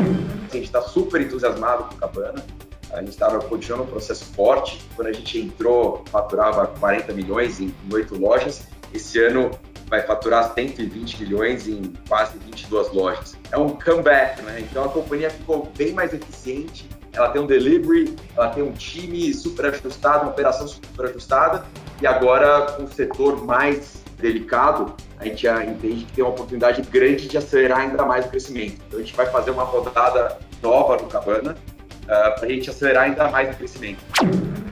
A 0.00 0.54
gente 0.54 0.64
está 0.64 0.82
super 0.82 1.20
entusiasmado 1.20 1.84
com 1.84 1.94
o 1.94 1.98
Cabana. 1.98 2.44
A 2.92 2.98
gente 2.98 3.10
estava 3.10 3.38
continuando 3.40 3.84
um 3.84 3.86
processo 3.86 4.24
forte. 4.24 4.80
Quando 4.96 5.08
a 5.08 5.12
gente 5.12 5.38
entrou, 5.38 6.04
faturava 6.10 6.66
40 6.66 7.12
milhões 7.12 7.60
em 7.60 7.72
oito 7.92 8.18
lojas. 8.18 8.62
Esse 8.92 9.20
ano 9.20 9.50
vai 9.88 10.02
faturar 10.02 10.52
120 10.54 11.22
milhões 11.22 11.68
em 11.68 11.92
quase 12.08 12.38
22 12.38 12.92
lojas. 12.92 13.36
É 13.52 13.58
um 13.58 13.70
comeback, 13.70 14.42
né? 14.42 14.60
Então 14.60 14.84
a 14.84 14.88
companhia 14.88 15.30
ficou 15.30 15.70
bem 15.76 15.92
mais 15.92 16.12
eficiente. 16.12 16.88
Ela 17.12 17.28
tem 17.30 17.42
um 17.42 17.46
delivery, 17.46 18.14
ela 18.36 18.50
tem 18.50 18.62
um 18.62 18.72
time 18.72 19.34
super 19.34 19.66
ajustado, 19.66 20.24
uma 20.24 20.30
operação 20.30 20.66
super 20.66 21.06
ajustada. 21.06 21.64
E 22.00 22.06
agora, 22.06 22.72
com 22.72 22.84
o 22.84 22.88
setor 22.88 23.44
mais 23.44 23.99
delicado, 24.20 24.94
a 25.18 25.24
gente 25.24 25.42
já 25.42 25.64
entende 25.64 26.04
que 26.04 26.12
tem 26.12 26.24
uma 26.24 26.30
oportunidade 26.30 26.82
grande 26.82 27.28
de 27.28 27.36
acelerar 27.36 27.80
ainda 27.80 28.04
mais 28.04 28.26
o 28.26 28.28
crescimento. 28.28 28.80
Então 28.86 28.98
a 28.98 29.02
gente 29.02 29.14
vai 29.14 29.26
fazer 29.26 29.50
uma 29.50 29.64
rodada 29.64 30.38
nova 30.62 30.96
no 30.96 31.08
Cabana, 31.08 31.52
uh, 31.52 32.12
ah, 32.12 32.30
para 32.32 32.46
a 32.46 32.50
gente 32.50 32.70
acelerar 32.70 33.04
ainda 33.04 33.28
mais 33.30 33.54
o 33.54 33.58
crescimento. 33.58 34.00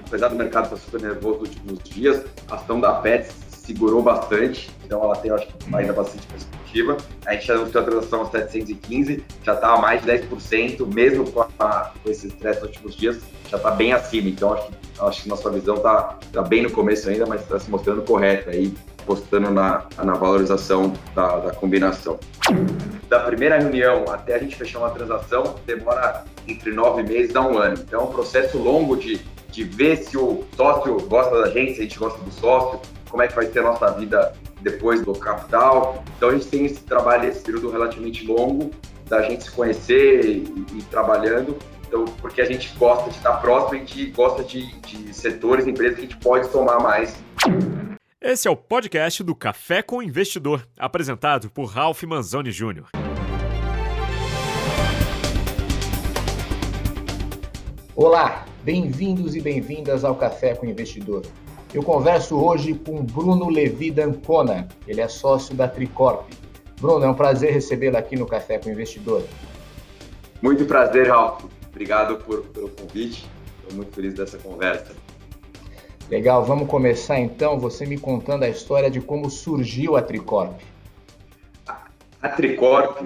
Apesar 0.06 0.28
do 0.28 0.36
mercado 0.36 0.64
estar 0.64 0.76
super 0.76 1.02
nervoso 1.02 1.40
nos 1.40 1.48
últimos 1.50 1.78
dias, 1.84 2.24
a 2.50 2.54
ação 2.54 2.80
da 2.80 2.94
Pets 2.94 3.48
segurou 3.68 4.02
bastante, 4.02 4.70
então 4.84 5.04
ela 5.04 5.14
tem, 5.16 5.30
acho 5.30 5.46
que, 5.46 5.76
ainda 5.76 5.92
bastante 5.92 6.26
perspectiva. 6.26 6.96
A 7.26 7.34
gente 7.34 7.52
anunciou 7.52 7.82
a 7.82 7.86
transação 7.86 8.20
aos 8.20 8.30
715, 8.30 9.22
já 9.44 9.52
está 9.52 9.74
a 9.74 9.78
mais 9.78 10.00
de 10.02 10.10
10%, 10.10 10.86
mesmo 10.94 11.30
com, 11.30 11.42
a, 11.58 11.92
com 12.02 12.10
esse 12.10 12.28
estresse 12.28 12.60
nos 12.60 12.70
últimos 12.70 12.96
dias, 12.96 13.20
já 13.50 13.58
está 13.58 13.70
bem 13.70 13.92
acima. 13.92 14.30
Então, 14.30 14.54
acho 14.54 14.68
que, 14.68 14.74
acho 15.00 15.22
que 15.22 15.28
nossa 15.28 15.50
visão 15.50 15.76
está 15.76 16.18
tá 16.32 16.42
bem 16.42 16.62
no 16.62 16.70
começo 16.70 17.10
ainda, 17.10 17.26
mas 17.26 17.42
está 17.42 17.58
se 17.58 17.70
mostrando 17.70 18.00
correta 18.02 18.50
aí, 18.50 18.72
apostando 19.08 19.50
na, 19.50 19.86
na 19.96 20.12
valorização 20.12 20.92
da, 21.14 21.38
da 21.38 21.54
combinação. 21.54 22.20
Da 23.08 23.20
primeira 23.20 23.58
reunião 23.58 24.04
até 24.10 24.34
a 24.34 24.38
gente 24.38 24.54
fechar 24.54 24.80
uma 24.80 24.90
transação, 24.90 25.54
demora 25.66 26.24
entre 26.46 26.70
nove 26.72 27.02
meses 27.02 27.34
a 27.34 27.40
um 27.40 27.56
ano. 27.56 27.76
Então, 27.78 28.02
é 28.02 28.04
um 28.04 28.12
processo 28.12 28.58
longo 28.58 28.96
de, 28.96 29.18
de 29.50 29.64
ver 29.64 29.96
se 29.96 30.18
o 30.18 30.44
sócio 30.54 30.94
gosta 31.08 31.40
da 31.40 31.48
gente, 31.50 31.74
se 31.74 31.80
a 31.80 31.82
gente 31.84 31.98
gosta 31.98 32.22
do 32.22 32.30
sócio, 32.30 32.80
como 33.08 33.22
é 33.22 33.28
que 33.28 33.34
vai 33.34 33.46
ser 33.46 33.60
a 33.60 33.62
nossa 33.62 33.90
vida 33.92 34.34
depois 34.60 35.00
do 35.02 35.12
capital. 35.14 36.04
Então, 36.16 36.28
a 36.28 36.32
gente 36.32 36.46
tem 36.46 36.66
esse 36.66 36.82
trabalho, 36.82 37.28
esse 37.28 37.40
período 37.40 37.70
relativamente 37.70 38.26
longo 38.26 38.70
da 39.08 39.22
gente 39.22 39.44
se 39.44 39.50
conhecer 39.50 40.22
e, 40.26 40.66
e 40.74 40.82
trabalhando. 40.90 41.56
Então, 41.86 42.04
porque 42.20 42.42
a 42.42 42.44
gente 42.44 42.70
gosta 42.78 43.08
de 43.08 43.16
estar 43.16 43.32
próximo, 43.40 43.76
a 43.76 43.78
gente 43.78 44.10
gosta 44.10 44.44
de, 44.44 44.70
de 44.80 45.14
setores, 45.14 45.66
empresas 45.66 45.94
que 45.94 46.04
a 46.04 46.08
gente 46.08 46.18
pode 46.18 46.46
tomar 46.50 46.78
mais. 46.80 47.16
Esse 48.20 48.48
é 48.48 48.50
o 48.50 48.56
podcast 48.56 49.22
do 49.22 49.32
Café 49.32 49.80
com 49.80 50.02
Investidor, 50.02 50.66
apresentado 50.76 51.48
por 51.48 51.66
Ralph 51.66 52.02
Manzoni 52.02 52.50
Jr. 52.50 52.86
Olá, 57.94 58.44
bem-vindos 58.64 59.36
e 59.36 59.40
bem-vindas 59.40 60.04
ao 60.04 60.16
Café 60.16 60.56
com 60.56 60.66
Investidor. 60.66 61.22
Eu 61.72 61.80
converso 61.84 62.34
hoje 62.44 62.74
com 62.74 63.04
Bruno 63.04 63.48
Levi 63.48 63.92
Dancona, 63.92 64.66
ele 64.88 65.00
é 65.00 65.06
sócio 65.06 65.54
da 65.54 65.68
Tricorp. 65.68 66.28
Bruno, 66.80 67.04
é 67.04 67.08
um 67.08 67.14
prazer 67.14 67.52
recebê-lo 67.52 67.98
aqui 67.98 68.16
no 68.16 68.26
Café 68.26 68.58
com 68.58 68.68
Investidor. 68.68 69.22
Muito 70.42 70.64
prazer, 70.64 71.06
Ralph. 71.06 71.44
Obrigado 71.68 72.16
por, 72.24 72.42
pelo 72.48 72.68
convite. 72.70 73.30
Estou 73.62 73.76
muito 73.76 73.94
feliz 73.94 74.14
dessa 74.14 74.38
conversa. 74.38 74.92
Legal, 76.10 76.42
vamos 76.42 76.70
começar 76.70 77.20
então 77.20 77.58
você 77.58 77.84
me 77.84 77.98
contando 77.98 78.42
a 78.42 78.48
história 78.48 78.90
de 78.90 78.98
como 78.98 79.28
surgiu 79.28 79.94
a 79.94 80.00
Tricorp. 80.00 80.58
A 82.22 82.28
Tricorp 82.30 83.02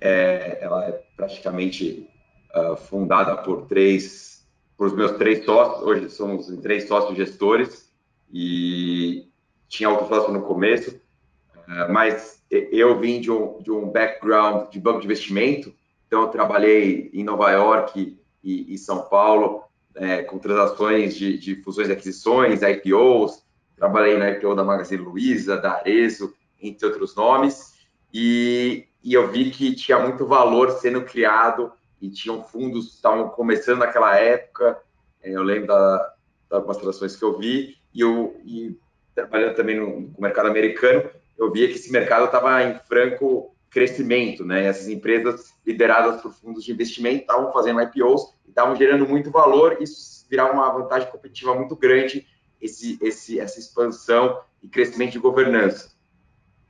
é, 0.00 0.58
ela 0.60 0.86
é 0.86 1.02
praticamente 1.16 2.08
uh, 2.54 2.76
fundada 2.76 3.38
por 3.38 3.62
três, 3.62 4.46
por 4.76 4.94
meus 4.94 5.12
três 5.12 5.44
sócios. 5.44 5.82
Hoje 5.82 6.08
somos 6.10 6.46
três 6.58 6.86
sócios 6.86 7.16
gestores 7.16 7.92
e 8.32 9.28
tinha 9.68 9.90
outro 9.90 10.06
sócio 10.06 10.32
no 10.32 10.42
começo, 10.42 10.92
uh, 10.92 11.92
mas 11.92 12.40
eu 12.48 13.00
vim 13.00 13.20
de 13.20 13.32
um, 13.32 13.60
de 13.60 13.72
um 13.72 13.90
background 13.90 14.70
de 14.70 14.78
banco 14.78 15.00
de 15.00 15.06
investimento, 15.06 15.74
então 16.06 16.22
eu 16.22 16.28
trabalhei 16.28 17.10
em 17.12 17.24
Nova 17.24 17.50
York 17.50 18.16
e, 18.44 18.72
e 18.72 18.78
São 18.78 19.08
Paulo 19.08 19.63
é, 19.96 20.22
com 20.22 20.38
transações 20.38 21.14
de, 21.16 21.38
de, 21.38 21.56
fusões 21.56 21.88
e 21.88 21.92
aquisições, 21.92 22.62
IPOs, 22.62 23.42
trabalhei 23.76 24.16
na 24.16 24.30
IPO 24.30 24.54
da 24.54 24.64
Magazine 24.64 25.02
Luiza, 25.02 25.56
da 25.56 25.74
Arezo, 25.74 26.34
entre 26.60 26.86
outros 26.86 27.14
nomes, 27.14 27.74
e, 28.12 28.86
e 29.02 29.14
eu 29.14 29.28
vi 29.30 29.50
que 29.50 29.74
tinha 29.74 29.98
muito 29.98 30.26
valor 30.26 30.70
sendo 30.72 31.02
criado 31.02 31.72
e 32.00 32.08
tinham 32.08 32.42
fundos 32.42 32.86
que 32.88 32.94
estavam 32.94 33.28
começando 33.28 33.78
naquela 33.78 34.16
época, 34.16 34.78
é, 35.22 35.30
eu 35.30 35.42
lembro 35.42 35.68
da, 35.68 35.96
das 35.96 36.58
algumas 36.58 36.76
transações 36.76 37.16
que 37.16 37.24
eu 37.24 37.38
vi, 37.38 37.76
e, 37.92 38.00
eu, 38.00 38.40
e 38.44 38.78
trabalhando 39.14 39.54
também 39.54 39.78
no, 39.78 40.00
no 40.00 40.14
mercado 40.18 40.48
americano, 40.48 41.08
eu 41.38 41.50
via 41.50 41.68
que 41.68 41.74
esse 41.74 41.90
mercado 41.90 42.26
estava 42.26 42.62
em 42.62 42.78
franco 42.80 43.53
crescimento, 43.74 44.44
né? 44.44 44.66
Essas 44.66 44.88
empresas 44.88 45.52
lideradas 45.66 46.22
por 46.22 46.32
fundos 46.32 46.62
de 46.64 46.70
investimento 46.70 47.22
estavam 47.22 47.52
fazendo 47.52 47.82
IPOs 47.82 48.32
e 48.46 48.50
estavam 48.50 48.76
gerando 48.76 49.06
muito 49.06 49.32
valor, 49.32 49.78
isso 49.80 50.24
virava 50.30 50.52
uma 50.52 50.70
vantagem 50.70 51.10
competitiva 51.10 51.56
muito 51.56 51.74
grande, 51.74 52.24
esse, 52.62 52.96
esse, 53.02 53.40
essa 53.40 53.58
expansão 53.58 54.40
e 54.62 54.68
crescimento 54.68 55.12
de 55.12 55.18
governança. 55.18 55.92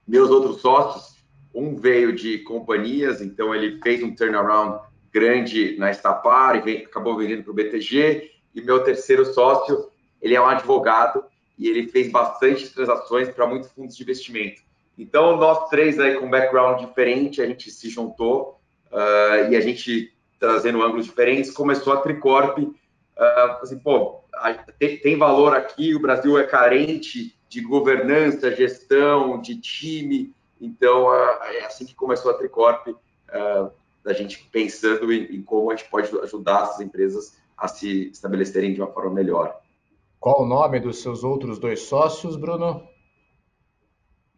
Meus 0.09 0.31
outros 0.31 0.62
sócios, 0.62 1.22
um 1.54 1.76
veio 1.76 2.15
de 2.15 2.38
companhias, 2.38 3.21
então 3.21 3.54
ele 3.54 3.78
fez 3.82 4.03
um 4.03 4.15
turnaround 4.15 4.81
grande 5.12 5.76
na 5.76 5.91
Estapar 5.91 6.66
e 6.66 6.84
acabou 6.84 7.19
vendendo 7.19 7.42
para 7.44 7.53
o 7.53 7.54
BTG, 7.54 8.31
e 8.54 8.62
meu 8.62 8.82
terceiro 8.82 9.26
sócio, 9.26 9.91
ele 10.22 10.34
é 10.34 10.41
um 10.41 10.47
advogado 10.47 11.22
e 11.59 11.69
ele 11.69 11.86
fez 11.86 12.10
bastante 12.10 12.72
transações 12.72 13.28
para 13.28 13.47
muitos 13.47 13.71
fundos 13.72 13.94
de 13.94 14.03
investimento. 14.03 14.62
Então, 14.97 15.37
nós 15.37 15.69
três 15.69 15.99
aí 15.99 16.15
com 16.16 16.31
background 16.31 16.81
diferente, 16.81 17.43
a 17.43 17.47
gente 17.47 17.71
se 17.71 17.88
juntou 17.88 18.60
uh, 18.93 19.50
e 19.50 19.56
a 19.56 19.60
gente, 19.60 20.12
trazendo 20.38 20.82
ângulos 20.82 21.06
diferentes, 21.06 21.50
começou 21.50 21.93
a 21.93 21.97
Tricorp, 21.97 22.59
uh, 22.59 22.72
assim, 23.60 23.78
pô, 23.78 24.21
tem, 24.78 24.99
tem, 24.99 25.19
valor 25.19 25.54
aqui, 25.54 25.94
o 25.94 26.00
Brasil 26.00 26.38
é 26.38 26.44
carente 26.44 27.37
de 27.49 27.60
governança, 27.60 28.54
gestão, 28.54 29.41
de 29.41 29.60
time, 29.60 30.33
então 30.60 31.06
uh, 31.06 31.43
é 31.43 31.65
assim 31.65 31.84
que 31.84 31.94
começou 31.94 32.31
a 32.31 32.34
Tricorp, 32.34 32.88
uh, 32.88 33.71
a 34.04 34.12
gente 34.12 34.49
pensando 34.53 35.12
em, 35.12 35.37
em 35.37 35.43
como 35.43 35.71
a 35.71 35.77
gente 35.77 35.91
pode 35.91 36.16
ajudar 36.21 36.65
essas 36.65 36.81
empresas 36.81 37.37
a 37.56 37.66
se 37.66 38.10
estabelecerem 38.10 38.75
de 38.75 38.81
uma 38.81 38.93
forma 38.93 39.10
melhor. 39.10 39.59
Qual 40.21 40.43
o 40.43 40.47
nome 40.47 40.81
dos 40.81 41.03
seus 41.03 41.25
outros 41.25 41.59
dois 41.59 41.83
sócios, 41.83 42.37
Bruno? 42.37 42.94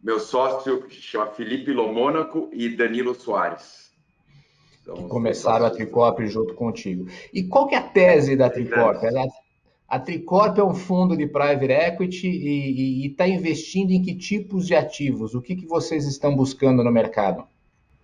Meu 0.07 0.21
sócio 0.21 0.85
chama 0.89 1.27
Felipe 1.27 1.73
Lomônaco 1.73 2.49
e 2.53 2.69
Danilo 2.69 3.13
Soares. 3.13 3.91
Então, 4.81 4.95
que 4.95 5.09
começaram 5.09 5.65
a 5.65 5.69
Tricorp 5.69 6.21
junto 6.21 6.53
contigo. 6.53 7.07
E 7.33 7.43
qual 7.43 7.67
que 7.67 7.75
é 7.75 7.77
a 7.77 7.81
tese 7.81 8.37
da 8.37 8.49
Tricorp? 8.49 9.03
Ela, 9.03 9.27
a 9.85 9.99
Tricorp 9.99 10.57
é 10.59 10.63
um 10.63 10.73
fundo 10.73 11.17
de 11.17 11.27
private 11.27 11.73
equity 11.73 12.25
e 12.25 13.05
está 13.07 13.27
investindo 13.27 13.91
em 13.91 14.01
que 14.01 14.15
tipos 14.15 14.65
de 14.65 14.75
ativos? 14.75 15.35
O 15.35 15.41
que, 15.41 15.57
que 15.57 15.67
vocês 15.67 16.05
estão 16.05 16.33
buscando 16.33 16.85
no 16.85 16.91
mercado? 16.91 17.45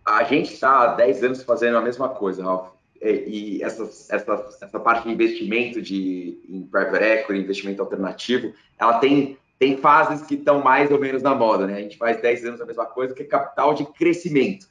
A 0.05 0.25
gente 0.25 0.51
está 0.51 0.81
há 0.81 0.95
10 0.95 1.23
anos 1.23 1.43
fazendo 1.43 1.77
a 1.77 1.81
mesma 1.81 2.09
coisa, 2.09 2.43
Ralf. 2.43 2.67
E, 3.01 3.59
e 3.59 3.63
essa, 3.63 3.83
essa, 4.13 4.49
essa 4.61 4.79
parte 4.81 5.07
de 5.07 5.13
investimento 5.13 5.81
de, 5.81 6.37
em 6.49 6.63
private 6.63 7.01
equity, 7.01 7.39
investimento 7.39 7.81
alternativo, 7.81 8.51
ela 8.77 8.99
tem 8.99 9.37
tem 9.63 9.77
fases 9.77 10.27
que 10.27 10.35
estão 10.35 10.61
mais 10.61 10.91
ou 10.91 10.99
menos 10.99 11.23
na 11.23 11.33
moda, 11.33 11.65
né? 11.65 11.77
A 11.77 11.79
gente 11.79 11.97
faz 11.97 12.21
10 12.21 12.45
anos 12.47 12.59
a 12.59 12.65
mesma 12.65 12.85
coisa, 12.85 13.13
que 13.13 13.23
é 13.23 13.25
capital 13.25 13.73
de 13.73 13.85
crescimento. 13.85 14.67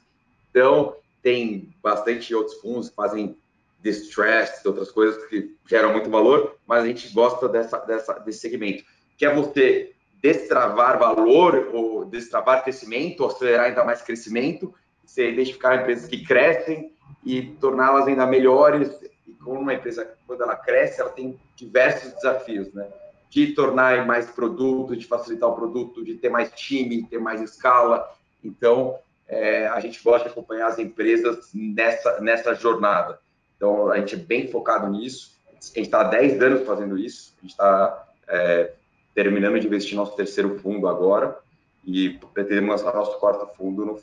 Então, 0.51 0.95
tem 1.23 1.73
bastante 1.81 2.35
outros 2.35 2.59
fundos 2.59 2.89
que 2.89 2.95
fazem 2.95 3.35
distress, 3.81 4.63
outras 4.63 4.91
coisas 4.91 5.25
que 5.25 5.55
geram 5.67 5.91
muito 5.93 6.11
valor, 6.11 6.57
mas 6.67 6.83
a 6.83 6.87
gente 6.87 7.11
gosta 7.11 7.49
dessa, 7.49 7.79
dessa, 7.79 8.13
desse 8.19 8.37
segmento. 8.37 8.83
Que 9.17 9.25
é 9.25 9.33
você 9.33 9.93
destravar 10.21 10.99
valor 10.99 11.71
ou 11.73 12.05
destravar 12.05 12.63
crescimento, 12.63 13.21
ou 13.21 13.29
acelerar 13.29 13.65
ainda 13.65 13.83
mais 13.83 14.03
crescimento, 14.03 14.75
você 15.03 15.31
identificar 15.31 15.81
empresas 15.81 16.07
que 16.07 16.23
crescem 16.23 16.93
e 17.25 17.41
torná-las 17.59 18.05
ainda 18.05 18.27
melhores. 18.27 18.95
E 19.25 19.33
como 19.33 19.59
uma 19.59 19.73
empresa, 19.73 20.13
quando 20.27 20.43
ela 20.43 20.55
cresce, 20.55 21.01
ela 21.01 21.09
tem 21.09 21.39
diversos 21.55 22.13
desafios, 22.13 22.71
né? 22.75 22.87
De 23.33 23.47
tornar 23.47 24.05
mais 24.05 24.29
produto, 24.29 24.95
de 24.95 25.07
facilitar 25.07 25.49
o 25.49 25.55
produto, 25.55 26.05
de 26.05 26.13
ter 26.13 26.29
mais 26.29 26.51
time, 26.51 27.07
ter 27.07 27.19
mais 27.19 27.41
escala. 27.41 28.07
Então, 28.43 28.95
é, 29.27 29.65
a 29.67 29.79
gente 29.79 30.03
gosta 30.03 30.25
de 30.25 30.31
acompanhar 30.31 30.67
as 30.67 30.77
empresas 30.77 31.49
nessa, 31.51 32.21
nessa 32.21 32.53
jornada. 32.53 33.19
Então, 33.57 33.89
a 33.89 33.97
gente 33.97 34.13
é 34.13 34.19
bem 34.19 34.47
focado 34.47 34.87
nisso. 34.87 35.35
A 35.57 35.63
gente 35.63 35.81
está 35.81 36.01
há 36.01 36.03
10 36.03 36.43
anos 36.43 36.67
fazendo 36.67 36.95
isso. 36.95 37.33
A 37.39 37.41
gente 37.41 37.51
está 37.51 38.07
é, 38.27 38.73
terminando 39.15 39.59
de 39.59 39.65
investir 39.65 39.95
nosso 39.95 40.15
terceiro 40.15 40.59
fundo 40.59 40.87
agora 40.87 41.35
e 41.83 42.19
pretendemos 42.35 42.69
lançar 42.69 42.95
nosso 42.95 43.19
quarto 43.19 43.47
fundo 43.57 43.83
no, 43.83 43.99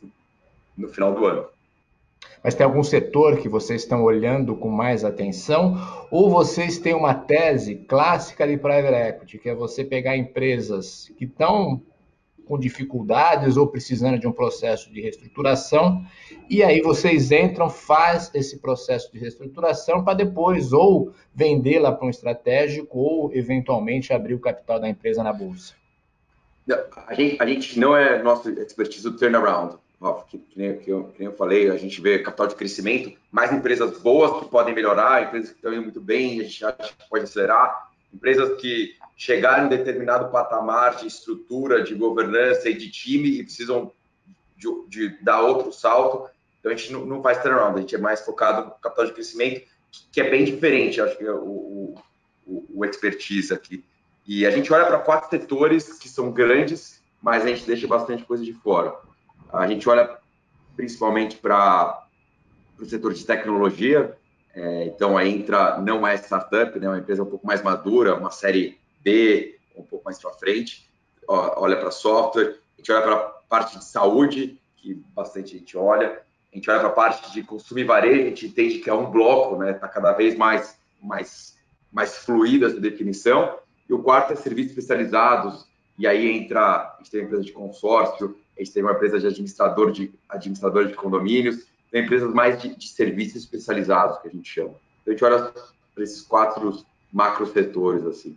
no 0.76 0.88
final 0.88 1.14
do 1.14 1.24
ano. 1.24 1.46
Mas 2.42 2.54
tem 2.54 2.64
algum 2.64 2.82
setor 2.82 3.38
que 3.38 3.48
vocês 3.48 3.82
estão 3.82 4.02
olhando 4.02 4.56
com 4.56 4.68
mais 4.68 5.04
atenção? 5.04 5.76
Ou 6.10 6.30
vocês 6.30 6.78
têm 6.78 6.94
uma 6.94 7.14
tese 7.14 7.76
clássica 7.76 8.46
de 8.46 8.56
private 8.56 8.94
equity, 8.94 9.38
que 9.38 9.48
é 9.48 9.54
você 9.54 9.84
pegar 9.84 10.16
empresas 10.16 11.12
que 11.18 11.24
estão 11.24 11.82
com 12.50 12.58
dificuldades 12.58 13.56
ou 13.56 13.68
precisando 13.68 14.18
de 14.18 14.26
um 14.26 14.32
processo 14.32 14.92
de 14.92 15.00
reestruturação, 15.00 16.04
e 16.48 16.64
aí 16.64 16.80
vocês 16.80 17.30
entram, 17.30 17.70
faz 17.70 18.28
esse 18.34 18.58
processo 18.58 19.12
de 19.12 19.20
reestruturação 19.20 20.02
para 20.02 20.14
depois 20.14 20.72
ou 20.72 21.14
vendê-la 21.32 21.92
para 21.92 22.08
um 22.08 22.10
estratégico 22.10 22.98
ou 22.98 23.32
eventualmente 23.32 24.12
abrir 24.12 24.34
o 24.34 24.40
capital 24.40 24.80
da 24.80 24.88
empresa 24.88 25.22
na 25.22 25.32
bolsa. 25.32 25.74
A 27.06 27.14
gente, 27.14 27.40
a 27.40 27.46
gente 27.46 27.78
não 27.78 27.96
é 27.96 28.20
nosso 28.20 28.50
expertise 28.50 29.04
do 29.04 29.16
turnaround, 29.16 29.76
que, 30.28 30.38
que, 30.38 30.58
nem, 30.58 30.78
que, 30.78 30.90
eu, 30.90 31.04
que 31.04 31.18
nem 31.18 31.28
eu 31.28 31.36
falei, 31.36 31.70
a 31.70 31.76
gente 31.76 32.00
vê 32.00 32.18
capital 32.20 32.46
de 32.46 32.54
crescimento, 32.54 33.12
mais 33.30 33.52
empresas 33.52 33.98
boas 33.98 34.42
que 34.42 34.50
podem 34.50 34.74
melhorar, 34.74 35.24
empresas 35.24 35.50
que 35.50 35.56
estão 35.56 35.72
indo 35.72 35.82
muito 35.82 36.00
bem, 36.00 36.40
a 36.40 36.44
gente 36.44 36.64
acha 36.64 36.94
que 36.94 37.08
pode 37.08 37.24
acelerar, 37.24 37.90
empresas 38.12 38.58
que 38.60 38.96
chegar 39.14 39.62
em 39.62 39.68
determinado 39.68 40.30
patamar 40.30 40.96
de 40.96 41.06
estrutura, 41.06 41.82
de 41.82 41.94
governança 41.94 42.70
e 42.70 42.74
de 42.74 42.90
time 42.90 43.28
e 43.28 43.42
precisam 43.42 43.92
de, 44.56 44.68
de 44.88 45.08
dar 45.22 45.42
outro 45.42 45.70
salto. 45.70 46.30
Então 46.58 46.72
a 46.72 46.74
gente 46.74 46.92
não, 46.92 47.04
não, 47.04 47.22
faz 47.22 47.42
turnaround, 47.42 47.76
a 47.76 47.80
gente 47.82 47.94
é 47.94 47.98
mais 47.98 48.22
focado 48.22 48.68
no 48.68 48.70
capital 48.72 49.04
de 49.04 49.12
crescimento, 49.12 49.62
que 50.10 50.20
é 50.20 50.30
bem 50.30 50.44
diferente, 50.44 51.00
acho 51.00 51.18
que 51.18 51.24
é 51.24 51.32
o, 51.32 51.94
o, 52.46 52.66
o 52.74 52.84
expertise 52.86 53.52
aqui. 53.52 53.84
E 54.26 54.46
a 54.46 54.50
gente 54.50 54.72
olha 54.72 54.86
para 54.86 54.98
quatro 54.98 55.28
setores 55.28 55.98
que 55.98 56.08
são 56.08 56.30
grandes, 56.30 57.02
mas 57.20 57.44
a 57.44 57.48
gente 57.48 57.66
deixa 57.66 57.86
bastante 57.86 58.24
coisa 58.24 58.42
de 58.42 58.54
fora. 58.54 58.94
A 59.52 59.66
gente 59.66 59.88
olha 59.88 60.18
principalmente 60.76 61.36
para 61.36 62.06
o 62.78 62.84
setor 62.84 63.12
de 63.12 63.24
tecnologia, 63.24 64.16
é, 64.54 64.84
então 64.86 65.16
aí 65.16 65.32
entra 65.32 65.78
não 65.78 66.06
é 66.06 66.14
startup, 66.16 66.78
né, 66.78 66.88
uma 66.88 66.98
empresa 66.98 67.22
um 67.22 67.26
pouco 67.26 67.46
mais 67.46 67.62
madura, 67.62 68.16
uma 68.16 68.30
série 68.30 68.78
B, 69.02 69.58
um 69.76 69.82
pouco 69.82 70.04
mais 70.04 70.18
para 70.18 70.32
frente, 70.32 70.88
olha 71.28 71.76
para 71.76 71.90
software, 71.90 72.58
a 72.74 72.76
gente 72.78 72.92
olha 72.92 73.02
para 73.02 73.14
a 73.14 73.18
parte 73.48 73.78
de 73.78 73.84
saúde, 73.84 74.60
que 74.76 74.94
bastante 75.14 75.58
gente 75.58 75.76
olha, 75.76 76.22
a 76.52 76.56
gente 76.56 76.68
olha 76.68 76.80
para 76.80 76.88
a 76.88 76.92
parte 76.92 77.32
de 77.32 77.42
consumo 77.42 77.80
e 77.80 77.84
varejo, 77.84 78.22
a 78.22 78.24
gente 78.24 78.46
entende 78.46 78.78
que 78.78 78.90
é 78.90 78.94
um 78.94 79.10
bloco, 79.10 79.56
né? 79.56 79.70
Está 79.70 79.86
cada 79.86 80.12
vez 80.12 80.36
mais, 80.36 80.76
mais, 81.00 81.56
mais 81.92 82.16
fluida 82.18 82.66
essa 82.66 82.80
definição. 82.80 83.56
E 83.88 83.92
o 83.92 84.02
quarto 84.02 84.32
é 84.32 84.36
serviços 84.36 84.72
especializados, 84.72 85.68
e 85.98 86.06
aí 86.06 86.28
entra, 86.28 86.60
a 86.60 86.96
gente 86.98 87.10
tem 87.10 87.22
empresa 87.22 87.44
de 87.44 87.52
consórcio, 87.52 88.36
a 88.60 88.64
gente 88.64 88.74
tem 88.74 88.82
uma 88.82 88.92
empresa 88.92 89.18
de 89.18 89.26
administrador 89.26 89.90
de, 89.90 90.12
administrador 90.28 90.86
de 90.86 90.94
condomínios, 90.94 91.66
tem 91.90 92.04
empresas 92.04 92.32
mais 92.32 92.60
de, 92.60 92.76
de 92.76 92.88
serviços 92.88 93.36
especializados, 93.42 94.18
que 94.18 94.28
a 94.28 94.30
gente 94.30 94.48
chama. 94.48 94.74
Então, 95.00 95.08
a 95.08 95.10
gente 95.10 95.24
olha 95.24 95.52
para 95.94 96.04
esses 96.04 96.20
quatro 96.20 96.84
macro 97.10 97.46
setores, 97.46 98.04
assim. 98.04 98.36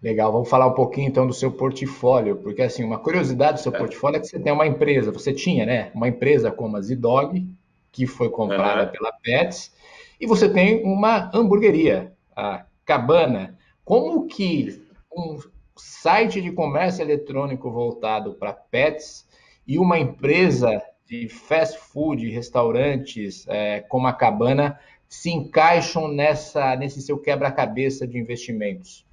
Legal, 0.00 0.32
vamos 0.32 0.48
falar 0.48 0.66
um 0.66 0.74
pouquinho 0.74 1.08
então 1.08 1.26
do 1.26 1.32
seu 1.32 1.50
portfólio, 1.50 2.36
porque 2.36 2.62
assim, 2.62 2.82
uma 2.82 2.98
curiosidade 2.98 3.58
do 3.58 3.62
seu 3.62 3.74
é. 3.74 3.78
portfólio 3.78 4.16
é 4.16 4.20
que 4.20 4.26
você 4.26 4.38
tem 4.38 4.52
uma 4.52 4.66
empresa, 4.66 5.12
você 5.12 5.32
tinha, 5.32 5.64
né, 5.64 5.90
uma 5.94 6.08
empresa 6.08 6.50
como 6.50 6.76
a 6.76 6.80
Zidog, 6.80 7.46
que 7.92 8.06
foi 8.06 8.30
comprada 8.30 8.86
pela 8.86 9.12
Pets, 9.22 9.72
e 10.20 10.26
você 10.26 10.48
tem 10.48 10.82
uma 10.84 11.30
hamburgueria, 11.34 12.12
a 12.34 12.64
Cabana. 12.84 13.58
Como 13.84 14.26
que 14.26 14.82
um 15.14 15.38
site 15.76 16.40
de 16.40 16.52
comércio 16.52 17.02
eletrônico 17.02 17.70
voltado 17.70 18.34
para 18.34 18.52
pets 18.52 19.26
e 19.66 19.78
uma 19.78 19.98
empresa 19.98 20.82
de 21.06 21.28
fast 21.28 21.78
food, 21.78 22.28
restaurantes 22.30 23.46
é, 23.48 23.80
como 23.80 24.06
a 24.06 24.12
Cabana 24.12 24.78
se 25.08 25.30
encaixam 25.30 26.08
nessa 26.08 26.74
nesse 26.76 27.02
seu 27.02 27.18
quebra-cabeça 27.18 28.06
de 28.06 28.18
investimentos? 28.18 29.06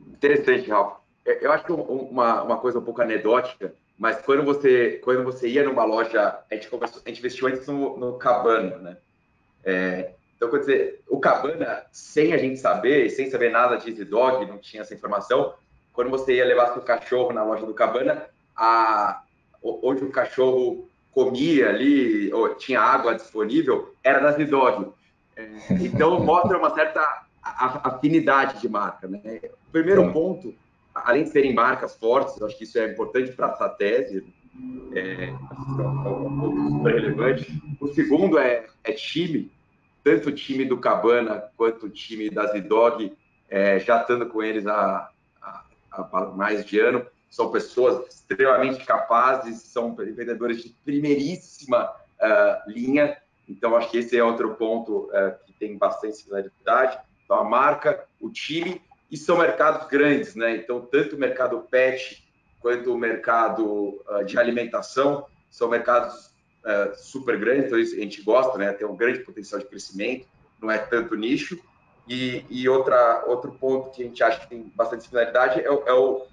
Interessante, 0.00 0.68
Ralf. 0.68 0.98
É, 1.24 1.44
eu 1.44 1.50
acho 1.50 1.64
que 1.64 1.72
uma, 1.72 2.42
uma 2.42 2.56
coisa 2.58 2.78
um 2.78 2.82
pouco 2.82 3.02
anedótica, 3.02 3.74
mas 3.98 4.20
quando 4.22 4.44
você, 4.44 5.00
quando 5.02 5.24
você 5.24 5.48
ia 5.48 5.64
numa 5.64 5.84
loja, 5.84 6.38
a 6.50 6.54
gente, 6.54 6.68
a 6.72 7.08
gente 7.08 7.18
investiu 7.18 7.48
antes 7.48 7.66
no, 7.66 7.96
no 7.96 8.18
Cabana, 8.18 8.76
né? 8.76 8.96
É, 9.64 10.10
então, 10.36 10.50
quer 10.50 10.58
dizer, 10.58 11.02
o 11.08 11.18
Cabana, 11.18 11.84
sem 11.90 12.32
a 12.32 12.36
gente 12.36 12.58
saber, 12.58 13.08
sem 13.10 13.30
saber 13.30 13.50
nada 13.50 13.76
de 13.76 13.90
Easy 13.90 14.04
Dog, 14.04 14.44
não 14.46 14.58
tinha 14.58 14.82
essa 14.82 14.94
informação, 14.94 15.54
quando 15.92 16.10
você 16.10 16.34
ia 16.34 16.44
levar 16.44 16.74
seu 16.74 16.82
cachorro 16.82 17.32
na 17.32 17.42
loja 17.42 17.64
do 17.64 17.72
Cabana, 17.72 18.28
a, 18.56 19.22
onde 19.62 20.04
o 20.04 20.10
cachorro 20.10 20.88
comia 21.12 21.70
ali, 21.70 22.32
ou 22.32 22.54
tinha 22.54 22.80
água 22.80 23.14
disponível, 23.14 23.94
era 24.04 24.20
da 24.20 24.30
Easy 24.30 24.44
Dog. 24.44 24.92
É, 25.36 25.48
então, 25.80 26.20
mostra 26.24 26.58
uma 26.58 26.74
certa 26.74 27.00
afinidade 27.42 28.60
de 28.60 28.68
marca. 28.68 29.06
Né? 29.08 29.40
O 29.68 29.70
primeiro 29.70 30.12
ponto, 30.12 30.54
além 30.94 31.24
de 31.24 31.30
serem 31.30 31.54
marcas 31.54 31.96
fortes, 31.96 32.40
acho 32.42 32.56
que 32.58 32.64
isso 32.64 32.78
é 32.78 32.92
importante 32.92 33.32
para 33.32 33.52
essa 33.52 33.68
tese, 33.68 34.26
é, 34.94 35.32
super 36.72 36.94
relevante. 36.94 37.62
O 37.80 37.88
segundo 37.88 38.38
é, 38.38 38.66
é 38.84 38.92
time, 38.92 39.50
tanto 40.02 40.30
o 40.30 40.32
time 40.32 40.64
do 40.64 40.78
Cabana 40.78 41.44
quanto 41.56 41.86
o 41.86 41.90
time 41.90 42.30
da 42.30 42.46
Zidog, 42.46 43.12
é, 43.48 43.78
já 43.78 44.00
estando 44.00 44.26
com 44.26 44.42
eles 44.42 44.66
há, 44.66 45.10
há, 45.40 45.64
há, 45.92 46.26
mais 46.34 46.64
de 46.64 46.78
ano, 46.80 47.06
são 47.36 47.50
pessoas 47.50 48.08
extremamente 48.08 48.82
capazes, 48.86 49.60
são 49.60 49.94
vendedores 49.94 50.62
de 50.62 50.70
primeiríssima 50.70 51.84
uh, 51.84 52.70
linha, 52.70 53.14
então 53.46 53.76
acho 53.76 53.90
que 53.90 53.98
esse 53.98 54.16
é 54.16 54.24
outro 54.24 54.54
ponto 54.54 55.10
uh, 55.10 55.36
que 55.44 55.52
tem 55.52 55.76
bastante 55.76 56.16
similaridade. 56.16 56.98
Então, 57.22 57.36
a 57.38 57.44
marca, 57.44 58.06
o 58.18 58.30
time, 58.30 58.80
e 59.10 59.18
são 59.18 59.36
mercados 59.36 59.86
grandes, 59.86 60.34
né? 60.34 60.56
Então, 60.56 60.80
tanto 60.80 61.14
o 61.14 61.18
mercado 61.18 61.60
pet 61.70 62.26
quanto 62.58 62.94
o 62.94 62.96
mercado 62.96 64.02
uh, 64.08 64.24
de 64.24 64.38
alimentação 64.38 65.26
são 65.50 65.68
mercados 65.68 66.34
super 66.96 67.38
grandes, 67.38 67.66
então 67.66 67.78
a 67.78 67.84
gente 67.84 68.22
gosta, 68.22 68.58
né? 68.58 68.72
Tem 68.72 68.84
um 68.84 68.96
grande 68.96 69.20
potencial 69.20 69.60
de 69.60 69.68
crescimento, 69.68 70.26
não 70.60 70.68
é 70.68 70.78
tanto 70.78 71.14
nicho. 71.14 71.56
E, 72.08 72.44
e 72.50 72.68
outra, 72.68 73.22
outro 73.28 73.52
ponto 73.52 73.90
que 73.90 74.02
a 74.02 74.06
gente 74.06 74.20
acha 74.20 74.40
que 74.40 74.48
tem 74.48 74.72
bastante 74.74 75.04
similaridade 75.04 75.60
é 75.60 75.66
é, 75.66 75.92
o, 75.92 76.26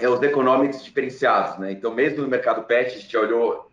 é 0.00 0.08
os 0.08 0.22
economics 0.22 0.84
diferenciados, 0.84 1.58
né? 1.58 1.72
Então, 1.72 1.94
mesmo 1.94 2.22
no 2.22 2.28
mercado 2.28 2.62
pet, 2.64 2.94
a 2.94 2.98
gente 2.98 3.16
olhou 3.16 3.70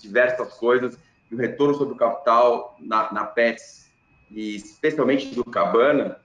diversas 0.00 0.54
coisas 0.54 0.98
e 1.30 1.34
o 1.34 1.38
retorno 1.38 1.74
sobre 1.74 1.94
o 1.94 1.96
capital 1.96 2.76
na, 2.80 3.12
na 3.12 3.24
Pets 3.24 3.90
e 4.30 4.56
especialmente 4.56 5.34
do 5.34 5.44
Cabana, 5.44 6.20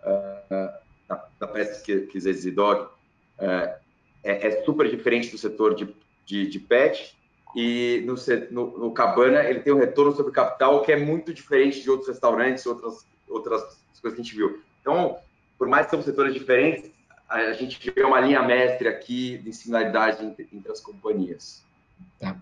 uh, 0.00 0.78
da, 1.08 1.28
da 1.38 1.46
peça 1.46 1.82
que, 1.84 2.00
que 2.02 2.20
Zezzy 2.20 2.50
Dog, 2.50 2.82
uh, 2.82 2.88
é, 4.22 4.48
é, 4.48 4.64
super 4.64 4.88
diferente 4.88 5.30
do 5.30 5.38
setor 5.38 5.74
de, 5.74 5.94
de, 6.24 6.46
de 6.48 6.58
pet, 6.58 7.16
e 7.54 8.02
no, 8.04 8.14
no, 8.50 8.78
no, 8.78 8.92
Cabana 8.92 9.44
ele 9.44 9.60
tem 9.60 9.72
um 9.72 9.78
retorno 9.78 10.12
sobre 10.12 10.32
capital 10.32 10.82
que 10.82 10.90
é 10.90 10.96
muito 10.96 11.32
diferente 11.32 11.82
de 11.82 11.90
outros 11.90 12.08
restaurantes, 12.08 12.66
outras, 12.66 13.06
outras 13.28 13.62
coisas 14.00 14.16
que 14.16 14.20
a 14.20 14.24
gente 14.24 14.34
viu. 14.34 14.60
Então, 14.80 15.18
por 15.56 15.68
mais 15.68 15.86
que 15.86 15.92
são 15.92 16.02
setores 16.02 16.34
diferentes, 16.34 16.90
a 17.34 17.52
gente 17.52 17.90
vê 17.90 18.02
uma 18.02 18.20
linha 18.20 18.42
mestre 18.42 18.88
aqui 18.88 19.38
de 19.38 19.52
similaridade 19.52 20.24
entre, 20.24 20.48
entre 20.52 20.70
as 20.70 20.80
companhias. 20.80 21.62
Tá. 22.20 22.36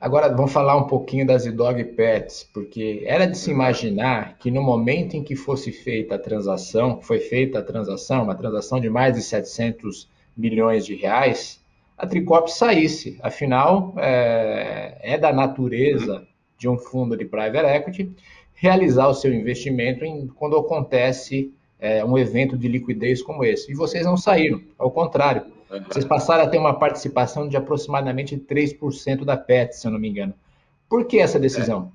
Agora 0.00 0.28
vamos 0.28 0.52
falar 0.52 0.76
um 0.76 0.86
pouquinho 0.86 1.26
das 1.26 1.44
dog 1.52 1.82
pets, 1.84 2.48
porque 2.54 3.02
era 3.04 3.26
de 3.26 3.36
se 3.36 3.50
imaginar 3.50 4.36
que 4.38 4.50
no 4.50 4.62
momento 4.62 5.14
em 5.14 5.24
que 5.24 5.34
fosse 5.34 5.72
feita 5.72 6.14
a 6.14 6.18
transação, 6.18 7.00
foi 7.02 7.18
feita 7.18 7.58
a 7.58 7.62
transação, 7.62 8.22
uma 8.22 8.34
transação 8.34 8.80
de 8.80 8.88
mais 8.88 9.14
de 9.14 9.22
700 9.22 10.08
milhões 10.36 10.86
de 10.86 10.94
reais, 10.94 11.60
a 11.96 12.06
Tricorp 12.06 12.46
saísse. 12.46 13.18
Afinal, 13.20 13.92
é, 13.98 14.98
é 15.00 15.18
da 15.18 15.32
natureza 15.32 16.24
de 16.56 16.68
um 16.68 16.78
fundo 16.78 17.16
de 17.16 17.24
private 17.24 17.66
equity 17.66 18.12
realizar 18.54 19.08
o 19.08 19.14
seu 19.14 19.32
investimento 19.32 20.04
em, 20.04 20.26
quando 20.26 20.56
acontece 20.56 21.52
é, 21.78 22.04
um 22.04 22.18
evento 22.18 22.56
de 22.56 22.68
liquidez 22.68 23.22
como 23.22 23.44
esse. 23.44 23.70
E 23.70 23.74
vocês 23.74 24.04
não 24.04 24.16
saíram, 24.16 24.60
ao 24.78 24.90
contrário 24.90 25.58
vocês 25.88 26.04
passaram 26.04 26.44
a 26.44 26.48
ter 26.48 26.58
uma 26.58 26.78
participação 26.78 27.48
de 27.48 27.56
aproximadamente 27.56 28.36
3% 28.36 29.24
da 29.24 29.36
PET, 29.36 29.76
se 29.76 29.86
eu 29.86 29.90
não 29.90 29.98
me 29.98 30.08
engano. 30.08 30.34
Por 30.88 31.06
que 31.06 31.18
essa 31.18 31.38
decisão? 31.38 31.92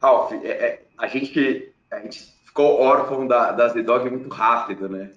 É. 0.00 0.06
Ralf, 0.06 0.32
é, 0.32 0.48
é, 0.48 0.82
a, 0.96 1.06
gente, 1.06 1.72
a 1.90 2.00
gente 2.00 2.34
ficou 2.44 2.80
órfão 2.80 3.26
da, 3.26 3.52
da 3.52 3.68
Z-Dog 3.68 4.08
muito 4.08 4.28
rápido, 4.30 4.88
né? 4.88 5.10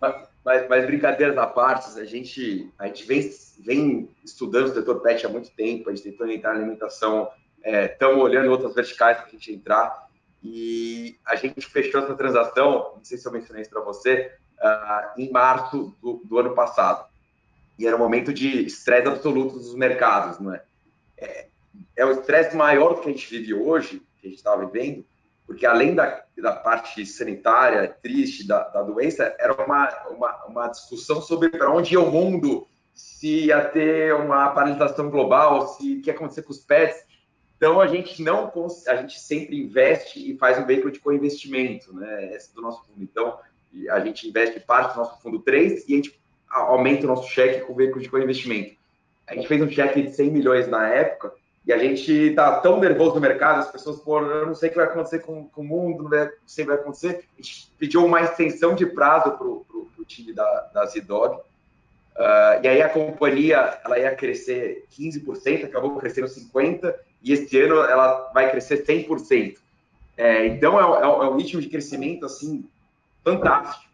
mas, 0.00 0.14
mas, 0.44 0.68
mas, 0.68 0.86
brincadeiras 0.86 1.36
à 1.36 1.46
parte, 1.46 1.98
a 1.98 2.04
gente, 2.04 2.70
a 2.78 2.86
gente 2.86 3.06
vem, 3.06 3.30
vem 3.60 4.08
estudando 4.24 4.66
o 4.66 4.74
setor 4.74 5.00
PET 5.00 5.26
há 5.26 5.28
muito 5.28 5.50
tempo, 5.50 5.90
a 5.90 5.94
gente 5.94 6.10
tentou 6.10 6.26
entrar 6.28 6.54
na 6.54 6.60
alimentação, 6.60 7.28
estamos 7.62 8.18
é, 8.18 8.22
olhando 8.22 8.50
outras 8.50 8.74
verticais 8.74 9.18
para 9.18 9.26
a 9.26 9.30
gente 9.30 9.52
entrar, 9.52 10.08
e 10.42 11.16
a 11.24 11.36
gente 11.36 11.64
fechou 11.66 12.02
essa 12.02 12.14
transação, 12.14 12.92
não 12.96 13.04
sei 13.04 13.16
se 13.16 13.26
eu 13.26 13.32
mencionei 13.32 13.62
isso 13.62 13.70
para 13.70 13.82
você, 13.82 14.32
uh, 14.58 15.20
em 15.20 15.30
março 15.30 15.94
do, 16.02 16.20
do, 16.24 16.38
ano 16.38 16.54
passado. 16.54 17.06
e 17.78 17.86
era 17.86 17.96
um 17.96 18.00
momento 18.00 18.32
de 18.32 18.66
estresse 18.66 19.08
absoluto 19.08 19.54
dos 19.54 19.74
mercados, 19.74 20.38
não 20.38 20.54
é? 20.54 20.62
É, 21.16 21.46
é 21.96 22.04
o 22.04 22.12
estresse 22.12 22.56
maior 22.56 23.00
que 23.00 23.08
a 23.08 23.12
gente 23.12 23.28
vive 23.30 23.54
hoje, 23.54 24.02
que 24.20 24.26
a 24.26 24.30
gente 24.30 24.38
estava 24.38 24.66
vivendo, 24.66 25.04
porque 25.46 25.66
além 25.66 25.94
da, 25.94 26.24
da 26.38 26.52
parte 26.52 27.04
sanitária 27.04 27.94
triste 28.02 28.46
da, 28.46 28.68
da 28.68 28.82
doença, 28.82 29.34
era 29.38 29.52
uma, 29.52 29.88
uma, 30.08 30.44
uma 30.46 30.68
discussão 30.68 31.20
sobre 31.20 31.50
para 31.50 31.70
onde 31.70 31.94
ia 31.94 32.00
o 32.00 32.10
mundo, 32.10 32.66
se 32.94 33.46
ia 33.46 33.64
ter 33.64 34.14
uma 34.14 34.50
paralisação 34.50 35.10
global, 35.10 35.68
se 35.68 35.98
o 35.98 36.02
que 36.02 36.10
ia 36.10 36.14
acontecer 36.14 36.42
com 36.42 36.52
os 36.52 36.58
pets. 36.58 37.04
Então 37.62 37.80
a 37.80 37.86
gente 37.86 38.20
não 38.24 38.52
a 38.88 38.96
gente 38.96 39.20
sempre 39.20 39.56
investe 39.56 40.18
e 40.18 40.36
faz 40.36 40.58
um 40.58 40.66
veículo 40.66 40.90
de 40.90 40.98
co-investimento, 40.98 41.94
né? 41.94 42.34
Esse 42.34 42.50
é 42.50 42.54
do 42.56 42.60
nosso 42.60 42.84
fundo. 42.84 43.00
Então 43.00 43.38
a 43.88 44.00
gente 44.00 44.28
investe 44.28 44.58
parte 44.58 44.94
do 44.94 44.98
nosso 44.98 45.22
fundo 45.22 45.38
3 45.38 45.88
e 45.88 45.92
a 45.92 45.96
gente 45.96 46.20
aumenta 46.50 47.04
o 47.04 47.08
nosso 47.08 47.30
cheque 47.30 47.60
com 47.60 47.72
o 47.72 47.76
veículo 47.76 48.02
de 48.02 48.10
co-investimento. 48.10 48.74
A 49.28 49.36
gente 49.36 49.46
fez 49.46 49.62
um 49.62 49.70
cheque 49.70 50.02
de 50.02 50.12
100 50.12 50.30
milhões 50.32 50.66
na 50.66 50.88
época 50.88 51.32
e 51.64 51.72
a 51.72 51.78
gente 51.78 52.34
tá 52.34 52.58
tão 52.58 52.80
nervoso 52.80 53.14
no 53.14 53.20
mercado, 53.20 53.60
as 53.60 53.70
pessoas, 53.70 54.00
pô, 54.00 54.18
eu 54.18 54.44
não 54.44 54.56
sei 54.56 54.68
o 54.68 54.72
que 54.72 54.78
vai 54.78 54.86
acontecer 54.86 55.20
com, 55.20 55.48
com 55.48 55.60
o 55.60 55.64
mundo, 55.64 56.08
não 56.10 56.28
sei 56.44 56.64
o 56.64 56.66
que 56.66 56.72
vai 56.72 56.82
acontecer. 56.82 57.26
A 57.38 57.42
gente 57.42 57.72
pediu 57.78 58.04
uma 58.04 58.22
extensão 58.22 58.74
de 58.74 58.86
prazo 58.86 59.38
para 59.38 59.46
o 59.46 60.04
time 60.04 60.32
da, 60.32 60.68
da 60.74 60.84
Z-Dog. 60.86 61.36
Uh, 61.36 62.58
e 62.60 62.68
aí 62.68 62.82
a 62.82 62.88
companhia 62.88 63.78
ela 63.84 64.00
ia 64.00 64.12
crescer 64.16 64.84
15%, 64.90 65.64
acabou 65.64 65.96
crescendo 65.96 66.26
50%, 66.26 66.92
e 67.22 67.32
esse 67.32 67.60
ano 67.60 67.76
ela 67.76 68.30
vai 68.32 68.50
crescer 68.50 68.84
100%. 68.84 69.56
É, 70.16 70.46
então 70.46 70.78
é, 70.78 71.00
é, 71.00 71.04
é 71.04 71.28
um 71.28 71.36
ritmo 71.36 71.60
de 71.60 71.68
crescimento 71.68 72.26
assim 72.26 72.64
fantástico. 73.24 73.92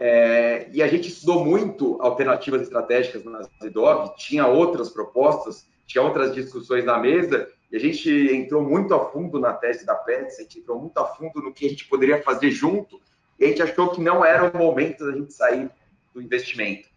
É, 0.00 0.68
e 0.72 0.82
a 0.82 0.86
gente 0.86 1.08
estudou 1.08 1.44
muito 1.44 1.98
alternativas 2.00 2.62
estratégicas 2.62 3.24
na 3.24 3.42
Z-Dog, 3.60 4.16
tinha 4.16 4.46
outras 4.46 4.90
propostas, 4.90 5.66
tinha 5.86 6.02
outras 6.02 6.34
discussões 6.34 6.84
na 6.84 6.98
mesa, 6.98 7.48
e 7.70 7.76
a 7.76 7.80
gente 7.80 8.08
entrou 8.32 8.62
muito 8.62 8.94
a 8.94 9.10
fundo 9.10 9.40
na 9.40 9.52
tese 9.52 9.84
da 9.84 9.96
Pets, 9.96 10.38
a 10.38 10.42
gente 10.42 10.60
entrou 10.60 10.80
muito 10.80 10.96
a 10.98 11.04
fundo 11.04 11.42
no 11.42 11.52
que 11.52 11.66
a 11.66 11.68
gente 11.68 11.84
poderia 11.86 12.22
fazer 12.22 12.50
junto, 12.50 13.00
e 13.38 13.44
a 13.44 13.48
gente 13.48 13.62
achou 13.62 13.90
que 13.90 14.00
não 14.00 14.24
era 14.24 14.48
o 14.48 14.56
momento 14.56 15.04
da 15.04 15.12
gente 15.12 15.32
sair 15.32 15.68
do 16.14 16.22
investimento 16.22 16.88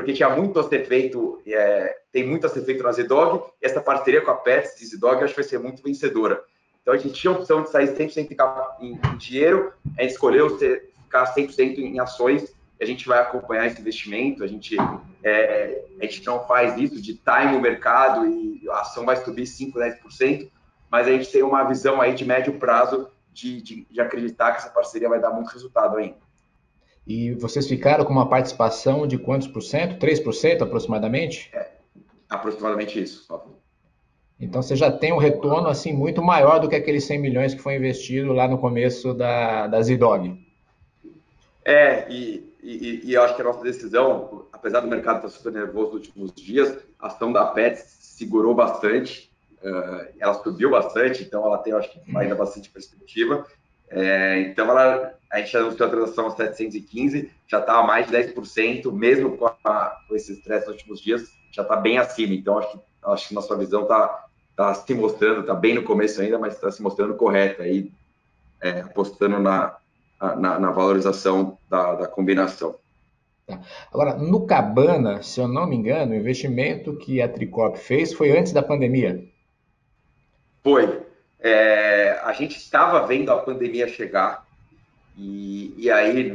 porque 0.00 0.14
tinha 0.14 0.30
muito 0.30 0.58
a 0.58 0.66
ser 0.66 0.86
feito, 0.86 1.42
é, 1.46 1.94
tem 2.10 2.26
muito 2.26 2.46
a 2.46 2.48
ser 2.48 2.62
feito 2.62 2.82
na 2.82 2.90
Zdog, 2.90 3.44
e 3.62 3.66
essa 3.66 3.82
parceria 3.82 4.22
com 4.22 4.30
a 4.30 4.34
Pets 4.34 4.80
e 4.80 4.86
Zdog 4.86 5.22
acho 5.22 5.34
que 5.34 5.42
vai 5.42 5.48
ser 5.48 5.58
muito 5.58 5.82
vencedora. 5.82 6.42
Então 6.80 6.94
a 6.94 6.96
gente 6.96 7.20
tinha 7.20 7.30
a 7.30 7.36
opção 7.36 7.62
de 7.62 7.68
sair 7.68 7.88
100% 7.88 8.34
em, 8.80 8.92
em 8.92 9.16
dinheiro, 9.18 9.74
a 9.98 10.02
gente 10.02 10.12
escolheu 10.12 10.58
ficar 10.58 11.34
100% 11.34 11.78
em 11.78 12.00
ações, 12.00 12.50
a 12.80 12.84
gente 12.86 13.06
vai 13.06 13.18
acompanhar 13.18 13.66
esse 13.66 13.78
investimento, 13.78 14.42
a 14.42 14.46
gente, 14.46 14.74
é, 15.22 15.84
a 16.00 16.04
gente 16.04 16.24
não 16.24 16.46
faz 16.46 16.78
isso 16.78 16.98
de 16.98 17.12
time 17.12 17.54
o 17.54 17.60
mercado 17.60 18.26
e 18.26 18.62
a 18.70 18.80
ação 18.80 19.04
vai 19.04 19.16
subir 19.16 19.42
5%, 19.42 19.74
10%, 19.74 20.50
mas 20.90 21.06
a 21.06 21.10
gente 21.10 21.30
tem 21.30 21.42
uma 21.42 21.62
visão 21.64 22.00
aí 22.00 22.14
de 22.14 22.24
médio 22.24 22.54
prazo 22.54 23.10
de, 23.34 23.60
de, 23.60 23.86
de 23.90 24.00
acreditar 24.00 24.52
que 24.52 24.58
essa 24.60 24.70
parceria 24.70 25.10
vai 25.10 25.20
dar 25.20 25.30
muito 25.30 25.50
resultado 25.50 25.98
ainda. 25.98 26.16
E 27.10 27.34
vocês 27.34 27.66
ficaram 27.66 28.04
com 28.04 28.12
uma 28.12 28.28
participação 28.28 29.04
de 29.04 29.18
quantos 29.18 29.48
por 29.48 29.62
cento? 29.62 29.98
3% 29.98 30.62
aproximadamente? 30.62 31.50
É, 31.52 31.72
aproximadamente 32.28 33.02
isso. 33.02 33.26
Então 34.38 34.62
você 34.62 34.76
já 34.76 34.92
tem 34.92 35.12
um 35.12 35.16
retorno 35.16 35.66
assim 35.66 35.92
muito 35.92 36.22
maior 36.22 36.60
do 36.60 36.68
que 36.68 36.76
aqueles 36.76 37.02
100 37.02 37.18
milhões 37.18 37.52
que 37.52 37.60
foi 37.60 37.74
investido 37.74 38.32
lá 38.32 38.46
no 38.46 38.58
começo 38.58 39.12
da, 39.12 39.66
da 39.66 39.82
Zidog. 39.82 40.40
É, 41.64 42.08
e, 42.08 42.48
e, 42.62 43.00
e, 43.04 43.14
eu 43.14 43.22
acho 43.24 43.34
que 43.34 43.42
a 43.42 43.44
nossa 43.44 43.64
decisão, 43.64 44.46
apesar 44.52 44.78
do 44.78 44.86
mercado 44.86 45.16
estar 45.16 45.30
super 45.30 45.52
nervoso 45.52 45.94
nos 45.94 46.06
últimos 46.06 46.32
dias, 46.32 46.78
a 47.00 47.08
ação 47.08 47.32
da 47.32 47.44
Pets 47.46 47.98
segurou 48.02 48.54
bastante, 48.54 49.32
uh, 49.64 50.06
ela 50.16 50.34
subiu 50.34 50.70
bastante, 50.70 51.24
então 51.24 51.44
ela 51.44 51.58
tem, 51.58 51.72
acho 51.72 51.90
que, 51.90 52.16
ainda 52.16 52.36
bastante 52.36 52.70
perspectiva. 52.70 53.44
É, 53.90 54.40
então, 54.42 54.70
ela, 54.70 55.14
a 55.30 55.38
gente 55.40 55.56
anunciou 55.56 55.88
a 55.88 55.90
transação 55.90 56.30
715, 56.30 57.30
já 57.46 57.58
está 57.58 57.78
a 57.78 57.82
mais 57.82 58.06
de 58.06 58.12
10%, 58.12 58.92
mesmo 58.92 59.36
com, 59.36 59.46
a, 59.46 59.96
com 60.08 60.14
esse 60.14 60.32
estresse 60.32 60.66
nos 60.66 60.76
últimos 60.76 61.00
dias, 61.00 61.28
já 61.50 61.62
está 61.62 61.76
bem 61.76 61.98
acima. 61.98 62.34
Então, 62.34 62.58
acho 62.58 62.72
que, 62.72 62.78
acho 63.04 63.28
que 63.28 63.34
nossa 63.34 63.56
visão 63.56 63.82
está 63.82 64.26
tá 64.56 64.74
se 64.74 64.94
mostrando, 64.94 65.40
está 65.40 65.54
bem 65.54 65.74
no 65.74 65.82
começo 65.82 66.20
ainda, 66.20 66.38
mas 66.38 66.54
está 66.54 66.70
se 66.70 66.80
mostrando 66.82 67.14
correta, 67.14 67.64
aí, 67.64 67.92
é, 68.62 68.80
apostando 68.80 69.38
na, 69.40 69.76
na, 70.20 70.58
na 70.58 70.70
valorização 70.70 71.58
da, 71.68 71.94
da 71.94 72.06
combinação. 72.06 72.76
Tá. 73.46 73.60
Agora, 73.92 74.14
no 74.16 74.46
Cabana, 74.46 75.22
se 75.22 75.40
eu 75.40 75.48
não 75.48 75.66
me 75.66 75.76
engano, 75.76 76.12
o 76.12 76.16
investimento 76.16 76.96
que 76.96 77.20
a 77.20 77.28
Tricorp 77.28 77.76
fez 77.76 78.12
foi 78.12 78.36
antes 78.36 78.52
da 78.52 78.62
pandemia. 78.62 79.24
Foi. 80.62 81.09
É, 81.42 82.20
a 82.22 82.32
gente 82.32 82.56
estava 82.56 83.06
vendo 83.06 83.30
a 83.30 83.38
pandemia 83.38 83.88
chegar 83.88 84.46
e, 85.16 85.74
e 85.76 85.90
aí, 85.90 86.32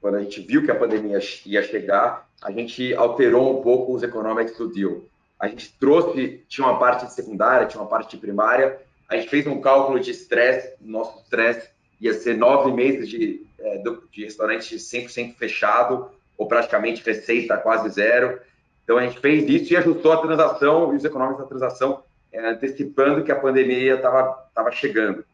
quando 0.00 0.16
a 0.16 0.22
gente 0.22 0.40
viu 0.40 0.64
que 0.64 0.70
a 0.70 0.74
pandemia 0.74 1.18
ia 1.46 1.62
chegar, 1.62 2.28
a 2.42 2.50
gente 2.50 2.94
alterou 2.94 3.58
um 3.58 3.62
pouco 3.62 3.94
os 3.94 4.02
economics 4.02 4.56
do 4.56 4.68
deal. 4.68 5.02
A 5.38 5.48
gente 5.48 5.72
trouxe, 5.78 6.44
tinha 6.48 6.66
uma 6.66 6.78
parte 6.78 7.06
de 7.06 7.14
secundária, 7.14 7.66
tinha 7.66 7.80
uma 7.80 7.88
parte 7.88 8.10
de 8.10 8.20
primária, 8.20 8.80
a 9.08 9.16
gente 9.16 9.28
fez 9.28 9.46
um 9.46 9.60
cálculo 9.60 10.00
de 10.00 10.10
estresse, 10.10 10.74
nosso 10.80 11.18
estresse 11.20 11.70
ia 12.00 12.14
ser 12.14 12.36
nove 12.36 12.72
meses 12.72 13.08
de, 13.08 13.46
é, 13.60 13.82
de 14.10 14.24
restaurante 14.24 14.74
100% 14.74 15.36
fechado, 15.36 16.10
ou 16.36 16.48
praticamente 16.48 17.02
receita 17.04 17.56
quase 17.56 17.88
zero. 17.90 18.40
Então 18.82 18.98
a 18.98 19.06
gente 19.06 19.20
fez 19.20 19.48
isso 19.48 19.72
e 19.72 19.76
ajustou 19.76 20.12
a 20.12 20.20
transação 20.20 20.92
e 20.92 20.96
os 20.96 21.04
econômicos 21.04 21.42
da 21.42 21.48
transação 21.48 22.02
antecipando 22.40 23.22
que 23.22 23.32
a 23.32 23.38
pandemia 23.38 23.94
estava 23.94 24.48
tava 24.54 24.70
chegando. 24.70 25.24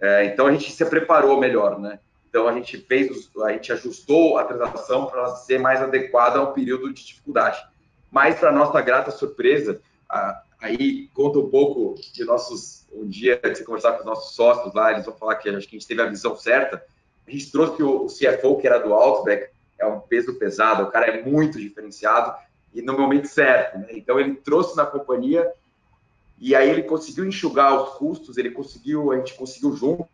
É, 0.00 0.24
então 0.26 0.46
a 0.46 0.52
gente 0.52 0.70
se 0.70 0.84
preparou 0.84 1.38
melhor, 1.38 1.78
né? 1.78 1.98
Então 2.28 2.48
a 2.48 2.52
gente 2.52 2.78
fez, 2.78 3.30
a 3.42 3.52
gente 3.52 3.72
ajustou 3.72 4.38
a 4.38 4.44
transação 4.44 5.06
para 5.06 5.36
ser 5.36 5.58
mais 5.58 5.80
adequada 5.80 6.38
ao 6.38 6.52
período 6.52 6.92
de 6.92 7.06
dificuldade. 7.06 7.64
Mas 8.10 8.38
para 8.38 8.52
nossa 8.52 8.80
grata 8.80 9.10
surpresa, 9.10 9.80
a, 10.08 10.42
aí 10.60 11.08
conta 11.14 11.38
um 11.38 11.48
pouco 11.48 11.94
de 12.12 12.24
nossos 12.24 12.84
um 12.92 13.08
dia 13.08 13.36
que 13.36 13.54
você 13.54 13.64
conversar 13.64 13.92
com 13.92 14.00
os 14.00 14.04
nossos 14.04 14.34
sócios 14.34 14.72
lá, 14.72 14.92
eles 14.92 15.04
vão 15.04 15.14
falar 15.14 15.34
que 15.36 15.48
acho 15.48 15.68
que 15.68 15.76
a 15.76 15.78
gente 15.78 15.88
teve 15.88 16.02
a 16.02 16.06
visão 16.06 16.36
certa. 16.36 16.84
A 17.26 17.30
gente 17.30 17.50
trouxe 17.50 17.82
o, 17.82 18.04
o 18.04 18.06
CFO 18.06 18.60
que 18.60 18.66
era 18.66 18.78
do 18.78 18.92
Outback, 18.92 19.50
é 19.78 19.86
um 19.86 20.00
peso 20.00 20.34
pesado, 20.34 20.84
o 20.84 20.90
cara 20.90 21.06
é 21.06 21.22
muito 21.22 21.58
diferenciado 21.58 22.34
e 22.72 22.82
no 22.82 22.98
momento 22.98 23.26
certo. 23.26 23.78
Né? 23.78 23.88
Então 23.90 24.18
ele 24.18 24.34
trouxe 24.34 24.76
na 24.76 24.86
companhia 24.86 25.50
e 26.44 26.54
aí 26.54 26.68
ele 26.68 26.82
conseguiu 26.82 27.24
enxugar 27.24 27.74
os 27.82 27.94
custos, 27.94 28.36
ele 28.36 28.50
conseguiu, 28.50 29.10
a 29.10 29.16
gente 29.16 29.32
conseguiu 29.32 29.74
junto 29.74 30.06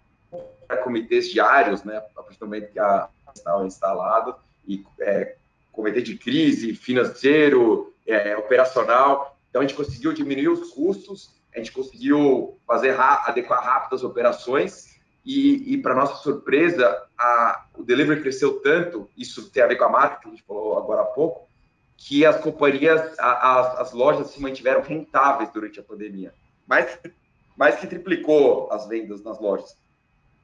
para 0.64 0.76
comitês 0.76 1.28
diários, 1.28 1.82
né, 1.82 1.96
a 1.96 2.22
partir 2.22 2.38
do 2.38 2.46
momento 2.46 2.70
que 2.70 2.78
a 2.78 3.08
estava 3.34 3.66
instalado, 3.66 4.36
e 4.64 4.84
é, 5.00 5.34
comitê 5.72 6.00
de 6.00 6.16
crise, 6.16 6.72
financeiro, 6.72 7.92
é, 8.06 8.36
operacional. 8.36 9.36
Então 9.48 9.60
a 9.60 9.66
gente 9.66 9.76
conseguiu 9.76 10.12
diminuir 10.12 10.50
os 10.50 10.70
custos, 10.70 11.34
a 11.52 11.58
gente 11.58 11.72
conseguiu 11.72 12.56
fazer 12.64 12.94
adequar 13.00 13.60
rápido 13.60 13.96
as 13.96 14.04
operações 14.04 15.00
e, 15.26 15.74
e 15.74 15.82
para 15.82 15.96
nossa 15.96 16.22
surpresa, 16.22 17.08
a, 17.18 17.66
o 17.76 17.82
delivery 17.82 18.20
cresceu 18.20 18.60
tanto, 18.60 19.10
isso 19.16 19.50
tem 19.50 19.64
a 19.64 19.66
ver 19.66 19.74
com 19.74 19.84
a 19.84 19.88
marca 19.88 20.20
que 20.20 20.28
a 20.28 20.30
gente 20.30 20.44
falou 20.44 20.78
agora 20.78 21.02
há 21.02 21.06
pouco, 21.06 21.49
que 22.02 22.24
as 22.24 22.40
companhias, 22.40 23.14
as, 23.18 23.78
as 23.78 23.92
lojas 23.92 24.28
se 24.28 24.40
mantiveram 24.40 24.80
rentáveis 24.80 25.50
durante 25.52 25.78
a 25.78 25.82
pandemia. 25.82 26.32
Mais, 26.66 26.98
mais 27.54 27.78
que 27.78 27.86
triplicou 27.86 28.72
as 28.72 28.88
vendas 28.88 29.22
nas 29.22 29.38
lojas. 29.38 29.76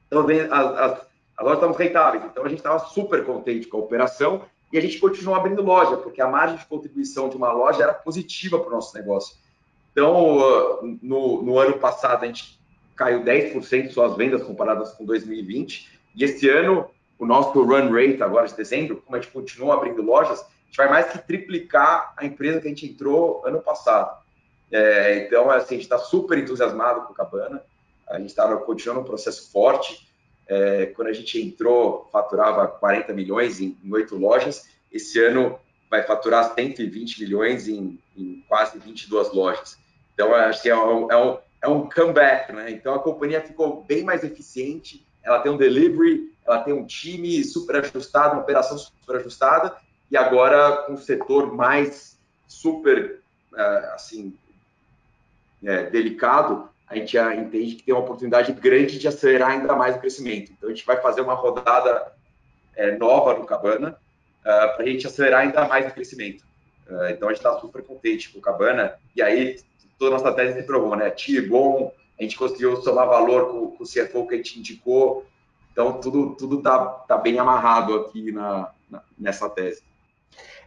Então, 0.05 0.21
as, 0.21 0.51
as, 0.51 0.91
as 1.35 1.43
lojas 1.43 1.57
estavam 1.57 1.75
rentáveis. 1.75 2.23
Então, 2.25 2.45
a 2.45 2.47
gente 2.47 2.59
estava 2.59 2.77
super 2.77 3.25
contente 3.25 3.67
com 3.67 3.77
a 3.77 3.79
operação 3.79 4.43
e 4.71 4.77
a 4.77 4.81
gente 4.81 4.99
continuou 4.99 5.35
abrindo 5.35 5.63
loja, 5.63 5.97
porque 5.97 6.21
a 6.21 6.27
margem 6.27 6.57
de 6.57 6.65
contribuição 6.67 7.27
de 7.27 7.35
uma 7.35 7.51
loja 7.51 7.81
era 7.81 7.93
positiva 7.93 8.59
para 8.59 8.69
o 8.69 8.75
nosso 8.75 8.95
negócio. 8.95 9.35
Então, 9.91 10.97
no, 11.01 11.41
no 11.41 11.57
ano 11.57 11.79
passado, 11.79 12.23
a 12.23 12.27
gente 12.27 12.59
caiu 12.95 13.23
10% 13.23 13.89
suas 13.89 14.15
vendas 14.15 14.43
comparadas 14.43 14.91
com 14.91 15.05
2020. 15.05 15.89
E 16.15 16.23
esse 16.23 16.47
ano, 16.47 16.87
o 17.17 17.25
nosso 17.25 17.63
run 17.63 17.89
rate, 17.91 18.21
agora 18.21 18.47
de 18.47 18.55
dezembro, 18.55 18.97
como 18.97 19.15
a 19.17 19.19
gente 19.19 19.31
continua 19.31 19.73
abrindo 19.73 20.03
lojas, 20.03 20.45
a 20.67 20.69
gente 20.69 20.77
vai 20.77 20.89
mais 20.89 21.11
que 21.11 21.17
triplicar 21.19 22.13
a 22.17 22.25
empresa 22.25 22.59
que 22.59 22.67
a 22.67 22.69
gente 22.69 22.85
entrou 22.85 23.41
ano 23.45 23.61
passado. 23.61 24.21
É, 24.71 25.25
então, 25.25 25.49
assim, 25.49 25.75
a 25.75 25.77
gente 25.77 25.83
está 25.83 25.97
super 25.97 26.37
entusiasmado 26.37 27.01
com 27.01 27.13
o 27.13 27.15
Cabana, 27.15 27.63
a 28.07 28.19
gente 28.19 28.29
está 28.29 28.53
continuando 28.57 29.01
um 29.01 29.05
processo 29.05 29.51
forte. 29.51 30.07
É, 30.47 30.87
quando 30.87 31.09
a 31.09 31.13
gente 31.13 31.41
entrou, 31.41 32.07
faturava 32.11 32.67
40 32.67 33.13
milhões 33.13 33.59
em 33.59 33.77
oito 33.91 34.15
lojas, 34.15 34.69
esse 34.91 35.19
ano 35.21 35.59
vai 35.89 36.03
faturar 36.03 36.53
120 36.53 37.21
milhões 37.21 37.67
em, 37.67 37.99
em 38.15 38.43
quase 38.47 38.77
22 38.77 39.33
lojas. 39.33 39.77
Então, 40.13 40.33
acho 40.33 40.61
que 40.61 40.69
é 40.69 40.75
um, 40.75 41.11
é, 41.11 41.17
um, 41.17 41.37
é 41.61 41.67
um 41.67 41.89
comeback, 41.89 42.51
né? 42.51 42.71
Então, 42.71 42.93
a 42.93 42.99
companhia 42.99 43.41
ficou 43.41 43.83
bem 43.83 44.03
mais 44.03 44.23
eficiente, 44.23 45.05
ela 45.23 45.39
tem 45.39 45.51
um 45.51 45.57
delivery, 45.57 46.33
ela 46.45 46.59
tem 46.59 46.73
um 46.73 46.85
time 46.85 47.43
super 47.43 47.75
ajustado, 47.77 48.35
uma 48.35 48.41
operação 48.41 48.77
super 48.77 49.17
ajustada, 49.17 49.75
e 50.09 50.17
agora 50.17 50.83
com 50.83 50.93
um 50.93 50.97
setor 50.97 51.53
mais 51.53 52.17
super, 52.47 53.21
uh, 53.53 53.93
assim, 53.93 54.37
é, 55.63 55.89
delicado, 55.89 56.69
a 56.87 56.95
gente 56.95 57.17
entende 57.17 57.75
que 57.75 57.83
tem 57.83 57.93
uma 57.93 58.03
oportunidade 58.03 58.53
grande 58.53 58.97
de 58.97 59.07
acelerar 59.07 59.51
ainda 59.51 59.75
mais 59.75 59.95
o 59.95 59.99
crescimento. 59.99 60.51
Então, 60.53 60.69
a 60.69 60.73
gente 60.73 60.85
vai 60.85 61.01
fazer 61.01 61.21
uma 61.21 61.33
rodada 61.33 62.13
é, 62.75 62.97
nova 62.97 63.37
no 63.37 63.45
Cabana 63.45 63.97
uh, 64.41 64.75
para 64.75 64.83
a 64.83 64.85
gente 64.85 65.05
acelerar 65.05 65.41
ainda 65.41 65.67
mais 65.67 65.91
o 65.91 65.93
crescimento. 65.93 66.45
Uh, 66.87 67.07
então, 67.09 67.27
a 67.27 67.33
gente 67.33 67.45
está 67.45 67.59
super 67.59 67.83
contente 67.83 68.29
com 68.29 68.39
o 68.39 68.41
Cabana. 68.41 68.95
E 69.13 69.21
aí, 69.21 69.59
toda 69.99 70.15
a 70.15 70.17
nossa 70.17 70.33
tese 70.33 70.61
se 70.61 70.65
provou, 70.65 70.95
né? 70.95 71.09
TI 71.09 71.41
bom, 71.41 71.91
a 72.17 72.23
gente 72.23 72.37
conseguiu 72.37 72.77
somar 72.77 73.07
valor 73.07 73.51
com, 73.51 73.71
com 73.71 73.83
o 73.83 73.87
CFO 73.87 74.25
que 74.25 74.35
a 74.35 74.37
gente 74.37 74.59
indicou. 74.59 75.25
Então, 75.73 75.99
tudo 75.99 76.35
tudo 76.35 76.61
tá, 76.61 76.85
tá 77.07 77.17
bem 77.17 77.37
amarrado 77.37 77.95
aqui 77.95 78.31
na, 78.31 78.71
na 78.89 79.03
nessa 79.17 79.49
tese. 79.49 79.83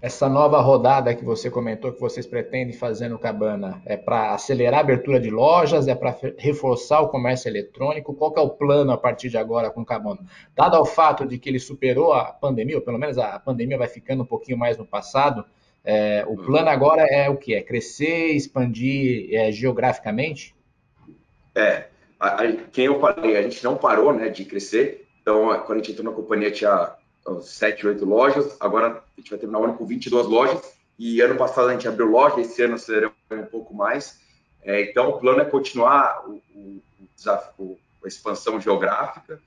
Essa 0.02 0.30
nova 0.30 0.60
rodada 0.62 1.14
que 1.14 1.22
você 1.22 1.50
comentou 1.50 1.92
que 1.92 2.00
vocês 2.00 2.26
pretendem 2.26 2.72
fazer 2.72 3.08
no 3.08 3.18
Cabana 3.18 3.82
é 3.84 3.98
para 3.98 4.32
acelerar 4.32 4.78
a 4.78 4.82
abertura 4.82 5.20
de 5.20 5.28
lojas, 5.28 5.88
é 5.88 5.94
para 5.94 6.16
reforçar 6.38 7.00
o 7.02 7.08
comércio 7.08 7.48
eletrônico? 7.48 8.14
Qual 8.14 8.32
é 8.34 8.40
o 8.40 8.48
plano 8.48 8.92
a 8.92 8.96
partir 8.96 9.28
de 9.28 9.36
agora 9.36 9.70
com 9.70 9.82
o 9.82 9.84
Cabana? 9.84 10.20
Dado 10.56 10.74
ao 10.74 10.86
fato 10.86 11.26
de 11.26 11.38
que 11.38 11.50
ele 11.50 11.58
superou 11.58 12.14
a 12.14 12.24
pandemia, 12.32 12.76
ou 12.76 12.82
pelo 12.82 12.98
menos 12.98 13.18
a 13.18 13.38
pandemia 13.38 13.76
vai 13.76 13.88
ficando 13.88 14.22
um 14.22 14.26
pouquinho 14.26 14.56
mais 14.56 14.78
no 14.78 14.86
passado, 14.86 15.44
é, 15.84 16.24
o 16.26 16.36
plano 16.36 16.70
agora 16.70 17.02
é 17.02 17.28
o 17.28 17.36
que? 17.36 17.54
É 17.54 17.62
crescer, 17.62 18.28
expandir 18.28 19.28
é, 19.34 19.52
geograficamente? 19.52 20.54
É, 21.54 21.88
a, 22.18 22.42
a, 22.42 22.52
quem 22.72 22.86
eu 22.86 23.00
falei, 23.00 23.36
a 23.36 23.42
gente 23.42 23.62
não 23.62 23.76
parou 23.76 24.14
né, 24.14 24.30
de 24.30 24.46
crescer. 24.46 25.06
Então, 25.20 25.48
quando 25.66 25.80
a 25.80 25.82
gente 25.82 25.92
entrou 25.92 26.10
na 26.10 26.16
companhia, 26.16 26.50
tinha 26.50 26.94
sete, 27.42 27.86
oito 27.86 28.04
lojas. 28.04 28.56
Agora 28.60 28.88
a 28.88 29.20
gente 29.20 29.30
vai 29.30 29.38
terminar 29.38 29.60
o 29.60 29.64
ano 29.64 29.74
com 29.74 29.86
22 29.86 30.26
lojas. 30.26 30.80
E 30.98 31.20
ano 31.20 31.36
passado 31.36 31.68
a 31.68 31.72
gente 31.72 31.88
abriu 31.88 32.10
loja, 32.10 32.40
esse 32.40 32.62
ano 32.62 32.78
será 32.78 33.10
um 33.30 33.46
pouco 33.46 33.74
mais. 33.74 34.20
É, 34.62 34.82
então, 34.82 35.08
o 35.08 35.18
plano 35.18 35.40
é 35.40 35.44
continuar 35.46 36.28
o, 36.28 36.42
o, 36.54 36.82
o 37.00 37.08
desafio, 37.16 37.78
a 38.04 38.08
expansão 38.08 38.60
geográfica, 38.60 39.40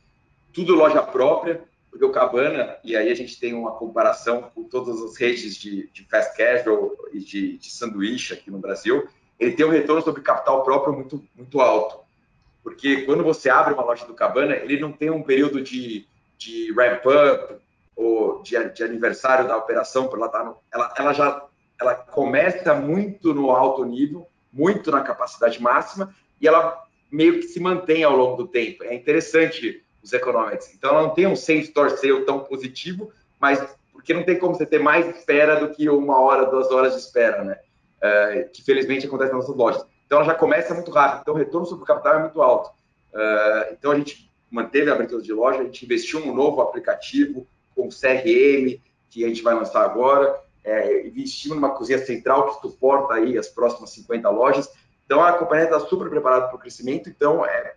tudo 0.52 0.74
loja 0.74 1.02
própria, 1.04 1.62
porque 1.90 2.06
o 2.06 2.12
Cabana, 2.12 2.76
e 2.84 2.96
aí 2.96 3.12
a 3.12 3.16
gente 3.16 3.40
tem 3.40 3.54
uma 3.54 3.74
comparação 3.74 4.50
com 4.56 4.64
todas 4.64 5.00
as 5.00 5.16
redes 5.16 5.56
de, 5.56 5.88
de 5.94 6.04
fast 6.06 6.36
casual 6.36 6.92
e 7.12 7.20
de, 7.20 7.58
de 7.60 7.70
sanduíche 7.70 8.34
aqui 8.34 8.50
no 8.50 8.58
Brasil, 8.58 9.08
ele 9.40 9.52
tem 9.52 9.66
um 9.66 9.70
retorno 9.70 10.02
sobre 10.02 10.24
capital 10.24 10.64
próprio 10.64 10.94
muito, 10.94 11.24
muito 11.36 11.62
alto. 11.62 12.00
Porque 12.64 13.04
quando 13.04 13.24
você 13.24 13.50
abre 13.50 13.74
uma 13.74 13.84
loja 13.84 14.06
do 14.06 14.14
Cabana, 14.14 14.56
ele 14.56 14.80
não 14.80 14.92
tem 14.92 15.12
um 15.12 15.22
período 15.22 15.62
de, 15.62 16.08
de 16.38 16.74
ramp-up, 16.74 17.56
ou 17.96 18.42
de, 18.42 18.58
de 18.70 18.84
aniversário 18.84 19.48
da 19.48 19.58
operação, 19.58 20.10
ela, 20.14 20.28
tá 20.28 20.44
no, 20.44 20.58
ela, 20.74 20.94
ela 20.98 21.14
já 21.14 21.46
ela 21.80 21.96
começa 21.96 22.74
muito 22.74 23.34
no 23.34 23.52
alto 23.52 23.84
nível, 23.84 24.28
muito 24.52 24.92
na 24.92 25.02
capacidade 25.02 25.62
máxima, 25.62 26.14
e 26.40 26.48
ela 26.48 26.82
meio 27.12 27.36
que 27.36 27.44
se 27.44 27.60
mantém 27.60 28.04
ao 28.04 28.16
longo 28.16 28.38
do 28.44 28.48
tempo. 28.48 28.84
É 28.84 28.94
interessante 28.94 29.84
os 30.02 30.14
economics. 30.14 30.74
Então, 30.74 30.92
ela 30.92 31.04
não 31.04 31.10
tem 31.12 31.28
um 31.28 31.36
same-store 31.36 31.98
sale 31.98 32.26
tão 32.26 32.40
positivo, 32.40 33.12
mas 33.40 33.64
porque 33.92 34.14
não 34.14 34.24
tem 34.24 34.38
como 34.38 34.56
você 34.56 34.66
ter 34.66 34.80
mais 34.80 35.08
espera 35.16 35.56
do 35.56 35.70
que 35.70 35.90
uma 35.90 36.20
hora, 36.20 36.46
duas 36.46 36.72
horas 36.72 36.94
de 36.94 37.00
espera, 37.00 37.44
né? 37.44 37.58
É, 38.02 38.50
que 38.52 38.62
felizmente 38.64 39.08
acontece 39.08 39.32
nas 39.32 39.42
nossas 39.42 39.56
lojas. 39.56 39.86
Então, 40.06 40.18
ela 40.18 40.28
já 40.28 40.36
começa 40.36 40.74
muito 40.74 40.92
rápido. 40.92 41.22
Então, 41.22 41.34
o 41.34 41.38
retorno 41.38 41.66
sobre 41.66 41.84
o 41.84 41.88
capital 41.88 42.16
é 42.16 42.20
muito 42.20 42.42
alto. 42.42 42.72
É, 43.14 43.70
então, 43.72 43.92
a 43.92 43.96
gente 43.96 44.30
manteve 44.54 44.92
a 44.92 44.94
abertura 44.94 45.22
de 45.24 45.34
loja, 45.34 45.62
a 45.62 45.64
gente 45.64 45.84
investiu 45.84 46.20
um 46.20 46.34
novo 46.34 46.62
aplicativo, 46.62 47.48
com 47.76 47.90
CRM, 47.90 48.80
que 49.10 49.26
a 49.26 49.28
gente 49.28 49.42
vai 49.42 49.56
lançar 49.56 49.84
agora, 49.84 50.40
é, 50.64 51.08
investimos 51.08 51.58
numa 51.58 51.72
cozinha 51.72 51.98
central 51.98 52.54
que 52.54 52.62
suporta 52.62 53.16
aí 53.16 53.36
as 53.36 53.48
próximas 53.48 53.90
50 53.90 54.30
lojas. 54.30 54.70
Então, 55.06 55.24
a 55.24 55.34
companhia 55.34 55.66
está 55.66 55.80
super 55.80 56.08
preparada 56.08 56.48
para 56.48 56.56
o 56.56 56.60
crescimento, 56.60 57.10
então, 57.10 57.44
é, 57.44 57.74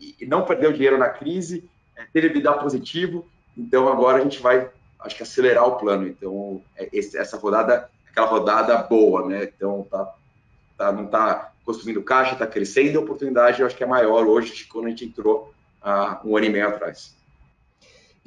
e 0.00 0.26
não 0.26 0.44
perdeu 0.44 0.72
dinheiro 0.72 0.98
na 0.98 1.08
crise, 1.08 1.70
é, 1.94 2.04
teve 2.12 2.30
vida 2.30 2.52
positivo, 2.54 3.24
então 3.56 3.88
agora 3.88 4.18
a 4.18 4.20
gente 4.20 4.42
vai, 4.42 4.68
acho 4.98 5.16
que, 5.16 5.22
acelerar 5.22 5.68
o 5.68 5.76
plano. 5.76 6.08
Então, 6.08 6.60
é, 6.76 6.88
esse, 6.92 7.16
essa 7.16 7.36
rodada, 7.36 7.88
aquela 8.10 8.26
rodada 8.26 8.76
boa, 8.78 9.24
né? 9.24 9.44
Então, 9.44 9.86
tá, 9.88 10.14
tá, 10.76 10.90
não 10.90 11.04
está 11.04 11.52
construindo 11.64 12.02
caixa, 12.02 12.32
está 12.32 12.46
crescendo, 12.46 12.98
a 12.98 13.02
oportunidade 13.02 13.60
eu 13.60 13.66
acho 13.66 13.76
que 13.76 13.84
é 13.84 13.86
maior 13.86 14.26
hoje 14.26 14.52
de 14.52 14.64
quando 14.64 14.86
a 14.86 14.90
gente 14.90 15.04
entrou 15.04 15.54
há 15.86 16.20
um 16.24 16.36
ano 16.36 16.46
e 16.46 16.50
meio 16.50 16.68
atrás 16.68 17.16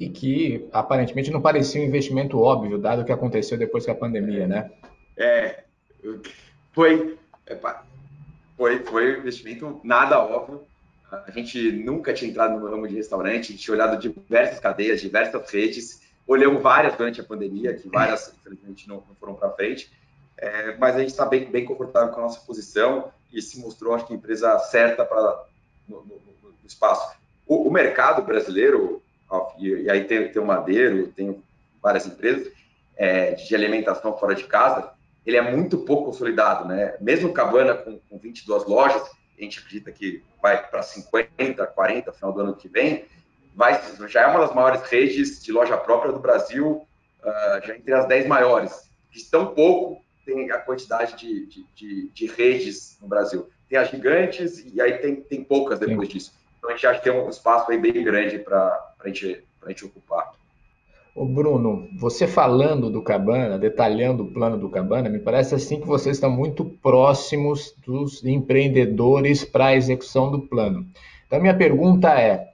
e 0.00 0.08
que 0.08 0.66
aparentemente 0.72 1.30
não 1.30 1.42
parecia 1.42 1.82
um 1.82 1.84
investimento 1.84 2.40
óbvio, 2.40 2.78
dado 2.78 3.02
o 3.02 3.04
que 3.04 3.12
aconteceu 3.12 3.58
depois 3.58 3.84
da 3.84 3.94
pandemia, 3.94 4.46
né? 4.46 4.70
É, 5.14 5.64
foi, 6.72 7.18
foi, 8.56 8.78
foi 8.84 9.16
um 9.16 9.18
investimento 9.18 9.78
nada 9.84 10.18
óbvio. 10.18 10.62
A 11.12 11.30
gente 11.30 11.70
nunca 11.72 12.14
tinha 12.14 12.30
entrado 12.30 12.58
no 12.58 12.70
ramo 12.70 12.88
de 12.88 12.94
restaurante, 12.94 13.48
a 13.48 13.52
gente 13.52 13.58
tinha 13.58 13.74
olhado 13.74 14.00
diversas 14.00 14.58
cadeias, 14.58 15.02
diversas 15.02 15.50
redes, 15.50 16.00
olhamos 16.26 16.62
várias 16.62 16.96
durante 16.96 17.20
a 17.20 17.24
pandemia, 17.24 17.74
que 17.74 17.88
várias, 17.88 18.32
infelizmente, 18.40 18.88
não, 18.88 19.04
não 19.06 19.14
foram 19.16 19.34
para 19.34 19.50
frente, 19.50 19.92
é, 20.38 20.76
mas 20.78 20.96
a 20.96 21.00
gente 21.00 21.10
está 21.10 21.26
bem, 21.26 21.50
bem 21.50 21.66
confortável 21.66 22.14
com 22.14 22.20
a 22.20 22.22
nossa 22.22 22.40
posição 22.40 23.12
e 23.30 23.42
se 23.42 23.60
mostrou, 23.60 23.92
acho 23.92 24.06
que, 24.06 24.14
a 24.14 24.16
empresa 24.16 24.58
certa 24.60 25.04
para 25.04 25.44
no, 25.86 25.96
no, 26.04 26.14
no, 26.42 26.54
espaço. 26.66 27.19
O, 27.70 27.72
mercado 27.72 28.22
brasileiro, 28.22 29.00
e, 29.58 29.88
aí 29.88 30.04
tem, 30.04 30.28
tem 30.28 30.42
o 30.42 30.46
Madeiro, 30.46 31.06
tem 31.08 31.40
várias 31.80 32.04
empresas 32.04 32.52
é, 32.96 33.32
de 33.34 33.54
alimentação 33.54 34.18
fora 34.18 34.34
de 34.34 34.44
casa, 34.44 34.90
ele 35.24 35.36
é 35.36 35.42
muito 35.42 35.78
pouco 35.78 36.06
consolidado, 36.06 36.66
né? 36.66 36.96
Mesmo 37.00 37.32
Cabana 37.32 37.74
com, 37.74 38.00
com 38.10 38.18
22 38.18 38.64
lojas, 38.66 39.02
a 39.38 39.42
gente 39.42 39.60
acredita 39.60 39.92
que 39.92 40.22
vai 40.42 40.68
para 40.68 40.82
50, 40.82 41.64
40 41.66 42.10
no 42.10 42.16
final 42.16 42.32
do 42.32 42.40
ano 42.40 42.56
que 42.56 42.68
vem, 42.68 43.04
vai, 43.54 43.80
já 44.08 44.22
é 44.22 44.26
uma 44.26 44.40
das 44.40 44.54
maiores 44.54 44.82
redes 44.82 45.42
de 45.42 45.52
loja 45.52 45.76
própria 45.76 46.12
do 46.12 46.18
Brasil, 46.18 46.86
uh, 47.22 47.66
já 47.66 47.76
entre 47.76 47.92
as 47.94 48.08
10 48.08 48.26
maiores. 48.26 48.90
De 49.10 49.24
tão 49.24 49.54
pouco 49.54 50.04
tem 50.24 50.50
a 50.50 50.58
quantidade 50.58 51.16
de, 51.16 51.46
de, 51.46 51.66
de, 51.74 52.08
de, 52.08 52.26
redes 52.26 52.98
no 53.00 53.08
Brasil. 53.08 53.48
Tem 53.68 53.78
as 53.78 53.90
gigantes 53.90 54.64
e 54.72 54.80
aí 54.80 54.98
tem, 54.98 55.16
tem 55.16 55.44
poucas 55.44 55.78
depois 55.78 56.08
Sim. 56.08 56.14
disso. 56.14 56.39
Então 56.60 56.70
a 56.70 56.74
gente 56.74 56.86
acha 56.86 56.98
que 57.00 57.10
tem 57.10 57.12
um 57.12 57.28
espaço 57.28 57.70
aí 57.70 57.78
bem 57.78 58.04
grande 58.04 58.38
para 58.38 58.94
a 59.00 59.08
gente, 59.08 59.42
gente 59.66 59.84
ocupar. 59.86 60.30
Ô 61.14 61.24
Bruno, 61.24 61.88
você 61.98 62.26
falando 62.26 62.88
do 62.88 63.02
Cabana, 63.02 63.58
detalhando 63.58 64.22
o 64.22 64.32
plano 64.32 64.56
do 64.56 64.70
Cabana, 64.70 65.08
me 65.08 65.18
parece 65.18 65.54
assim 65.54 65.80
que 65.80 65.86
vocês 65.86 66.16
estão 66.16 66.30
muito 66.30 66.64
próximos 66.64 67.74
dos 67.84 68.24
empreendedores 68.24 69.44
para 69.44 69.66
a 69.66 69.76
execução 69.76 70.30
do 70.30 70.42
plano. 70.42 70.86
Então, 71.26 71.40
minha 71.40 71.56
pergunta 71.56 72.10
é: 72.10 72.52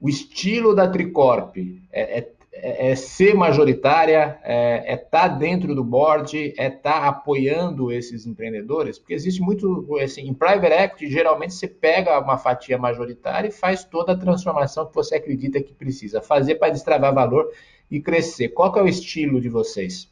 o 0.00 0.08
estilo 0.08 0.74
da 0.74 0.88
Tricorp 0.88 1.56
é, 1.90 2.18
é 2.18 2.28
é, 2.62 2.90
é, 2.90 2.96
ser 2.96 3.34
majoritária, 3.34 4.38
é 4.42 4.94
estar 4.94 5.26
é 5.26 5.28
tá 5.28 5.28
dentro 5.28 5.74
do 5.74 5.84
board, 5.84 6.54
é 6.56 6.66
estar 6.66 7.00
tá 7.00 7.08
apoiando 7.08 7.92
esses 7.92 8.26
empreendedores, 8.26 8.98
porque 8.98 9.14
existe 9.14 9.40
muito, 9.40 9.86
assim, 10.02 10.28
em 10.28 10.34
private 10.34 10.72
equity, 10.72 11.10
geralmente 11.10 11.54
você 11.54 11.68
pega 11.68 12.18
uma 12.20 12.38
fatia 12.38 12.78
majoritária 12.78 13.48
e 13.48 13.52
faz 13.52 13.84
toda 13.84 14.12
a 14.12 14.16
transformação 14.16 14.86
que 14.86 14.94
você 14.94 15.16
acredita 15.16 15.62
que 15.62 15.72
precisa 15.72 16.20
fazer 16.20 16.56
para 16.56 16.70
destravar 16.72 17.14
valor 17.14 17.50
e 17.90 18.00
crescer. 18.00 18.48
Qual 18.48 18.74
é 18.76 18.82
o 18.82 18.88
estilo 18.88 19.40
de 19.40 19.48
vocês? 19.48 20.08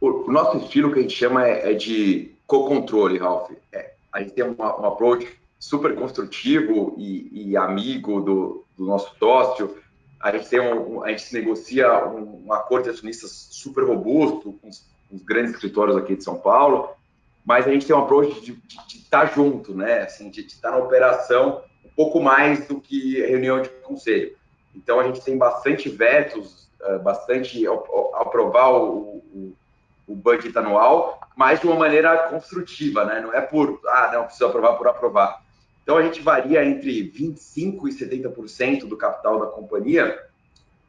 O 0.00 0.30
nosso 0.30 0.58
estilo 0.58 0.92
que 0.92 0.98
a 0.98 1.02
gente 1.02 1.14
chama 1.14 1.46
é, 1.46 1.70
é 1.70 1.74
de 1.74 2.32
co-controle, 2.46 3.18
Ralph. 3.18 3.50
É, 3.72 3.92
a 4.12 4.20
gente 4.20 4.32
tem 4.32 4.44
um 4.44 4.86
approach 4.86 5.26
super 5.58 5.94
construtivo 5.94 6.94
e, 6.98 7.50
e 7.50 7.56
amigo 7.56 8.20
do, 8.20 8.64
do 8.76 8.84
nosso 8.84 9.14
sócio, 9.16 9.76
a 10.22 10.30
gente 10.30 10.48
tem 10.48 10.60
um, 10.60 11.02
a 11.02 11.08
gente 11.08 11.34
negocia 11.34 12.06
um, 12.06 12.46
um 12.46 12.52
acordo 12.52 12.84
de 12.84 12.90
acionistas 12.90 13.48
super 13.50 13.84
robusto 13.84 14.52
com 14.62 14.68
os, 14.68 14.86
com 15.10 15.16
os, 15.16 15.22
grandes 15.22 15.52
escritórios 15.52 15.96
aqui 15.96 16.14
de 16.14 16.22
São 16.22 16.38
Paulo, 16.38 16.90
mas 17.44 17.66
a 17.66 17.72
gente 17.72 17.84
tem 17.84 17.94
um 17.94 17.98
approach 17.98 18.40
de, 18.40 18.56
estar 18.86 19.26
tá 19.26 19.34
junto, 19.34 19.74
né? 19.74 20.02
Assim, 20.02 20.30
de, 20.30 20.46
estar 20.46 20.70
na 20.70 20.76
operação 20.76 21.64
um 21.84 21.88
pouco 21.96 22.20
mais 22.20 22.68
do 22.68 22.80
que 22.80 23.20
reunião 23.20 23.60
de 23.60 23.68
conselho. 23.68 24.36
Então 24.76 25.00
a 25.00 25.04
gente 25.04 25.20
tem 25.20 25.36
bastante 25.36 25.88
vetos, 25.88 26.68
eh, 26.80 26.98
bastante 26.98 27.66
aprovar 28.14 28.72
o, 28.74 29.16
o, 29.34 29.56
o 30.06 30.14
budget 30.14 30.56
anual, 30.56 31.20
mas 31.36 31.60
de 31.60 31.66
uma 31.66 31.76
maneira 31.76 32.28
construtiva, 32.28 33.04
né? 33.04 33.20
Não 33.20 33.34
é 33.34 33.40
por 33.40 33.80
ah 33.88 34.10
não 34.14 34.24
precisa 34.24 34.46
aprovar 34.46 34.78
por 34.78 34.86
aprovar. 34.86 35.41
Então, 35.82 35.96
a 35.96 36.02
gente 36.02 36.20
varia 36.20 36.64
entre 36.64 37.10
25% 37.10 37.88
e 37.88 37.92
70% 37.92 38.86
do 38.86 38.96
capital 38.96 39.40
da 39.40 39.46
companhia, 39.46 40.18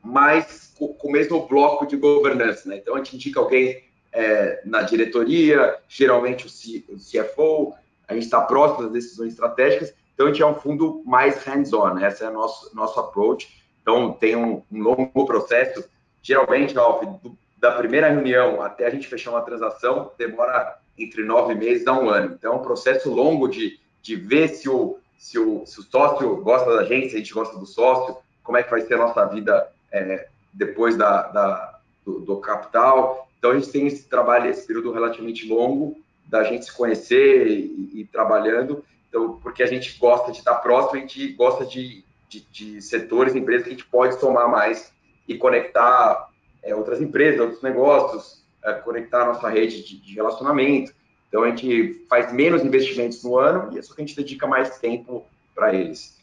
mas 0.04 0.74
com, 0.78 0.96
o 1.02 1.12
mesmo 1.12 1.48
bloco 1.48 1.86
de 1.86 1.98
governança. 1.98 2.70
Né? 2.70 2.78
Então, 2.78 2.96
a 2.96 2.98
gente 2.98 3.16
indica 3.16 3.40
alguém 3.40 3.84
é, 4.12 4.62
na 4.66 4.84
diretoria, 4.84 5.78
geralmente 5.88 6.46
o, 6.46 6.98
CFO, 6.98 7.74
a 8.08 8.14
gente 8.14 8.26
está 8.26 8.42
próximo 8.42 8.84
das 8.84 8.92
decisões 8.92 9.34
estratégicas, 9.34 9.94
então 10.14 10.28
a 10.28 10.30
gente 10.30 10.44
é 10.44 10.46
um 10.46 10.56
fundo 10.56 11.02
mais 11.06 11.44
hands-on, 11.44 11.96
né? 11.96 12.08
esse 12.08 12.24
é 12.24 12.30
o 12.30 12.34
nosso, 12.34 12.76
nosso 12.76 13.00
approach. 13.00 13.50
Então, 13.82 14.14
tem 14.14 14.36
um, 14.36 14.62
um 14.72 14.82
longo 14.82 15.26
processo, 15.26 15.84
geralmente, 16.22 16.78
ó, 16.78 17.02
do, 17.02 17.36
da 17.58 17.72
primeira 17.72 18.10
reunião 18.10 18.62
até 18.62 18.86
a 18.86 18.90
gente 18.90 19.08
fechar 19.08 19.32
uma 19.32 19.42
transação 19.42 20.12
demora 20.18 20.78
entre 20.98 21.24
nove 21.24 21.56
meses 21.56 21.88
a 21.88 21.94
um 21.94 22.10
ano. 22.10 22.36
Então, 22.38 22.54
é 22.54 22.56
um 22.56 22.62
processo 22.62 23.10
longo 23.10 23.48
de, 23.48 23.80
de 24.04 24.16
ver 24.16 24.50
se 24.50 24.70
o, 24.70 25.00
se, 25.18 25.39
o, 25.39 25.66
se 25.66 25.80
o 25.80 25.84
sócio 25.84 26.36
gosta 26.38 26.76
da 26.76 26.84
gente, 26.84 27.10
se 27.10 27.16
a 27.16 27.20
gente 27.20 27.34
gosta 27.34 27.58
do 27.58 27.66
sócio, 27.66 28.18
como 28.44 28.58
é 28.58 28.63
que 28.63 28.70
vai 28.70 28.82
ser 28.82 28.96
a 28.96 28.98
nossa 28.98 29.26
vida 29.26 29.72
é, 29.92 30.28
depois 30.54 30.96
da, 30.96 31.24
da 31.30 31.80
do, 32.06 32.20
do, 32.20 32.38
capital. 32.38 33.28
Então, 33.39 33.52
a 33.52 33.56
gente 33.56 33.72
tem 33.72 33.88
esse 33.88 34.08
trabalho, 34.08 34.50
esse 34.50 34.68
período 34.68 34.92
relativamente 34.92 35.48
longo 35.48 35.98
da 36.28 36.44
gente 36.44 36.66
se 36.66 36.74
conhecer 36.76 37.48
e, 37.48 38.02
e 38.02 38.06
trabalhando, 38.12 38.84
então, 39.13 39.39
porque 39.44 39.62
a 39.62 39.68
gente 39.68 39.98
gosta 40.00 40.32
de 40.32 40.39
estar 40.39 40.56
próximo, 40.56 40.98
a 40.98 41.02
gente 41.02 41.34
gosta 41.34 41.66
de, 41.66 42.04
de, 42.28 42.42
de 42.52 42.82
setores, 42.82 43.36
empresas 43.36 43.63
que 43.63 43.70
a 43.70 43.74
gente 43.74 43.86
pode 43.86 44.20
somar 44.20 44.50
mais 44.50 44.92
e 45.28 45.38
conectar 45.38 46.30
é, 46.63 46.74
outras 46.74 47.00
empresas, 47.00 47.39
outros 47.39 47.62
negócios, 47.62 48.44
é, 48.63 48.74
conectar 48.74 49.22
a 49.22 49.26
nossa 49.28 49.48
rede 49.50 49.84
de, 49.84 50.00
de, 50.00 50.16
relacionamento. 50.16 50.94
Então, 51.34 51.46
a 51.46 51.50
gente 51.50 52.06
faz 52.08 52.32
menos 52.32 52.63
investimentos 52.63 53.24
no 53.24 53.39
ano 53.39 53.74
e 53.74 53.80
é 53.80 53.82
só 53.82 53.96
que 53.96 54.04
a 54.04 54.06
gente 54.06 54.15
dedica 54.15 54.46
mais 54.46 54.78
tempo 54.78 55.26
para 55.56 55.74
eles. 55.74 56.15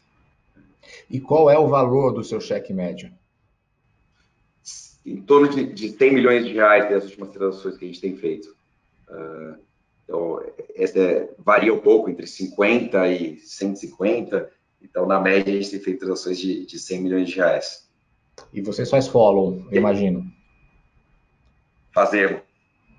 E 1.09 1.19
qual 1.19 1.49
é 1.49 1.59
o 1.59 1.67
valor 1.67 2.13
do 2.13 2.23
seu 2.23 2.39
cheque 2.39 2.71
médio? 2.71 3.11
Em 5.05 5.21
torno 5.21 5.49
de, 5.49 5.65
de 5.73 5.89
100 5.89 6.13
milhões 6.13 6.45
de 6.45 6.53
reais 6.53 6.89
das 6.89 7.03
últimas 7.03 7.27
transações 7.27 7.75
que 7.75 7.83
a 7.83 7.87
gente 7.89 7.99
tem 7.99 8.15
feito. 8.15 8.55
Uh, 9.09 9.59
então, 10.05 10.41
essa 10.73 10.97
é, 10.97 11.29
varia 11.37 11.73
um 11.73 11.79
pouco 11.79 12.09
entre 12.09 12.25
50 12.25 13.05
e 13.09 13.37
150. 13.39 14.49
Então, 14.81 15.05
na 15.05 15.19
média, 15.19 15.51
a 15.51 15.57
gente 15.57 15.71
tem 15.71 15.79
feito 15.81 15.99
transações 15.99 16.39
de, 16.39 16.65
de 16.65 16.79
100 16.79 17.01
milhões 17.01 17.27
de 17.27 17.35
reais. 17.35 17.85
E 18.53 18.61
vocês 18.61 18.89
faz 18.89 19.09
follow, 19.09 19.61
eu 19.71 19.77
imagino. 19.77 20.23
Fazemos. 21.93 22.40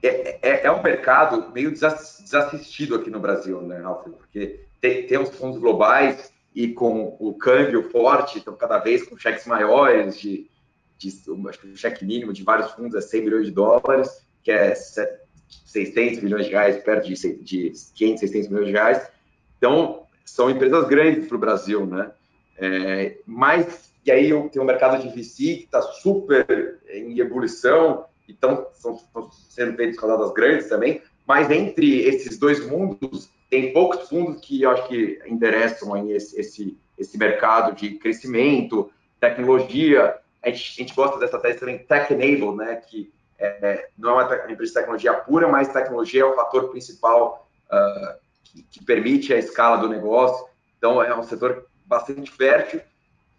É, 0.02 0.38
é, 0.42 0.66
é, 0.66 0.72
um 0.72 0.82
mercado 0.82 1.50
meio 1.52 1.70
desassistido 1.70 2.96
aqui 2.96 3.08
no 3.08 3.20
Brasil, 3.20 3.60
né, 3.62 3.78
Ralf? 3.78 4.04
Porque 4.04 4.60
tem, 4.80 5.06
tem 5.06 5.18
os 5.18 5.30
fundos 5.30 5.58
globais 5.58 6.32
e 6.54 6.68
com 6.68 7.16
o 7.20 7.34
câmbio 7.34 7.88
forte, 7.90 8.38
então 8.38 8.56
cada 8.56 8.78
vez 8.78 9.04
com 9.04 9.16
cheques 9.16 9.46
maiores, 9.46 10.18
de, 10.18 10.50
de 10.98 11.30
o 11.30 11.76
cheque 11.76 12.04
mínimo 12.04 12.32
de 12.32 12.42
vários 12.42 12.72
fundos 12.72 12.94
é 12.96 13.00
100 13.00 13.22
milhões 13.22 13.46
de 13.46 13.52
dólares, 13.52 14.26
que 14.42 14.50
é 14.50 14.74
600 14.74 16.22
milhões 16.22 16.46
de 16.46 16.50
reais, 16.50 16.82
perto 16.82 17.06
de, 17.06 17.14
de 17.42 17.72
500, 17.94 18.20
600 18.20 18.48
milhões 18.48 18.66
de 18.66 18.72
reais. 18.72 19.10
Então, 19.56 20.02
são 20.24 20.50
empresas 20.50 20.86
grandes 20.88 21.28
para 21.28 21.36
o 21.36 21.40
Brasil, 21.40 21.86
né? 21.86 22.10
É, 22.58 23.18
mas 23.24 23.92
e 24.04 24.10
aí 24.10 24.28
tenho 24.50 24.64
um 24.64 24.66
mercado 24.66 25.00
de 25.00 25.08
VC 25.08 25.36
que 25.36 25.64
está 25.64 25.80
super 25.80 26.80
em 26.90 27.18
ebulição, 27.20 28.04
então 28.32 28.66
estão 28.72 28.98
sendo 29.30 29.76
feitas 29.76 29.98
rodadas 29.98 30.32
grandes 30.32 30.68
também, 30.68 31.02
mas 31.26 31.50
entre 31.50 32.00
esses 32.02 32.38
dois 32.38 32.66
mundos, 32.66 33.30
tem 33.48 33.72
poucos 33.72 34.08
fundos 34.08 34.40
que 34.40 34.62
eu 34.62 34.70
acho 34.70 34.88
que 34.88 35.20
interessam 35.26 35.94
aí 35.94 36.12
esse, 36.12 36.38
esse, 36.40 36.78
esse 36.98 37.18
mercado 37.18 37.74
de 37.74 37.90
crescimento, 37.96 38.90
tecnologia. 39.20 40.18
A 40.42 40.50
gente, 40.50 40.80
a 40.80 40.82
gente 40.82 40.94
gosta 40.94 41.18
dessa 41.18 41.38
tese 41.38 41.60
também, 41.60 41.78
tech-enable, 41.78 42.56
né? 42.56 42.76
que 42.76 43.12
é, 43.38 43.88
não 43.96 44.18
é 44.18 44.24
uma 44.24 44.52
empresa 44.52 44.72
de 44.72 44.78
tecnologia 44.78 45.14
pura, 45.14 45.48
mas 45.48 45.72
tecnologia 45.72 46.22
é 46.22 46.24
o 46.24 46.34
fator 46.34 46.70
principal 46.70 47.48
uh, 47.70 48.18
que, 48.44 48.62
que 48.62 48.84
permite 48.84 49.32
a 49.32 49.38
escala 49.38 49.76
do 49.76 49.88
negócio. 49.88 50.46
Então, 50.78 51.02
é 51.02 51.16
um 51.16 51.22
setor 51.22 51.66
bastante 51.84 52.30
fértil 52.30 52.80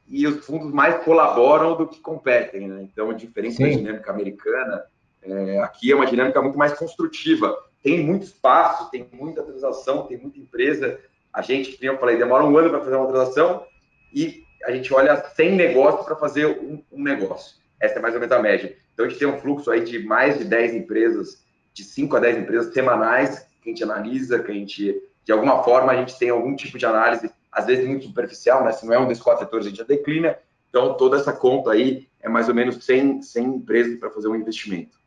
e 0.07 0.27
os 0.27 0.45
fundos 0.45 0.71
mais 0.71 1.03
colaboram 1.03 1.75
do 1.75 1.87
que 1.87 1.99
competem, 1.99 2.67
né? 2.67 2.81
Então, 2.81 3.13
diferente 3.13 3.55
Sim. 3.55 3.63
da 3.63 3.69
dinâmica 3.69 4.11
americana, 4.11 4.83
é, 5.21 5.59
aqui 5.59 5.91
é 5.91 5.95
uma 5.95 6.05
dinâmica 6.05 6.41
muito 6.41 6.57
mais 6.57 6.73
construtiva. 6.73 7.55
Tem 7.81 8.03
muito 8.03 8.23
espaço, 8.23 8.89
tem 8.91 9.07
muita 9.11 9.43
transação, 9.43 10.05
tem 10.05 10.17
muita 10.17 10.39
empresa. 10.39 10.99
A 11.33 11.41
gente, 11.41 11.77
como 11.77 11.91
eu 11.91 11.97
falei, 11.97 12.17
demora 12.17 12.43
um 12.43 12.57
ano 12.57 12.69
para 12.69 12.81
fazer 12.81 12.95
uma 12.95 13.07
transação 13.07 13.65
e 14.13 14.43
a 14.65 14.71
gente 14.71 14.93
olha 14.93 15.17
100 15.17 15.55
negócios 15.55 16.05
para 16.05 16.15
fazer 16.15 16.45
um, 16.45 16.81
um, 16.91 17.03
negócio. 17.03 17.57
Essa 17.79 17.99
é 17.99 18.01
mais 18.01 18.13
ou 18.13 18.19
menos 18.19 18.35
a 18.35 18.41
média. 18.41 18.75
Então, 18.93 19.05
a 19.05 19.09
gente 19.09 19.19
tem 19.19 19.27
um 19.27 19.39
fluxo 19.39 19.71
aí 19.71 19.83
de 19.83 19.99
mais 19.99 20.37
de 20.37 20.45
10 20.45 20.75
empresas, 20.75 21.43
de 21.73 21.83
5 21.83 22.15
a 22.15 22.19
10 22.19 22.37
empresas 22.39 22.73
semanais 22.73 23.39
que 23.61 23.69
a 23.69 23.73
gente 23.73 23.83
analisa, 23.83 24.39
que 24.39 24.51
a 24.51 24.53
gente, 24.53 25.01
de 25.23 25.31
alguma 25.31 25.63
forma, 25.63 25.91
a 25.91 25.95
gente 25.95 26.17
tem 26.17 26.29
algum 26.29 26.55
tipo 26.55 26.77
de 26.77 26.85
análise 26.85 27.31
às 27.53 27.65
vezes 27.65 27.87
muito 27.87 28.05
superficial, 28.05 28.63
né? 28.63 28.71
Se 28.71 28.85
não 28.85 28.93
é 28.93 28.99
um 28.99 29.07
desses 29.07 29.23
quatro 29.23 29.43
setores, 29.43 29.65
a 29.65 29.69
gente 29.69 29.77
já 29.77 29.83
declina. 29.83 30.37
Então, 30.69 30.95
toda 30.95 31.17
essa 31.17 31.31
conta 31.31 31.71
aí 31.71 32.07
é 32.19 32.27
mais 32.27 32.49
ou 32.49 32.55
menos 32.55 32.83
100, 32.83 33.21
100 33.21 33.45
empresas 33.45 33.99
para 33.99 34.09
fazer 34.09 34.27
um 34.27 34.35
investimento. 34.35 34.97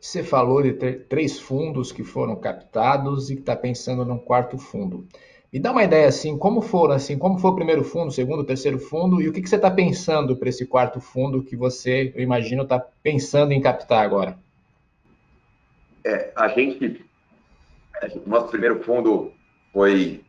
Você 0.00 0.22
falou 0.22 0.62
de 0.62 0.72
três 0.72 1.38
fundos 1.38 1.92
que 1.92 2.04
foram 2.04 2.36
captados 2.36 3.30
e 3.30 3.34
que 3.34 3.40
está 3.40 3.56
pensando 3.56 4.04
num 4.04 4.18
quarto 4.18 4.56
fundo. 4.56 5.06
Me 5.52 5.60
dá 5.60 5.72
uma 5.72 5.84
ideia 5.84 6.08
assim, 6.08 6.36
como 6.36 6.60
foram 6.60 6.94
assim, 6.94 7.18
como 7.18 7.38
foi 7.38 7.50
o 7.50 7.54
primeiro 7.54 7.82
fundo, 7.82 8.08
o 8.08 8.12
segundo, 8.12 8.40
o 8.40 8.44
terceiro 8.44 8.78
fundo 8.78 9.20
e 9.20 9.28
o 9.28 9.32
que, 9.32 9.40
que 9.40 9.48
você 9.48 9.56
está 9.56 9.70
pensando 9.70 10.36
para 10.36 10.48
esse 10.48 10.66
quarto 10.66 11.00
fundo 11.00 11.42
que 11.42 11.56
você, 11.56 12.12
eu 12.14 12.22
imagino, 12.22 12.62
está 12.62 12.78
pensando 12.78 13.52
em 13.52 13.60
captar 13.60 14.04
agora? 14.04 14.38
É, 16.04 16.30
a 16.36 16.48
gente, 16.48 17.04
nosso 18.26 18.48
primeiro 18.48 18.82
fundo 18.82 19.32
foi 19.72 20.20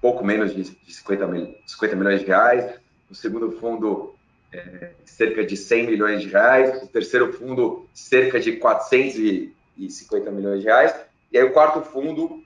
pouco 0.00 0.24
menos 0.24 0.54
de 0.54 0.64
50, 0.64 1.26
mil, 1.26 1.54
50 1.66 1.96
milhões 1.96 2.20
de 2.20 2.26
reais, 2.26 2.74
o 3.10 3.14
segundo 3.14 3.52
fundo 3.52 4.14
é, 4.52 4.92
cerca 5.04 5.44
de 5.44 5.56
100 5.56 5.86
milhões 5.86 6.22
de 6.22 6.28
reais, 6.28 6.82
o 6.82 6.86
terceiro 6.86 7.32
fundo 7.32 7.86
cerca 7.92 8.40
de 8.40 8.52
450 8.52 10.30
milhões 10.30 10.60
de 10.60 10.66
reais, 10.66 10.94
e 11.30 11.38
aí 11.38 11.44
o 11.44 11.52
quarto 11.52 11.82
fundo, 11.82 12.42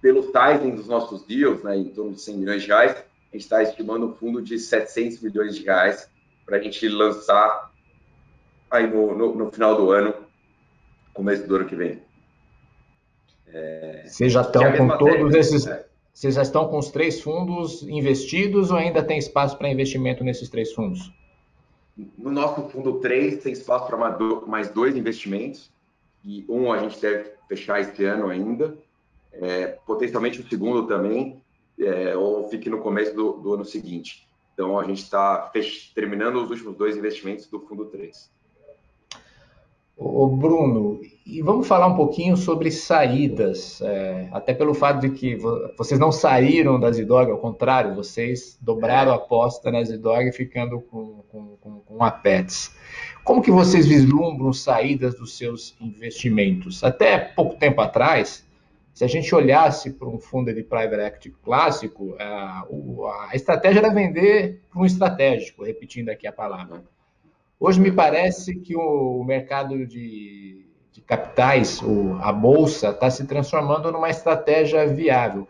pelo 0.00 0.32
timing 0.32 0.74
dos 0.74 0.88
nossos 0.88 1.24
deals, 1.26 1.62
né, 1.62 1.76
em 1.76 1.88
torno 1.90 2.12
de 2.12 2.20
100 2.20 2.36
milhões 2.38 2.62
de 2.62 2.68
reais, 2.68 2.92
a 2.92 3.36
gente 3.36 3.44
está 3.44 3.62
estimando 3.62 4.06
um 4.06 4.14
fundo 4.14 4.42
de 4.42 4.58
700 4.58 5.20
milhões 5.20 5.54
de 5.54 5.64
reais 5.64 6.10
para 6.44 6.56
a 6.56 6.60
gente 6.60 6.86
lançar 6.88 7.70
aí 8.70 8.86
no, 8.86 9.16
no, 9.16 9.34
no, 9.34 9.52
final 9.52 9.76
do 9.76 9.90
ano, 9.90 10.14
começo 11.14 11.46
do 11.46 11.56
ano 11.56 11.66
que 11.66 11.76
vem. 11.76 12.02
É, 13.48 14.04
Vocês 14.06 14.32
já 14.32 14.40
estão 14.40 14.64
é 14.64 14.76
com 14.76 14.88
todos 14.96 15.34
esses... 15.34 15.66
É, 15.66 15.91
vocês 16.12 16.34
já 16.34 16.42
estão 16.42 16.68
com 16.68 16.78
os 16.78 16.90
três 16.90 17.20
fundos 17.20 17.82
investidos 17.82 18.70
ou 18.70 18.76
ainda 18.76 19.02
tem 19.02 19.18
espaço 19.18 19.56
para 19.56 19.70
investimento 19.70 20.22
nesses 20.22 20.48
três 20.48 20.72
fundos? 20.72 21.10
No 22.18 22.30
nosso 22.30 22.68
fundo 22.68 23.00
3 23.00 23.42
tem 23.42 23.52
espaço 23.52 23.86
para 23.86 23.96
mais 24.46 24.70
dois 24.70 24.96
investimentos, 24.96 25.70
e 26.24 26.44
um 26.48 26.72
a 26.72 26.78
gente 26.78 27.00
deve 27.00 27.32
fechar 27.48 27.80
este 27.80 28.04
ano 28.04 28.28
ainda, 28.28 28.76
é, 29.32 29.78
potencialmente 29.86 30.40
o 30.40 30.48
segundo 30.48 30.86
também, 30.86 31.42
é, 31.78 32.16
ou 32.16 32.48
fique 32.48 32.70
no 32.70 32.78
começo 32.78 33.14
do, 33.14 33.32
do 33.32 33.54
ano 33.54 33.64
seguinte. 33.64 34.28
Então 34.54 34.78
a 34.78 34.84
gente 34.84 35.02
está 35.02 35.50
terminando 35.94 36.36
os 36.36 36.50
últimos 36.50 36.76
dois 36.76 36.96
investimentos 36.96 37.46
do 37.46 37.60
fundo 37.60 37.86
3. 37.86 38.30
O 39.96 40.26
Bruno, 40.26 41.00
e 41.24 41.42
vamos 41.42 41.68
falar 41.68 41.86
um 41.86 41.94
pouquinho 41.94 42.36
sobre 42.36 42.70
saídas, 42.70 43.80
é, 43.82 44.28
até 44.32 44.54
pelo 44.54 44.74
fato 44.74 45.00
de 45.00 45.10
que 45.10 45.36
vocês 45.76 46.00
não 46.00 46.10
saíram 46.10 46.80
da 46.80 46.90
Zidog, 46.90 47.30
ao 47.30 47.38
contrário, 47.38 47.94
vocês 47.94 48.58
dobraram 48.60 49.12
a 49.12 49.16
aposta 49.16 49.70
na 49.70 49.84
Zidog 49.84 50.32
ficando 50.32 50.80
com, 50.80 51.22
com, 51.28 51.56
com, 51.60 51.80
com 51.80 52.04
a 52.04 52.10
Pets. 52.10 52.74
Como 53.22 53.42
que 53.42 53.50
vocês 53.50 53.86
vislumbram 53.86 54.52
saídas 54.52 55.14
dos 55.14 55.36
seus 55.36 55.76
investimentos? 55.80 56.82
Até 56.82 57.18
pouco 57.18 57.56
tempo 57.56 57.80
atrás, 57.80 58.44
se 58.92 59.04
a 59.04 59.08
gente 59.08 59.32
olhasse 59.34 59.90
para 59.90 60.08
um 60.08 60.18
fundo 60.18 60.52
de 60.52 60.62
private 60.62 61.02
equity 61.02 61.30
clássico, 61.42 62.16
a, 62.18 62.66
a 63.30 63.36
estratégia 63.36 63.78
era 63.78 63.94
vender 63.94 64.62
para 64.70 64.82
um 64.82 64.86
estratégico, 64.86 65.64
repetindo 65.64 66.08
aqui 66.08 66.26
a 66.26 66.32
palavra. 66.32 66.82
Hoje 67.64 67.80
me 67.80 67.92
parece 67.92 68.56
que 68.56 68.74
o 68.74 69.22
mercado 69.22 69.86
de, 69.86 70.66
de 70.90 71.00
capitais, 71.00 71.80
o, 71.80 72.14
a 72.20 72.32
bolsa, 72.32 72.88
está 72.88 73.08
se 73.08 73.24
transformando 73.24 73.92
numa 73.92 74.10
estratégia 74.10 74.84
viável. 74.84 75.46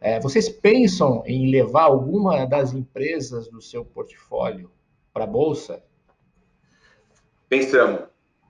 É, 0.00 0.18
vocês 0.20 0.48
pensam 0.48 1.22
em 1.26 1.50
levar 1.50 1.82
alguma 1.82 2.46
das 2.46 2.72
empresas 2.72 3.46
do 3.46 3.60
seu 3.60 3.84
portfólio 3.84 4.70
para 5.12 5.24
a 5.24 5.26
bolsa? 5.26 5.84
Pensamos. 7.46 8.04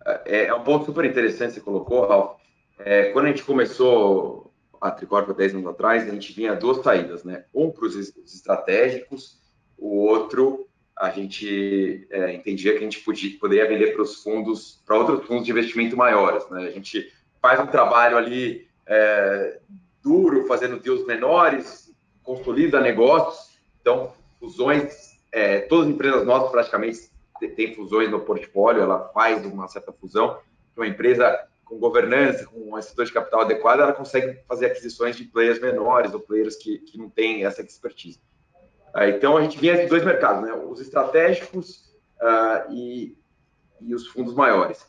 É, 0.07 0.45
é, 0.45 0.55
um 0.55 0.63
ponto 0.63 0.85
super 0.85 1.05
interessante 1.05 1.49
que 1.49 1.55
você 1.55 1.61
colocou, 1.63 2.07
Ralf. 2.07 2.41
É, 2.79 3.11
quando 3.11 3.25
a 3.25 3.29
gente 3.31 3.43
começou 3.43 4.53
a 4.81 4.89
Tricorp 4.89 5.29
há 5.31 5.33
10 5.33 5.57
anos 5.57 5.67
atrás, 5.67 6.09
a 6.09 6.13
gente 6.13 6.33
vinha 6.33 6.55
duas 6.55 6.81
saídas, 6.81 7.25
né? 7.25 7.45
Um 7.53 7.73
para 7.73 7.87
os 7.87 7.97
estratégicos, 7.97 9.41
o 9.77 9.97
outro 9.97 10.70
a 11.01 11.09
gente 11.09 12.07
é, 12.11 12.35
entendia 12.35 12.73
que 12.73 12.79
a 12.79 12.83
gente 12.83 13.01
podia, 13.01 13.39
poderia 13.39 13.67
vender 13.67 13.95
para 13.95 14.03
os 14.03 14.23
fundos, 14.23 14.83
para 14.85 14.99
outros 14.99 15.27
fundos 15.27 15.47
de 15.47 15.51
investimento 15.51 15.97
maiores. 15.97 16.47
Né? 16.51 16.67
A 16.67 16.71
gente 16.71 17.11
faz 17.41 17.59
um 17.59 17.67
trabalho 17.67 18.19
ali 18.19 18.69
é, 18.87 19.59
duro, 20.03 20.47
fazendo 20.47 20.79
deals 20.79 21.07
menores, 21.07 21.91
consolida 22.23 22.83
negócios. 22.83 23.59
Então, 23.81 24.13
fusões, 24.39 25.19
é, 25.33 25.61
todas 25.61 25.87
as 25.87 25.95
empresas 25.95 26.27
nossas 26.27 26.51
praticamente 26.51 27.11
tem 27.57 27.75
fusões 27.75 28.11
no 28.11 28.21
portfólio, 28.21 28.83
ela 28.83 29.09
faz 29.15 29.43
uma 29.47 29.69
certa 29.69 29.93
fusão. 29.93 30.39
Uma 30.77 30.87
empresa 30.87 31.47
com 31.65 31.79
governança, 31.79 32.45
com 32.45 32.61
uma 32.61 32.79
estrutura 32.79 33.07
de 33.07 33.13
capital 33.15 33.41
adequada, 33.41 33.85
ela 33.85 33.95
consegue 33.95 34.39
fazer 34.47 34.67
aquisições 34.67 35.17
de 35.17 35.25
players 35.25 35.61
menores 35.61 36.13
ou 36.13 36.21
players 36.21 36.57
que, 36.57 36.79
que 36.79 36.99
não 36.99 37.09
têm 37.09 37.47
essa 37.47 37.63
expertise. 37.63 38.21
Uh, 38.95 39.05
então, 39.05 39.37
a 39.37 39.43
gente 39.43 39.59
vinha 39.59 39.77
de 39.77 39.87
dois 39.87 40.05
mercados, 40.05 40.43
né? 40.43 40.53
os 40.53 40.81
estratégicos 40.81 41.91
uh, 42.21 42.73
e, 42.73 43.17
e 43.81 43.95
os 43.95 44.07
fundos 44.09 44.35
maiores. 44.35 44.85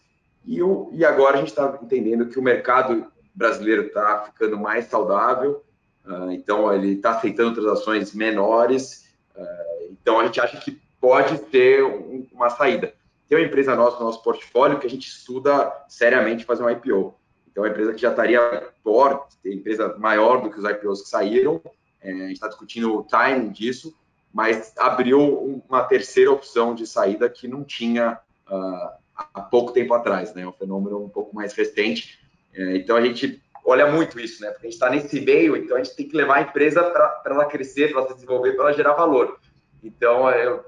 E, 0.45 0.61
o, 0.61 0.89
e 0.93 1.05
agora 1.05 1.35
a 1.35 1.39
gente 1.39 1.49
está 1.49 1.77
entendendo 1.81 2.27
que 2.27 2.39
o 2.39 2.43
mercado 2.43 3.05
brasileiro 3.33 3.83
está 3.83 4.23
ficando 4.23 4.57
mais 4.57 4.85
saudável, 4.85 5.63
uh, 6.05 6.31
então 6.31 6.73
ele 6.73 6.93
está 6.93 7.11
aceitando 7.11 7.53
transações 7.53 8.13
menores, 8.13 9.07
uh, 9.35 9.91
então 9.91 10.19
a 10.19 10.25
gente 10.25 10.41
acha 10.41 10.57
que 10.57 10.81
pode 10.99 11.37
ter 11.39 11.83
um, 11.83 12.27
uma 12.33 12.49
saída. 12.49 12.93
Tem 13.27 13.37
uma 13.37 13.47
empresa 13.47 13.75
nossa 13.75 13.97
no 13.99 14.05
nosso 14.05 14.21
portfólio 14.23 14.79
que 14.79 14.87
a 14.87 14.89
gente 14.89 15.07
estuda 15.07 15.71
seriamente 15.87 16.43
fazer 16.43 16.63
um 16.63 16.69
IPO. 16.69 17.15
Então, 17.49 17.63
é 17.63 17.67
uma 17.67 17.71
empresa 17.71 17.93
que 17.93 18.01
já 18.01 18.09
estaria 18.09 18.69
forte, 18.83 19.37
empresa 19.45 19.95
maior 19.97 20.41
do 20.41 20.49
que 20.49 20.59
os 20.59 20.69
IPOs 20.69 21.03
que 21.03 21.09
saíram, 21.09 21.61
é, 22.01 22.11
a 22.11 22.15
gente 22.27 22.33
está 22.33 22.47
discutindo 22.47 22.95
o 22.95 23.03
timing 23.03 23.49
disso, 23.49 23.95
mas 24.33 24.73
abriu 24.77 25.63
uma 25.67 25.83
terceira 25.83 26.31
opção 26.31 26.73
de 26.73 26.87
saída 26.87 27.29
que 27.29 27.47
não 27.47 27.63
tinha 27.63 28.19
uh, 28.49 29.01
há 29.15 29.41
pouco 29.41 29.71
tempo 29.71 29.93
atrás, 29.93 30.33
né? 30.33 30.43
É 30.43 30.47
um 30.47 30.53
fenômeno 30.53 31.03
um 31.03 31.09
pouco 31.09 31.35
mais 31.35 31.53
recente. 31.53 32.19
É, 32.53 32.77
então 32.77 32.95
a 32.95 33.01
gente 33.01 33.41
olha 33.65 33.91
muito 33.91 34.19
isso, 34.19 34.41
né? 34.41 34.49
Porque 34.51 34.67
a 34.67 34.69
gente 34.69 34.77
está 34.77 34.89
nesse 34.89 35.19
meio, 35.21 35.55
então 35.55 35.77
a 35.77 35.83
gente 35.83 35.95
tem 35.95 36.07
que 36.07 36.15
levar 36.15 36.37
a 36.37 36.41
empresa 36.41 36.83
para 36.83 37.21
ela 37.25 37.45
crescer, 37.45 37.91
para 37.91 37.99
ela 37.99 38.07
se 38.07 38.15
desenvolver, 38.15 38.53
para 38.53 38.65
ela 38.65 38.73
gerar 38.73 38.93
valor. 38.93 39.39
Então, 39.83 40.29
é, 40.29 40.59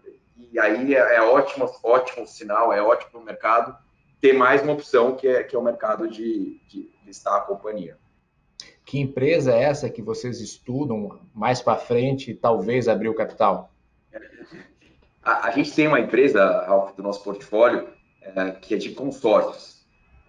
e 0.52 0.60
aí 0.60 0.94
é, 0.94 1.16
é, 1.16 1.22
ótimo, 1.22 1.70
ótimo 1.84 2.28
sinal, 2.28 2.72
é 2.72 2.82
ótimo 2.82 3.12
para 3.12 3.20
o 3.22 3.26
mercado 3.26 3.78
ter 4.20 4.34
mais 4.34 4.62
uma 4.62 4.74
opção 4.74 5.16
que 5.16 5.28
é, 5.28 5.44
que 5.44 5.56
é 5.56 5.60
o 5.60 5.64
mercado 5.64 6.08
de, 6.08 6.60
de 6.68 6.90
listar 7.06 7.36
a 7.36 7.42
companhia. 7.42 7.98
Que 8.86 9.00
empresa 9.00 9.54
é 9.54 9.64
essa 9.64 9.90
que 9.90 10.02
vocês 10.02 10.42
estudam 10.42 11.20
mais 11.34 11.62
para 11.62 11.78
frente 11.78 12.32
e 12.32 12.36
talvez 12.36 12.88
abrir 12.88 13.10
o 13.10 13.16
capital? 13.16 13.72
A, 15.24 15.48
a, 15.48 15.52
gente 15.52 15.74
tem 15.74 15.88
uma 15.88 16.00
empresa, 16.00 16.66
Ralf, 16.66 16.96
do 16.96 17.04
nosso 17.04 17.24
portfólio, 17.24 17.88
é, 18.22 18.52
que 18.52 18.76
é 18.76 18.78
de 18.78 18.92
consórcios. 18.92 19.84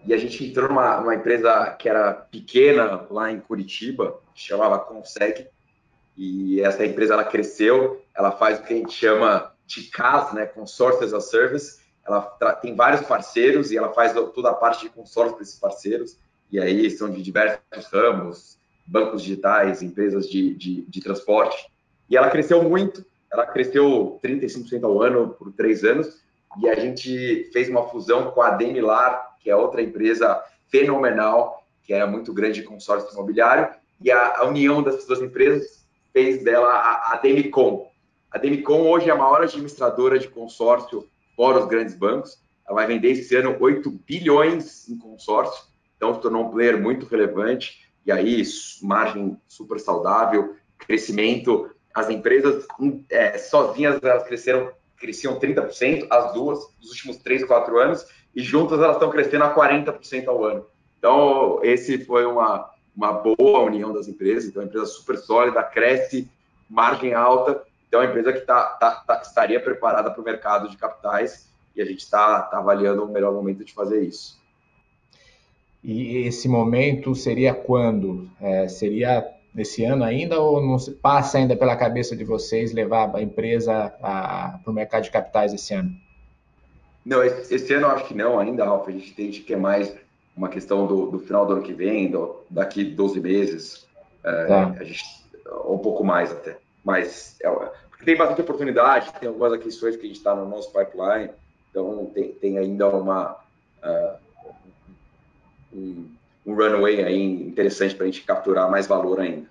E 0.05 0.13
a 0.13 0.17
gente 0.17 0.45
entrou 0.45 0.69
numa, 0.69 1.15
empresa 1.15 1.71
que 1.79 1.89
era 1.89 2.13
pequena 2.13 3.05
lá 3.09 3.31
em 3.31 3.39
Curitiba, 3.39 4.19
chamava 4.33 4.79
Conseg. 4.79 5.47
E 6.15 6.61
essa 6.61 6.85
empresa 6.85 7.13
ela 7.13 7.25
cresceu, 7.25 8.01
ela 8.15 8.31
faz 8.31 8.59
o 8.59 8.63
que 8.63 8.73
a 8.73 8.77
gente 8.77 8.93
chama 8.93 9.51
de 9.65 9.89
CAS, 9.89 10.31
né, 10.31 10.45
Consórcio 10.45 11.03
as 11.03 11.13
a 11.13 11.19
Service. 11.19 11.83
Ela 12.05 12.21
tem 12.61 12.75
vários 12.75 13.01
parceiros 13.01 13.71
e 13.71 13.77
ela 13.77 13.91
faz 13.91 14.13
toda 14.13 14.51
a 14.51 14.53
parte 14.53 14.83
de 14.83 14.89
consórcio 14.89 15.39
desses 15.39 15.59
parceiros. 15.59 16.19
E 16.51 16.59
aí 16.59 16.89
são 16.89 17.09
de 17.09 17.21
diversos 17.21 17.85
ramos, 17.91 18.57
bancos 18.85 19.23
digitais, 19.23 19.81
empresas 19.81 20.29
de, 20.29 20.53
de, 20.53 20.81
de 20.83 21.01
transporte. 21.01 21.67
E 22.09 22.15
ela 22.15 22.29
cresceu 22.29 22.63
muito, 22.63 23.05
ela 23.31 23.45
cresceu 23.45 24.19
35% 24.23 24.83
ao 24.83 25.01
ano 25.01 25.29
por 25.29 25.51
três 25.51 25.83
anos 25.83 26.23
e 26.61 26.69
a 26.69 26.75
gente 26.75 27.49
fez 27.51 27.67
uma 27.67 27.83
fusão 27.89 28.31
com 28.31 28.41
a 28.41 28.51
Demilar, 28.51 29.35
que 29.41 29.49
é 29.49 29.55
outra 29.55 29.81
empresa 29.81 30.41
fenomenal, 30.69 31.65
que 31.83 31.93
era 31.93 32.07
muito 32.07 32.33
grande 32.33 32.61
de 32.61 32.67
consórcio 32.67 33.11
imobiliário, 33.13 33.69
e 34.01 34.11
a, 34.11 34.37
a 34.39 34.45
união 34.45 34.81
dessas 34.81 35.05
duas 35.05 35.21
empresas 35.21 35.85
fez 36.13 36.43
dela 36.43 36.69
a, 36.69 37.13
a 37.13 37.17
Demicon. 37.17 37.89
A 38.31 38.37
Demicon 38.37 38.81
hoje 38.81 39.09
é 39.09 39.13
a 39.13 39.17
maior 39.17 39.41
administradora 39.41 40.17
de 40.17 40.27
consórcio 40.27 41.07
fora 41.35 41.59
os 41.59 41.67
grandes 41.67 41.95
bancos. 41.95 42.39
Ela 42.67 42.75
vai 42.75 42.87
vender 42.87 43.11
esse 43.11 43.35
ano 43.35 43.55
8 43.59 43.89
bilhões 44.05 44.89
em 44.89 44.97
consórcio, 44.97 45.65
então 46.05 46.13
se 46.13 46.21
tornou 46.21 46.45
um 46.45 46.51
player 46.51 46.79
muito 46.79 47.07
relevante. 47.07 47.83
E 48.05 48.11
aí, 48.11 48.43
margem 48.83 49.37
super 49.47 49.79
saudável, 49.79 50.55
crescimento. 50.77 51.71
As 51.93 52.09
empresas 52.09 52.65
é, 53.09 53.37
sozinhas 53.37 53.99
elas 54.03 54.23
cresceram 54.23 54.71
cresciam 54.97 55.37
30%, 55.37 56.07
as 56.09 56.33
duas, 56.33 56.59
nos 56.79 56.89
últimos 56.89 57.17
3, 57.17 57.43
4 57.43 57.77
anos, 57.77 58.07
e 58.33 58.41
juntas 58.41 58.79
elas 58.79 58.95
estão 58.95 59.09
crescendo 59.09 59.43
a 59.43 59.53
40% 59.53 60.27
ao 60.27 60.43
ano. 60.43 60.65
Então, 60.97 61.59
esse 61.63 62.03
foi 62.05 62.25
uma, 62.25 62.71
uma 62.95 63.11
boa 63.11 63.59
união 63.59 63.93
das 63.93 64.07
empresas, 64.07 64.45
então, 64.45 64.63
a 64.63 64.65
empresa 64.65 64.85
super 64.85 65.17
sólida, 65.17 65.61
cresce, 65.61 66.31
margem 66.69 67.13
alta, 67.13 67.61
então, 67.87 67.99
uma 67.99 68.09
empresa 68.09 68.31
que 68.31 68.39
tá, 68.39 68.63
tá, 68.79 69.03
tá 69.05 69.21
estaria 69.21 69.59
preparada 69.59 70.09
para 70.09 70.21
o 70.21 70.25
mercado 70.25 70.69
de 70.69 70.77
capitais, 70.77 71.51
e 71.75 71.81
a 71.81 71.85
gente 71.85 71.99
está 71.99 72.43
tá 72.43 72.57
avaliando 72.57 73.03
o 73.03 73.11
melhor 73.11 73.33
momento 73.33 73.65
de 73.65 73.73
fazer 73.73 74.01
isso. 74.01 74.39
E 75.87 76.25
esse 76.25 76.49
momento 76.49 77.13
seria 77.13 77.53
quando? 77.53 78.27
É, 78.41 78.67
seria 78.67 79.31
nesse 79.53 79.85
ano 79.85 80.03
ainda 80.03 80.41
ou 80.41 80.59
não 80.59 80.79
se 80.79 80.91
passa 80.91 81.37
ainda 81.37 81.55
pela 81.55 81.75
cabeça 81.75 82.15
de 82.15 82.23
vocês 82.23 82.73
levar 82.73 83.15
a 83.15 83.21
empresa 83.21 83.91
para 84.01 84.59
o 84.65 84.73
mercado 84.73 85.03
de 85.03 85.11
capitais 85.11 85.53
esse 85.53 85.75
ano? 85.75 85.91
Não, 87.05 87.23
esse, 87.23 87.53
esse 87.53 87.71
ano 87.75 87.85
eu 87.85 87.91
acho 87.91 88.05
que 88.05 88.15
não 88.15 88.39
ainda, 88.39 88.65
Ralf. 88.65 88.87
A 88.87 88.91
gente 88.91 89.11
entende 89.11 89.41
que 89.41 89.53
é 89.53 89.57
mais 89.57 89.95
uma 90.35 90.49
questão 90.49 90.87
do, 90.87 91.05
do 91.11 91.19
final 91.19 91.45
do 91.45 91.53
ano 91.53 91.61
que 91.61 91.71
vem, 91.71 92.09
do, 92.09 92.43
daqui 92.49 92.83
12 92.83 93.19
meses, 93.19 93.87
é, 94.23 94.45
tá. 94.45 94.75
a 94.79 94.83
gente, 94.83 95.05
um 95.67 95.77
pouco 95.77 96.03
mais 96.03 96.31
até. 96.31 96.57
Mas 96.83 97.37
é, 97.43 97.71
tem 98.03 98.17
bastante 98.17 98.41
oportunidade, 98.41 99.13
tem 99.19 99.29
algumas 99.29 99.53
aquisições 99.53 99.95
que 99.95 100.01
a 100.01 100.07
gente 100.07 100.17
está 100.17 100.35
no 100.35 100.49
nosso 100.49 100.73
pipeline, 100.73 101.29
então 101.69 102.07
tem, 102.07 102.31
tem 102.33 102.57
ainda 102.57 102.87
uma, 102.89 103.33
uh, 103.83 104.24
um, 105.75 106.05
um 106.45 106.55
runway 106.55 107.03
aí 107.03 107.21
interessante 107.23 107.95
para 107.95 108.05
a 108.05 108.07
gente 108.07 108.23
capturar 108.23 108.69
mais 108.69 108.87
valor 108.87 109.19
ainda. 109.19 109.47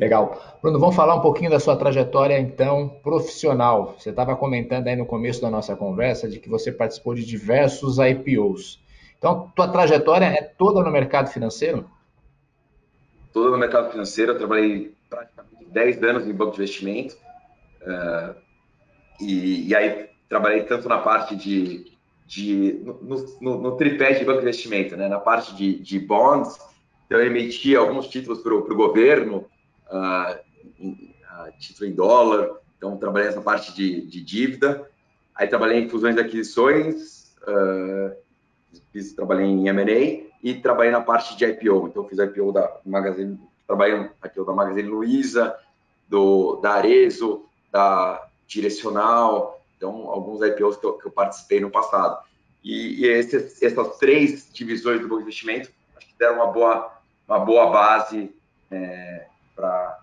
Legal. 0.00 0.58
Bruno, 0.62 0.78
vamos 0.78 0.96
falar 0.96 1.14
um 1.14 1.20
pouquinho 1.20 1.50
da 1.50 1.60
sua 1.60 1.76
trajetória, 1.76 2.38
então, 2.38 2.88
profissional. 3.02 3.96
Você 3.98 4.08
estava 4.08 4.34
comentando 4.34 4.88
aí 4.88 4.96
no 4.96 5.04
começo 5.04 5.42
da 5.42 5.50
nossa 5.50 5.76
conversa 5.76 6.26
de 6.26 6.38
que 6.38 6.48
você 6.48 6.72
participou 6.72 7.14
de 7.14 7.22
diversos 7.24 7.98
IPOs. 7.98 8.82
Então, 9.18 9.52
tua 9.54 9.68
trajetória 9.68 10.24
é 10.24 10.40
toda 10.40 10.82
no 10.82 10.90
mercado 10.90 11.28
financeiro? 11.28 11.84
Toda 13.30 13.50
no 13.50 13.58
mercado 13.58 13.90
financeiro. 13.90 14.32
Eu 14.32 14.38
trabalhei 14.38 14.94
praticamente 15.10 15.66
10 15.66 16.02
anos 16.02 16.26
em 16.26 16.32
banco 16.32 16.52
de 16.52 16.62
investimento. 16.62 17.14
Uh, 17.82 18.34
e, 19.20 19.68
e, 19.68 19.74
aí, 19.74 20.08
trabalhei 20.30 20.62
tanto 20.62 20.88
na 20.88 20.98
parte 20.98 21.36
de 21.36 21.89
de, 22.30 22.80
no, 22.84 23.26
no, 23.40 23.60
no, 23.60 23.76
tripé 23.76 24.12
de 24.12 24.24
banco 24.24 24.38
de 24.38 24.44
investimento, 24.44 24.96
né? 24.96 25.08
na 25.08 25.18
parte 25.18 25.52
de, 25.56 25.80
de 25.80 25.98
bonds, 25.98 26.60
então 27.04 27.18
eu 27.18 27.26
emitia 27.26 27.80
alguns 27.80 28.06
títulos 28.06 28.40
para 28.40 28.54
o 28.54 28.76
governo, 28.76 29.46
uh, 29.88 31.48
título 31.58 31.90
em 31.90 31.92
dólar, 31.92 32.52
então 32.76 32.96
trabalhei 32.96 33.26
nessa 33.26 33.40
parte 33.40 33.74
de, 33.74 34.02
de 34.02 34.20
dívida, 34.22 34.88
aí 35.34 35.48
trabalhei 35.48 35.80
em 35.80 35.88
fusões 35.88 36.14
e 36.14 36.20
aquisições, 36.20 37.34
uh, 37.42 38.14
fiz, 38.92 39.12
trabalhei 39.12 39.46
em 39.46 39.68
M&A 39.68 40.30
e 40.40 40.54
trabalhei 40.54 40.92
na 40.92 41.00
parte 41.00 41.36
de 41.36 41.44
IPO, 41.44 41.88
então 41.88 42.06
fiz 42.06 42.16
IPO 42.16 42.52
da 42.52 42.76
Magazine, 42.86 43.40
trabalhei 43.66 44.08
IPO 44.24 44.44
da 44.44 44.52
Magazine 44.52 44.88
Luiza, 44.88 45.56
do, 46.08 46.60
da 46.62 46.74
Arezo, 46.74 47.44
da 47.72 48.24
Direcional, 48.46 49.59
então, 49.80 50.10
alguns 50.10 50.42
IPOs 50.42 50.76
que 50.76 50.84
eu, 50.84 50.92
que 50.98 51.06
eu 51.06 51.10
participei 51.10 51.58
no 51.58 51.70
passado. 51.70 52.22
E, 52.62 53.00
e 53.00 53.06
esses, 53.06 53.62
essas 53.62 53.96
três 53.96 54.52
divisões 54.52 55.00
do 55.00 55.08
banco 55.08 55.22
de 55.22 55.22
investimento 55.22 55.70
acho 55.96 56.06
que 56.06 56.18
deram 56.18 56.34
uma 56.34 56.48
boa, 56.48 56.92
uma 57.26 57.38
boa 57.38 57.70
base 57.70 58.30
é, 58.70 59.24
para 59.56 59.98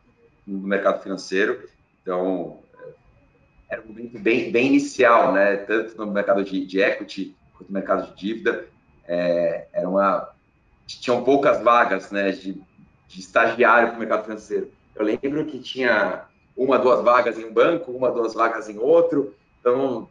o 0.48 0.52
mercado 0.52 1.04
financeiro. 1.04 1.70
Então, 2.02 2.60
é, 2.82 3.76
era 3.76 3.84
um 3.84 3.90
momento 3.90 4.18
bem, 4.18 4.52
bem 4.52 4.66
inicial, 4.66 5.32
né? 5.32 5.58
tanto 5.58 5.96
no 5.96 6.12
mercado 6.12 6.44
de, 6.44 6.66
de 6.66 6.82
equity 6.82 7.36
quanto 7.54 7.70
no 7.70 7.74
mercado 7.76 8.08
de 8.08 8.16
dívida. 8.16 8.68
É, 9.08 9.68
era 9.72 9.88
uma, 9.88 10.28
tinham 10.88 11.24
poucas 11.24 11.62
vagas 11.62 12.10
né, 12.10 12.32
de, 12.32 12.60
de 13.08 13.20
estagiário 13.20 13.90
para 13.90 13.98
o 13.98 14.00
mercado 14.00 14.24
financeiro. 14.24 14.72
Eu 14.96 15.06
lembro 15.06 15.46
que 15.46 15.60
tinha 15.60 16.26
uma, 16.56 16.80
duas 16.80 17.04
vagas 17.04 17.38
em 17.38 17.46
um 17.46 17.54
banco, 17.54 17.92
uma, 17.92 18.10
duas 18.10 18.34
vagas 18.34 18.68
em 18.68 18.80
outro, 18.80 19.36
então, 19.68 20.08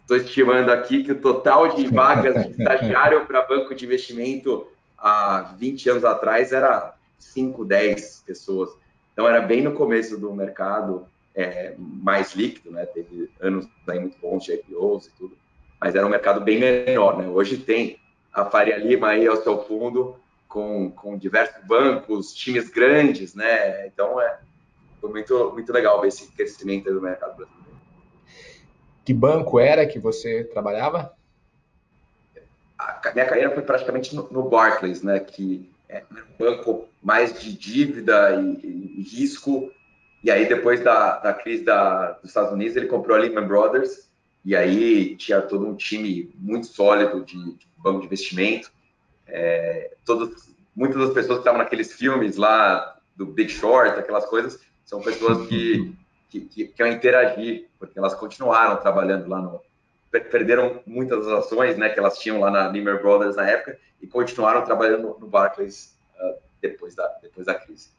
estou 0.00 0.16
estimando 0.16 0.70
aqui 0.70 1.04
que 1.04 1.12
o 1.12 1.20
total 1.20 1.76
de 1.76 1.86
vagas 1.92 2.46
de 2.46 2.50
estagiário 2.52 3.26
para 3.26 3.42
banco 3.42 3.74
de 3.74 3.84
investimento 3.84 4.66
há 4.96 5.54
20 5.58 5.90
anos 5.90 6.04
atrás 6.04 6.50
era 6.50 6.94
5, 7.18 7.62
10 7.62 8.24
pessoas. 8.26 8.70
Então, 9.12 9.28
era 9.28 9.42
bem 9.42 9.62
no 9.62 9.72
começo 9.72 10.18
do 10.18 10.32
mercado 10.32 11.06
é, 11.34 11.74
mais 11.78 12.34
líquido, 12.34 12.70
né? 12.70 12.86
Teve 12.86 13.30
anos 13.38 13.68
aí 13.86 14.00
muito 14.00 14.18
bons 14.18 14.44
de 14.44 14.54
IPOs 14.54 15.08
e 15.08 15.10
tudo, 15.10 15.36
mas 15.78 15.94
era 15.94 16.06
um 16.06 16.10
mercado 16.10 16.40
bem 16.40 16.58
menor, 16.58 17.18
né? 17.18 17.28
Hoje 17.28 17.58
tem 17.58 17.98
a 18.32 18.46
Faria 18.46 18.78
Lima 18.78 19.08
aí 19.08 19.26
ao 19.26 19.36
seu 19.42 19.62
fundo, 19.64 20.16
com, 20.48 20.90
com 20.90 21.18
diversos 21.18 21.62
bancos, 21.66 22.34
times 22.34 22.70
grandes, 22.70 23.34
né? 23.34 23.86
Então, 23.88 24.18
é, 24.18 24.38
foi 25.02 25.10
muito, 25.10 25.52
muito 25.52 25.70
legal 25.70 26.00
ver 26.00 26.08
esse 26.08 26.28
crescimento 26.32 26.90
do 26.90 27.02
mercado 27.02 27.36
brasileiro. 27.36 27.65
Que 29.06 29.14
banco 29.14 29.60
era 29.60 29.86
que 29.86 30.00
você 30.00 30.42
trabalhava? 30.42 31.14
A 32.76 33.12
minha 33.14 33.24
carreira 33.24 33.54
foi 33.54 33.62
praticamente 33.62 34.14
no, 34.16 34.28
no 34.32 34.48
Barclays, 34.48 35.00
né? 35.00 35.20
Que 35.20 35.70
é 35.88 36.02
um 36.10 36.36
banco 36.36 36.88
mais 37.00 37.40
de 37.40 37.56
dívida 37.56 38.34
e, 38.34 38.98
e 38.98 39.02
risco. 39.02 39.70
E 40.24 40.30
aí, 40.30 40.48
depois 40.48 40.82
da, 40.82 41.20
da 41.20 41.32
crise 41.32 41.62
da, 41.62 42.12
dos 42.14 42.30
Estados 42.30 42.52
Unidos, 42.52 42.76
ele 42.76 42.88
comprou 42.88 43.16
a 43.16 43.20
Lehman 43.20 43.46
Brothers. 43.46 44.08
E 44.44 44.56
aí 44.56 45.14
tinha 45.14 45.40
todo 45.40 45.64
um 45.64 45.76
time 45.76 46.28
muito 46.34 46.66
sólido 46.66 47.24
de, 47.24 47.36
de 47.36 47.68
banco 47.78 48.00
de 48.00 48.06
investimento. 48.06 48.72
É, 49.28 49.92
todas, 50.04 50.52
muitas 50.74 51.00
das 51.00 51.14
pessoas 51.14 51.38
que 51.38 51.42
estavam 51.42 51.60
naqueles 51.60 51.92
filmes 51.92 52.36
lá 52.36 52.98
do 53.14 53.24
Big 53.24 53.50
Short, 53.50 54.00
aquelas 54.00 54.26
coisas, 54.26 54.58
são 54.84 55.00
pessoas 55.00 55.46
que, 55.46 55.94
que, 56.28 56.40
que, 56.40 56.64
que 56.66 56.82
eu 56.82 56.88
interagir, 56.88 57.65
porque 57.86 57.98
elas 57.98 58.14
continuaram 58.14 58.76
trabalhando 58.76 59.28
lá 59.28 59.40
no. 59.40 59.60
Perderam 60.10 60.80
muitas 60.86 61.26
das 61.26 61.44
ações 61.44 61.76
né, 61.76 61.90
que 61.90 61.98
elas 61.98 62.18
tinham 62.18 62.40
lá 62.40 62.50
na 62.50 62.68
Lehman 62.68 62.96
Brothers 62.96 63.36
na 63.36 63.46
época 63.48 63.78
e 64.00 64.06
continuaram 64.06 64.64
trabalhando 64.64 65.16
no 65.18 65.26
Barclays 65.26 65.94
uh, 66.18 66.38
depois, 66.60 66.94
da, 66.94 67.06
depois 67.20 67.46
da 67.46 67.54
crise. 67.54 67.90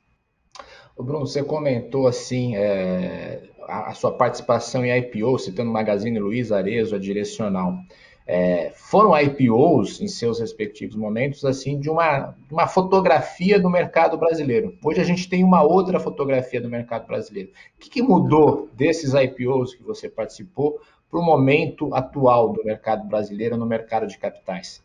O 0.95 1.04
Bruno, 1.04 1.28
você 1.28 1.43
comentou 1.43 2.08
assim 2.08 2.56
é, 2.56 3.43
a, 3.67 3.91
a, 3.91 3.93
sua 3.93 4.17
participação 4.17 4.84
em 4.84 4.97
IPO, 4.97 5.38
citando 5.38 5.69
Magazine 5.69 6.17
Luiza, 6.17 6.58
Arezo, 6.58 6.95
a 6.95 7.00
Direcional 7.00 7.78
é, 8.27 8.73
foram 8.75 9.17
IPOs 9.17 10.01
em 10.01 10.07
seus 10.09 10.41
respectivos 10.41 10.97
momentos 10.97 11.45
assim 11.45 11.79
de 11.79 11.89
uma, 11.89 12.35
uma 12.51 12.67
fotografia 12.67 13.57
do 13.57 13.69
mercado 13.69 14.17
brasileiro. 14.17 14.77
Hoje 14.83 14.99
a 14.99 15.05
gente 15.05 15.29
tem 15.29 15.45
uma 15.45 15.63
outra 15.63 15.97
fotografia 15.97 16.59
do 16.59 16.69
mercado 16.69 17.07
brasileiro. 17.07 17.49
O 17.49 17.79
que, 17.79 17.89
que 17.89 18.01
mudou 18.01 18.69
desses 18.73 19.13
IPOs 19.13 19.73
que 19.73 19.81
você 19.81 20.09
participou 20.09 20.81
para 21.09 21.19
o 21.19 21.23
momento 21.23 21.95
atual 21.95 22.51
do 22.51 22.65
mercado 22.65 23.07
brasileiro 23.07 23.55
no 23.55 23.65
mercado 23.65 24.05
de 24.05 24.17
capitais? 24.17 24.83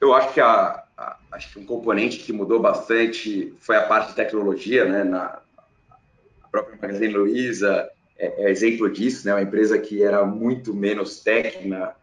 Eu 0.00 0.14
acho 0.14 0.32
que, 0.32 0.40
a, 0.40 0.84
a, 0.96 1.18
acho 1.32 1.52
que 1.52 1.58
um 1.58 1.66
componente 1.66 2.18
que 2.18 2.32
mudou 2.32 2.60
bastante 2.60 3.54
foi 3.58 3.76
a 3.76 3.86
parte 3.86 4.10
de 4.10 4.14
tecnologia, 4.14 4.86
né? 4.86 5.04
Na, 5.04 5.40
a 6.42 6.48
própria 6.50 6.78
Magazine 6.80 7.12
Luiza, 7.12 7.90
é, 8.18 8.44
é 8.44 8.50
exemplo 8.50 8.90
disso, 8.90 9.26
né? 9.26 9.34
Uma 9.34 9.42
empresa 9.42 9.78
que 9.78 10.02
era 10.02 10.24
muito 10.24 10.74
menos 10.74 11.20
técnica 11.20 11.96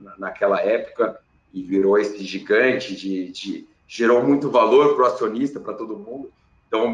na, 0.00 0.16
naquela 0.18 0.60
época 0.60 1.20
e 1.52 1.62
virou 1.62 1.98
esse 1.98 2.22
gigante 2.24 2.94
de, 2.94 3.30
de 3.30 3.66
gerou 3.86 4.22
muito 4.22 4.50
valor 4.50 4.94
para 4.94 5.04
o 5.04 5.06
acionista, 5.06 5.60
para 5.60 5.74
todo 5.74 5.96
mundo. 5.96 6.32
Então, 6.66 6.92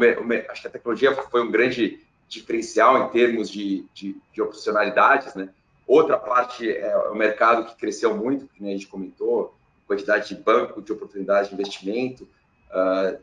acho 0.49 0.61
que 0.61 0.67
a 0.67 0.71
tecnologia 0.71 1.15
foi 1.15 1.41
um 1.41 1.49
grande 1.49 1.99
diferencial 2.27 3.05
em 3.05 3.09
termos 3.09 3.49
de, 3.49 3.85
de, 3.93 4.15
de 4.33 4.41
opcionalidades, 4.41 5.33
né? 5.35 5.49
Outra 5.87 6.17
parte 6.17 6.69
é 6.69 6.95
o 7.09 7.15
mercado 7.15 7.65
que 7.65 7.75
cresceu 7.75 8.15
muito, 8.15 8.47
que 8.47 8.63
a 8.63 8.67
gente 8.67 8.87
comentou, 8.87 9.53
quantidade 9.85 10.29
de 10.29 10.41
banco, 10.41 10.81
de 10.81 10.93
oportunidades 10.93 11.49
de 11.49 11.55
investimento, 11.55 12.23
uh, 12.69 13.19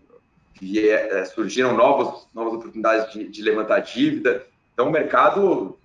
e, 0.61 0.81
uh, 0.81 1.27
surgiram 1.35 1.75
novos, 1.75 2.29
novas 2.35 2.55
oportunidades 2.55 3.11
de, 3.13 3.27
de 3.29 3.43
levantar 3.43 3.79
dívida, 3.81 4.45
então, 4.79 4.91
o 4.91 4.93
mercado 4.93 5.77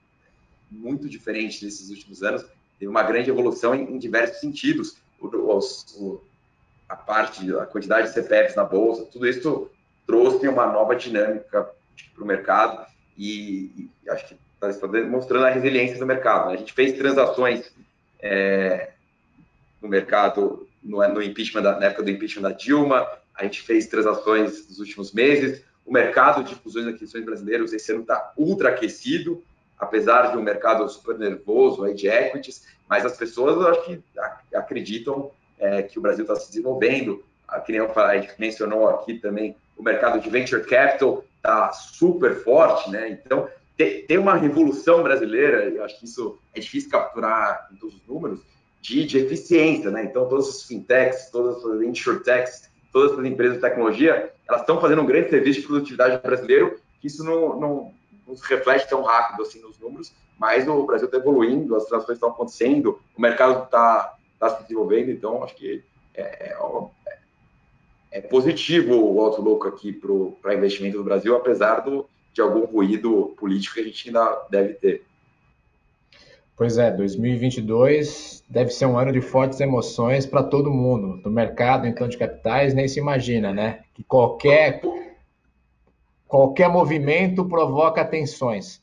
muito 0.69 1.09
diferente 1.09 1.65
nesses 1.65 1.89
últimos 1.89 2.21
anos, 2.21 2.45
teve 2.77 2.87
uma 2.87 3.01
grande 3.01 3.27
evolução 3.27 3.73
em, 3.73 3.95
em 3.95 3.97
diversos 3.97 4.39
sentidos. 4.39 4.97
O, 5.19 5.25
o, 5.25 6.23
a 6.87 6.95
parte, 6.95 7.51
a 7.55 7.65
quantidade 7.65 8.09
de 8.09 8.13
CPFs 8.13 8.55
na 8.55 8.63
bolsa, 8.63 9.09
tudo 9.11 9.27
isso 9.27 9.67
trouxe 10.05 10.47
uma 10.47 10.67
nova 10.67 10.95
dinâmica 10.95 11.71
para 12.13 12.23
o 12.23 12.27
mercado 12.27 12.85
e, 13.17 13.89
e, 14.05 14.09
acho 14.11 14.27
que 14.27 14.37
está 14.61 14.85
demonstrando 14.85 15.47
a 15.47 15.49
resiliência 15.49 15.97
do 15.97 16.05
mercado. 16.05 16.51
A 16.51 16.55
gente 16.55 16.71
fez 16.71 16.93
transações 16.93 17.73
é, 18.21 18.91
no 19.81 19.89
mercado 19.89 20.67
no, 20.83 20.97
no 21.07 21.23
impeachment 21.23 21.63
da, 21.63 21.79
na 21.79 21.87
época 21.87 22.03
do 22.03 22.11
impeachment 22.11 22.43
da 22.43 22.51
Dilma, 22.51 23.07
a 23.33 23.43
gente 23.43 23.59
fez 23.63 23.87
transações 23.87 24.69
nos 24.69 24.77
últimos 24.77 25.11
meses, 25.11 25.63
o 25.85 25.91
mercado 25.91 26.43
de 26.43 26.55
fusões 26.55 26.85
e 26.85 26.89
aquisições 26.89 27.25
brasileiros 27.25 27.73
esse 27.73 27.91
ano 27.91 28.01
está 28.01 28.33
ultra 28.37 28.69
aquecido, 28.69 29.43
apesar 29.77 30.31
de 30.31 30.37
um 30.37 30.41
mercado 30.41 30.87
super 30.87 31.17
nervoso 31.17 31.83
aí 31.83 31.93
de 31.93 32.07
equities, 32.07 32.65
mas 32.89 33.05
as 33.05 33.17
pessoas 33.17 33.55
eu 33.55 33.67
acho 33.67 33.83
que 33.85 34.03
acreditam 34.55 35.31
é, 35.59 35.81
que 35.81 35.99
o 35.99 36.01
Brasil 36.01 36.23
está 36.23 36.35
se 36.35 36.47
desenvolvendo. 36.47 37.23
A, 37.47 37.59
que 37.59 37.71
nem 37.71 37.81
a 37.81 38.17
gente 38.17 38.33
mencionou 38.39 38.87
aqui 38.89 39.15
também, 39.15 39.55
o 39.77 39.83
mercado 39.83 40.19
de 40.19 40.29
venture 40.29 40.63
capital 40.63 41.23
está 41.37 41.71
super 41.73 42.35
forte, 42.43 42.89
né? 42.89 43.09
Então 43.09 43.49
tem, 43.75 44.17
uma 44.17 44.35
revolução 44.35 45.03
brasileira, 45.03 45.65
eu 45.65 45.83
acho 45.83 45.99
que 45.99 46.05
isso 46.05 46.39
é 46.53 46.59
difícil 46.59 46.89
capturar 46.89 47.67
em 47.71 47.75
todos 47.75 47.95
os 47.95 48.07
números, 48.07 48.39
de, 48.81 49.05
de 49.05 49.17
eficiência, 49.17 49.89
né? 49.91 50.03
Então 50.03 50.27
todas 50.27 50.47
as 50.47 50.63
fintechs, 50.63 51.29
todas 51.29 51.63
as 51.65 51.81
insurtechs 51.81 52.69
todas 52.93 53.17
as 53.19 53.25
empresas 53.25 53.55
de 53.55 53.61
tecnologia, 53.61 54.31
elas 54.47 54.61
estão 54.61 54.79
fazendo 54.79 55.01
um 55.01 55.05
grande 55.05 55.31
serviço 55.31 55.61
de 55.61 55.67
produtividade 55.67 56.21
brasileiro, 56.21 56.79
que 57.01 57.07
isso 57.07 57.23
não, 57.23 57.59
não, 57.59 57.93
não 58.27 58.35
se 58.37 58.47
reflete 58.47 58.87
tão 58.87 59.01
rápido 59.01 59.41
assim 59.41 59.59
nos 59.59 59.77
números, 59.79 60.13
mas 60.37 60.67
o 60.67 60.85
Brasil 60.85 61.07
está 61.07 61.17
evoluindo, 61.17 61.75
as 61.75 61.85
transações 61.85 62.17
estão 62.17 62.29
acontecendo, 62.29 62.99
o 63.17 63.21
mercado 63.21 63.63
está 63.63 64.15
tá 64.39 64.49
se 64.51 64.61
desenvolvendo, 64.63 65.09
então 65.09 65.43
acho 65.43 65.55
que 65.55 65.83
é, 66.13 66.51
é, 66.51 66.57
é 68.11 68.21
positivo 68.21 68.93
o 68.93 69.19
outlook 69.19 69.67
aqui 69.67 69.91
para 70.41 70.53
investimento 70.53 70.97
do 70.97 71.03
Brasil, 71.03 71.35
apesar 71.35 71.79
do, 71.79 72.07
de 72.31 72.41
algum 72.41 72.65
ruído 72.65 73.33
político 73.37 73.75
que 73.75 73.81
a 73.81 73.83
gente 73.83 74.07
ainda 74.07 74.45
deve 74.49 74.73
ter. 74.75 75.05
Pois 76.55 76.77
é, 76.77 76.91
2022 76.91 78.43
deve 78.47 78.69
ser 78.69 78.85
um 78.85 78.97
ano 78.97 79.11
de 79.11 79.21
fortes 79.21 79.59
emoções 79.59 80.25
para 80.25 80.43
todo 80.43 80.69
mundo. 80.69 81.19
No 81.23 81.31
mercado, 81.31 81.87
então, 81.87 82.07
de 82.07 82.17
capitais, 82.17 82.75
nem 82.75 82.87
se 82.87 82.99
imagina, 82.99 83.51
né? 83.51 83.83
Que 83.95 84.03
qualquer, 84.03 84.81
qualquer 86.27 86.69
movimento 86.69 87.45
provoca 87.45 88.05
tensões. 88.05 88.81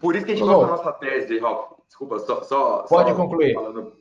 Por 0.00 0.16
isso 0.16 0.26
que 0.26 0.32
a 0.32 0.34
gente 0.34 0.44
gosta 0.44 0.66
da 0.66 0.76
nossa 0.76 0.92
tese, 0.94 1.38
Ralf. 1.38 1.76
Desculpa, 1.86 2.18
só. 2.18 2.42
só 2.42 2.82
Pode 2.82 3.10
só 3.10 3.16
concluir. 3.16 3.54
Falando, 3.54 3.92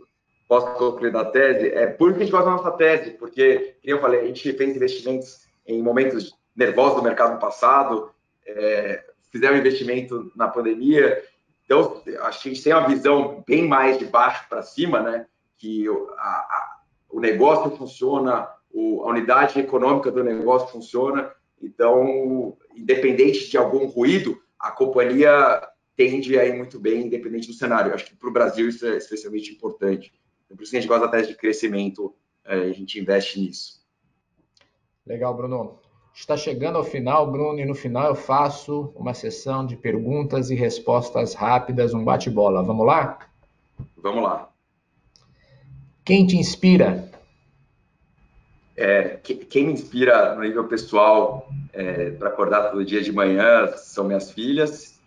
posso 0.48 0.74
concluir 0.74 1.12
da 1.12 1.26
tese? 1.26 1.70
É 1.70 1.86
por 1.86 2.10
isso 2.10 2.18
que 2.18 2.24
a 2.24 2.26
gente 2.26 2.32
gosta 2.34 2.50
da 2.50 2.56
nossa 2.58 2.72
tese, 2.72 3.12
porque, 3.12 3.76
como 3.84 3.96
eu 3.96 4.02
falei, 4.02 4.22
a 4.22 4.26
gente 4.26 4.54
fez 4.54 4.76
investimentos 4.76 5.48
em 5.68 5.84
momentos 5.84 6.36
nervosos 6.56 6.98
do 6.98 7.04
mercado 7.04 7.40
passado, 7.40 8.10
é, 8.48 9.04
fizemos 9.32 9.60
investimento 9.60 10.32
na 10.36 10.48
pandemia 10.48 11.22
então, 11.66 12.04
a 12.22 12.32
gente 12.32 12.64
tem 12.64 12.74
uma 12.74 12.88
visão 12.88 13.44
bem 13.46 13.68
mais 13.68 13.98
de 13.98 14.06
baixo 14.06 14.48
para 14.48 14.62
cima, 14.62 15.02
né? 15.02 15.26
Que 15.58 15.88
a, 16.18 16.22
a, 16.22 16.80
o 17.10 17.20
negócio 17.20 17.76
funciona, 17.76 18.48
o, 18.72 19.02
a 19.04 19.10
unidade 19.10 19.60
econômica 19.60 20.12
do 20.12 20.24
negócio 20.24 20.68
funciona. 20.70 21.34
Então, 21.60 22.56
independente 22.76 23.50
de 23.50 23.58
algum 23.58 23.88
ruído, 23.88 24.40
a 24.60 24.72
companhia 24.72 25.68
tende 25.96 26.38
a 26.38 26.46
ir 26.46 26.56
muito 26.56 26.80
bem, 26.80 27.08
independente 27.08 27.48
do 27.48 27.54
cenário. 27.54 27.94
Acho 27.94 28.06
que 28.06 28.16
para 28.16 28.30
o 28.30 28.34
Brasil 28.34 28.70
isso 28.70 28.86
é 28.86 28.98
especialmente 28.98 29.52
importante. 29.52 30.14
Por 30.48 30.62
isso 30.62 30.72
que 30.72 30.78
a 30.78 30.82
gente 30.82 30.90
gosta 30.90 31.08
da 31.08 31.12
tese 31.12 31.30
de 31.30 31.36
crescimento, 31.38 32.16
é, 32.46 32.56
a 32.56 32.72
gente 32.74 33.00
investe 33.00 33.40
nisso. 33.40 33.84
Legal, 35.04 35.36
Bruno 35.36 35.85
está 36.16 36.38
chegando 36.38 36.78
ao 36.78 36.84
final, 36.84 37.30
Bruno, 37.30 37.60
e 37.60 37.66
no 37.66 37.76
final 37.76 38.08
eu 38.08 38.16
faço 38.16 38.94
uma 38.96 39.14
sessão 39.14 39.66
de 39.66 39.76
perguntas 39.76 40.50
e 40.50 40.56
respostas 40.56 41.34
rápidas, 41.34 41.94
um 41.94 42.04
bate-bola. 42.04 42.64
Vamos 42.64 42.88
lá? 42.88 43.20
Vamos 43.98 44.24
lá. 44.24 44.50
Quem 46.06 46.26
te 46.26 46.38
inspira? 46.38 47.12
É, 48.78 49.20
quem 49.50 49.68
me 49.68 49.74
inspira 49.74 50.36
no 50.36 50.42
nível 50.42 50.66
pessoal 50.66 51.50
é, 51.74 52.12
para 52.12 52.30
acordar 52.30 52.72
todo 52.72 52.86
dia 52.86 53.02
de 53.02 53.12
manhã 53.12 53.72
são 53.76 54.06
minhas 54.06 54.32
filhas. 54.32 55.00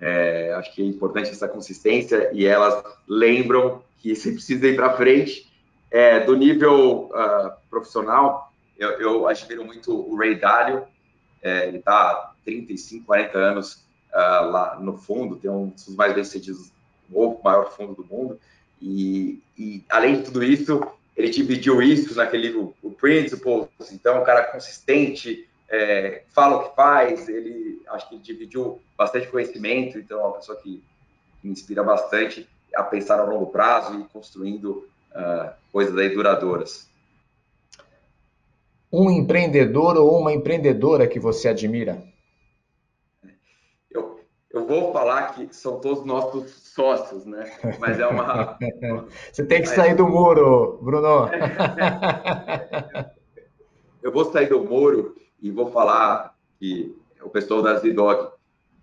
É, 0.00 0.52
acho 0.54 0.74
que 0.74 0.82
é 0.82 0.84
importante 0.84 1.30
essa 1.30 1.48
consistência 1.48 2.30
e 2.32 2.44
elas 2.44 2.82
lembram 3.08 3.82
que 3.98 4.14
você 4.16 4.32
precisa 4.32 4.66
ir 4.66 4.76
para 4.76 4.96
frente. 4.96 5.46
É, 5.88 6.18
do 6.18 6.36
nível 6.36 7.10
uh, 7.12 7.52
profissional, 7.70 8.52
eu, 8.78 8.90
eu 9.00 9.28
admiro 9.28 9.64
muito 9.64 9.92
o 9.92 10.16
Ray 10.16 10.38
Dalio, 10.38 10.86
é, 11.42 11.68
ele 11.68 11.78
está 11.78 12.10
há 12.10 12.32
35, 12.44 13.06
40 13.06 13.38
anos 13.38 13.86
uh, 14.12 14.50
lá 14.50 14.78
no 14.80 14.96
fundo, 14.96 15.36
tem 15.36 15.50
um 15.50 15.68
dos 15.68 15.94
mais 15.94 16.12
bem-sucedidos, 16.14 16.72
o 17.10 17.38
maior 17.42 17.70
fundo 17.70 17.94
do 17.94 18.04
mundo, 18.04 18.38
e, 18.80 19.40
e, 19.56 19.84
além 19.88 20.16
de 20.16 20.24
tudo 20.24 20.44
isso, 20.44 20.80
ele 21.16 21.30
dividiu 21.30 21.80
isso 21.80 22.14
naquele 22.14 22.48
livro, 22.48 22.74
o 22.82 22.90
Principles, 22.90 23.68
então, 23.92 24.20
um 24.20 24.24
cara 24.24 24.44
consistente, 24.44 25.48
é, 25.68 26.24
fala 26.28 26.56
o 26.56 26.68
que 26.68 26.76
faz, 26.76 27.28
ele, 27.28 27.80
acho 27.88 28.08
que 28.08 28.16
ele 28.16 28.22
dividiu 28.22 28.80
bastante 28.96 29.28
conhecimento, 29.28 29.98
então, 29.98 30.20
é 30.20 30.24
uma 30.24 30.36
pessoa 30.36 30.58
que 30.58 30.82
me 31.42 31.50
inspira 31.50 31.82
bastante 31.82 32.48
a 32.74 32.82
pensar 32.82 33.18
a 33.18 33.24
longo 33.24 33.46
prazo 33.46 34.00
e 34.00 34.04
construindo 34.12 34.88
uh, 35.12 35.50
coisas 35.72 35.96
aí 35.96 36.10
duradouras 36.10 36.88
um 38.96 39.10
empreendedor 39.10 39.98
ou 39.98 40.18
uma 40.18 40.32
empreendedora 40.32 41.06
que 41.06 41.20
você 41.20 41.48
admira? 41.48 42.02
Eu, 43.90 44.20
eu 44.50 44.66
vou 44.66 44.90
falar 44.90 45.34
que 45.34 45.54
são 45.54 45.78
todos 45.80 46.06
nossos 46.06 46.72
sócios, 46.72 47.26
né? 47.26 47.52
Mas 47.78 48.00
é 48.00 48.06
uma. 48.06 48.56
Você 49.30 49.44
tem 49.44 49.60
que 49.60 49.68
sair 49.68 49.94
do 49.94 50.08
muro, 50.08 50.78
Bruno. 50.82 51.28
eu 54.02 54.10
vou 54.10 54.24
sair 54.32 54.48
do 54.48 54.64
muro 54.64 55.14
e 55.42 55.50
vou 55.50 55.70
falar 55.70 56.34
que 56.58 56.96
o 57.20 57.28
pessoal 57.28 57.60
da 57.62 57.76
Z-Dog. 57.76 58.34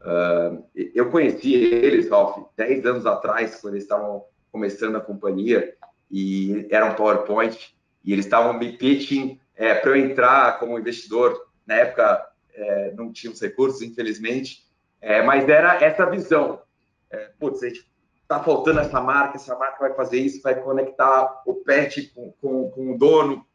Uh, 0.02 0.64
eu 0.94 1.10
conheci 1.10 1.56
eles, 1.56 2.08
Ralph, 2.10 2.46
10 2.58 2.86
anos 2.86 3.06
atrás, 3.06 3.62
quando 3.62 3.76
eles 3.76 3.84
estavam 3.84 4.26
começando 4.52 4.98
a 4.98 5.02
companhia, 5.02 5.74
e 6.12 6.68
era 6.70 6.86
um 6.86 6.94
PowerPoint, 6.94 7.74
e 8.04 8.12
eles 8.12 8.26
estavam 8.26 8.54
me 8.54 8.78
pitching 8.78 9.40
é, 9.56 9.74
para 9.76 9.92
eu 9.92 9.96
entrar 9.96 10.60
como 10.60 10.78
investidor. 10.78 11.40
Na 11.66 11.76
época, 11.76 12.28
é, 12.54 12.92
não 12.96 13.12
tinha 13.12 13.32
os 13.32 13.42
recursos, 13.42 13.82
infelizmente, 13.82 14.64
é, 15.02 15.22
mas 15.22 15.48
era 15.48 15.84
essa 15.84 16.06
visão. 16.06 16.62
É, 17.10 17.30
putz, 17.40 17.62
a 17.64 17.68
gente 17.68 17.88
está 18.22 18.42
faltando 18.42 18.80
essa 18.80 19.02
marca, 19.02 19.38
essa 19.38 19.56
marca 19.56 19.78
vai 19.80 19.94
fazer 19.94 20.20
isso, 20.20 20.42
vai 20.42 20.56
conectar 20.56 21.42
o 21.46 21.56
pet 21.56 22.12
com, 22.14 22.32
com, 22.42 22.72
com 22.72 22.94
o 22.94 22.98
dono, 22.98 23.46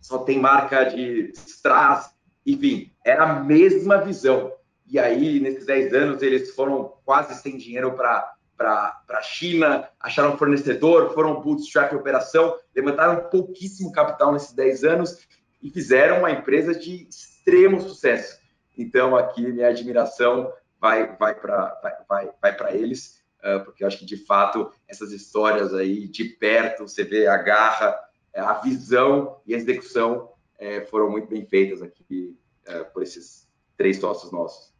só 0.00 0.18
tem 0.18 0.38
marca 0.38 0.84
de 0.84 1.32
strass, 1.34 2.14
enfim, 2.44 2.92
era 3.04 3.24
a 3.24 3.40
mesma 3.40 3.98
visão. 3.98 4.52
E 4.88 4.98
aí, 4.98 5.40
nesses 5.40 5.66
10 5.66 5.92
anos, 5.94 6.22
eles 6.22 6.54
foram 6.54 6.94
quase 7.04 7.34
sem 7.40 7.56
dinheiro 7.56 7.92
para 7.94 8.32
a 8.58 9.22
China, 9.22 9.88
acharam 9.98 10.38
fornecedor, 10.38 11.12
foram 11.12 11.40
bootstrap 11.40 11.92
operação, 11.92 12.56
levantaram 12.74 13.28
pouquíssimo 13.28 13.90
capital 13.90 14.32
nesses 14.32 14.52
10 14.52 14.84
anos 14.84 15.26
e 15.62 15.70
fizeram 15.70 16.20
uma 16.20 16.30
empresa 16.30 16.74
de 16.74 17.08
extremo 17.08 17.80
sucesso. 17.80 18.38
Então, 18.76 19.16
aqui, 19.16 19.46
minha 19.52 19.68
admiração 19.68 20.52
vai, 20.80 21.16
vai 21.16 21.34
para 21.34 21.80
vai, 22.08 22.28
vai, 22.40 22.56
vai 22.56 22.76
eles, 22.76 23.22
uh, 23.40 23.64
porque 23.64 23.82
eu 23.82 23.88
acho 23.88 23.98
que, 23.98 24.04
de 24.06 24.16
fato, 24.16 24.70
essas 24.86 25.12
histórias 25.12 25.74
aí 25.74 26.06
de 26.08 26.24
perto, 26.24 26.86
você 26.86 27.04
vê 27.04 27.26
a 27.26 27.36
garra, 27.36 27.98
a 28.34 28.54
visão 28.54 29.40
e 29.46 29.54
a 29.54 29.56
execução 29.56 30.30
é, 30.58 30.82
foram 30.82 31.10
muito 31.10 31.28
bem 31.28 31.46
feitas 31.46 31.82
aqui 31.82 32.36
uh, 32.68 32.92
por 32.92 33.02
esses 33.02 33.48
três 33.76 33.98
sócios 33.98 34.30
nossos. 34.32 34.74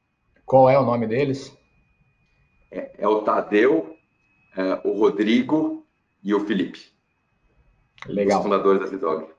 Qual 0.45 0.71
é 0.71 0.79
o 0.79 0.85
nome 0.85 1.07
deles? 1.07 1.57
É, 2.71 2.93
é 2.99 3.09
o 3.09 3.23
Tadeu, 3.23 3.97
é, 4.57 4.81
o 4.85 4.99
Rodrigo 4.99 5.87
e 6.23 6.35
o 6.35 6.41
Felipe. 6.47 6.93
Legal. 8.07 8.39
Os 8.39 8.45
fundadores 8.45 8.81
da 8.81 8.87
Zidog. 8.87 9.36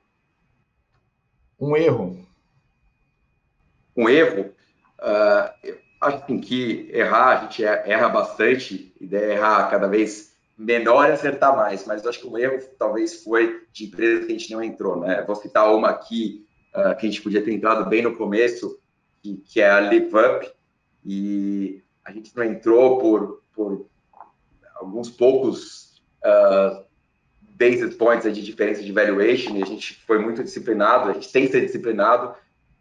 Um 1.60 1.76
erro. 1.76 2.26
Um 3.96 4.08
erro? 4.08 4.54
Uh, 5.00 5.78
acho 6.02 6.18
assim, 6.18 6.40
que 6.40 6.90
errar, 6.94 7.38
a 7.38 7.42
gente 7.44 7.64
erra 7.64 8.10
bastante, 8.10 8.94
ideia 9.00 9.34
é 9.34 9.36
errar 9.36 9.70
cada 9.70 9.88
vez 9.88 10.36
menor 10.58 11.08
e 11.08 11.12
acertar 11.12 11.56
mais, 11.56 11.86
mas 11.86 12.06
acho 12.06 12.20
que 12.20 12.28
o 12.28 12.38
erro 12.38 12.60
talvez 12.80 13.24
foi 13.24 13.68
de 13.72 13.86
empresa 13.86 14.26
que 14.26 14.32
a 14.32 14.38
gente 14.38 14.52
não 14.52 14.64
entrou, 14.64 15.00
né? 15.00 15.24
Vou 15.24 15.36
citar 15.36 15.74
uma 15.74 15.90
aqui 15.90 16.48
uh, 16.76 16.96
que 16.96 17.06
a 17.06 17.10
gente 17.10 17.22
podia 17.22 17.44
ter 17.44 17.54
entrado 17.54 17.88
bem 17.88 18.02
no 18.02 18.16
começo, 18.16 18.80
que, 19.22 19.38
que 19.38 19.62
é 19.62 19.70
a 19.70 19.80
Live 19.80 20.12
Up, 20.16 20.52
e 21.06 21.84
a 22.04 22.12
gente 22.12 22.36
não 22.36 22.44
entrou 22.44 22.98
por, 22.98 23.44
por 23.54 23.88
alguns 24.76 25.10
poucos 25.10 26.02
uh, 26.24 26.87
basis 27.58 27.96
points 27.96 28.32
de 28.34 28.42
diferença 28.42 28.84
de 28.84 28.92
valuation, 28.92 29.56
e 29.58 29.64
a 29.64 29.66
gente 29.66 29.96
foi 30.06 30.20
muito 30.20 30.44
disciplinado, 30.44 31.10
a 31.10 31.14
gente 31.14 31.32
tem 31.32 31.46
que 31.46 31.52
ser 31.52 31.66
disciplinado, 31.66 32.36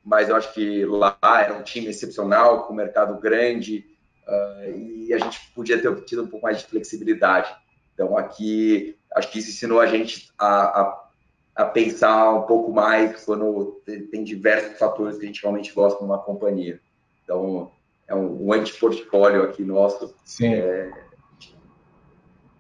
mas 0.05 0.29
eu 0.29 0.37
acho 0.37 0.53
que 0.53 0.85
lá 0.85 1.19
era 1.23 1.55
um 1.55 1.63
time 1.63 1.89
excepcional, 1.89 2.65
com 2.65 2.73
um 2.73 2.77
mercado 2.77 3.19
grande, 3.19 3.87
uh, 4.29 4.71
e 4.79 5.13
a 5.13 5.19
gente 5.19 5.51
podia 5.55 5.81
ter 5.81 5.95
tido 6.05 6.25
um 6.25 6.29
pouco 6.29 6.45
mais 6.47 6.59
de 6.59 6.67
flexibilidade. 6.67 7.55
Então, 7.95 8.17
aqui, 8.17 8.97
acho 9.15 9.31
que 9.31 9.39
isso 9.39 9.51
ensinou 9.51 9.81
a 9.81 9.87
gente 9.87 10.31
a, 10.39 10.83
a, 10.83 11.09
a 11.57 11.65
pensar 11.65 12.35
um 12.35 12.43
pouco 12.43 12.71
mais 12.71 13.25
quando 13.25 13.83
tem 14.11 14.23
diversos 14.23 14.79
fatores 14.79 15.17
que 15.17 15.25
a 15.25 15.27
gente 15.27 15.43
realmente 15.43 15.73
gosta 15.73 16.03
numa 16.03 16.19
companhia. 16.19 16.79
Então, 17.25 17.73
é 18.07 18.15
um, 18.15 18.47
um 18.47 18.53
antiportfólio 18.53 19.43
aqui 19.43 19.65
nosso. 19.65 20.15
Sim. 20.25 20.55
É, 20.55 20.93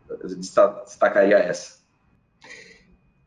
eu 0.09 0.29
destacaria 0.37 1.37
essa. 1.37 1.76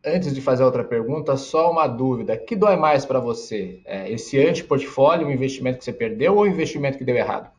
Antes 0.05 0.33
de 0.33 0.41
fazer 0.41 0.63
outra 0.63 0.83
pergunta, 0.83 1.35
só 1.35 1.69
uma 1.69 1.85
dúvida. 1.85 2.37
que 2.37 2.55
dói 2.55 2.77
mais 2.77 3.05
para 3.05 3.19
você? 3.19 3.81
É, 3.83 4.09
esse 4.09 4.39
antiportfólio, 4.39 5.27
o 5.27 5.31
investimento 5.31 5.79
que 5.79 5.83
você 5.83 5.91
perdeu 5.91 6.35
ou 6.35 6.43
o 6.43 6.47
investimento 6.47 6.97
que 6.97 7.03
deu 7.03 7.15
errado? 7.15 7.51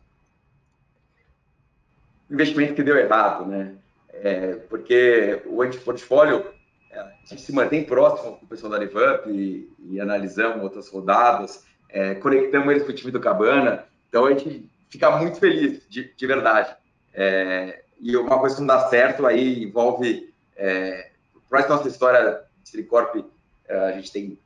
Investimento 2.31 2.75
que 2.75 2.83
deu 2.83 2.97
errado, 2.97 3.45
né? 3.45 3.75
É, 4.13 4.55
porque 4.71 5.43
o 5.47 5.61
antiportfólio, 5.61 6.47
é, 6.91 6.99
a 6.99 7.13
gente 7.27 7.43
se 7.43 7.53
mantém 7.53 7.85
próximo 7.85 8.39
com 8.39 8.47
o 8.47 8.49
pessoal 8.49 8.73
da 8.73 8.79
Livup 8.79 9.29
e, 9.29 9.71
e 9.91 10.01
analisamos 10.01 10.63
outras 10.63 10.89
rodadas, 10.89 11.65
é, 11.91 12.15
conectamos 12.15 12.71
eles 12.71 12.85
com 12.85 12.91
o 12.91 12.95
time 12.95 13.13
do 13.13 13.21
Cabana, 13.21 13.85
então 14.09 14.25
a 14.25 14.31
gente 14.31 14.67
fica 14.89 15.11
muito 15.11 15.39
feliz, 15.39 15.87
de, 15.89 16.13
de 16.15 16.27
verdade. 16.27 16.75
É, 17.13 17.83
e 18.01 18.17
uma 18.17 18.39
coisa 18.39 18.55
que 18.55 18.61
não 18.63 18.69
dá 18.69 18.89
certo 18.89 19.27
aí 19.27 19.63
envolve 19.63 20.33
é, 20.57 21.10
por 21.51 21.69
nossa 21.69 21.89
história 21.89 22.45
de 22.63 22.71
Tricorp, 22.71 23.25
é, 23.69 23.77
a 23.77 23.93
gente 23.93 24.13
tem 24.13 24.39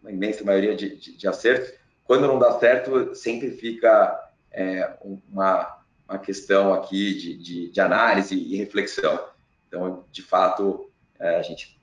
uma 0.00 0.12
imensa 0.12 0.44
maioria 0.44 0.76
de, 0.76 0.96
de, 0.96 1.16
de 1.16 1.28
acertos, 1.28 1.72
quando 2.04 2.28
não 2.28 2.38
dá 2.38 2.58
certo, 2.58 3.14
sempre 3.14 3.50
fica 3.50 4.30
é, 4.52 4.96
uma, 5.02 5.78
uma 6.08 6.18
questão 6.18 6.72
aqui 6.72 7.14
de, 7.14 7.38
de, 7.38 7.70
de, 7.70 7.80
análise 7.80 8.36
e 8.36 8.56
reflexão. 8.56 9.18
Então, 9.66 10.04
de 10.12 10.22
fato, 10.22 10.90
é, 11.18 11.36
a 11.36 11.42
gente 11.42 11.78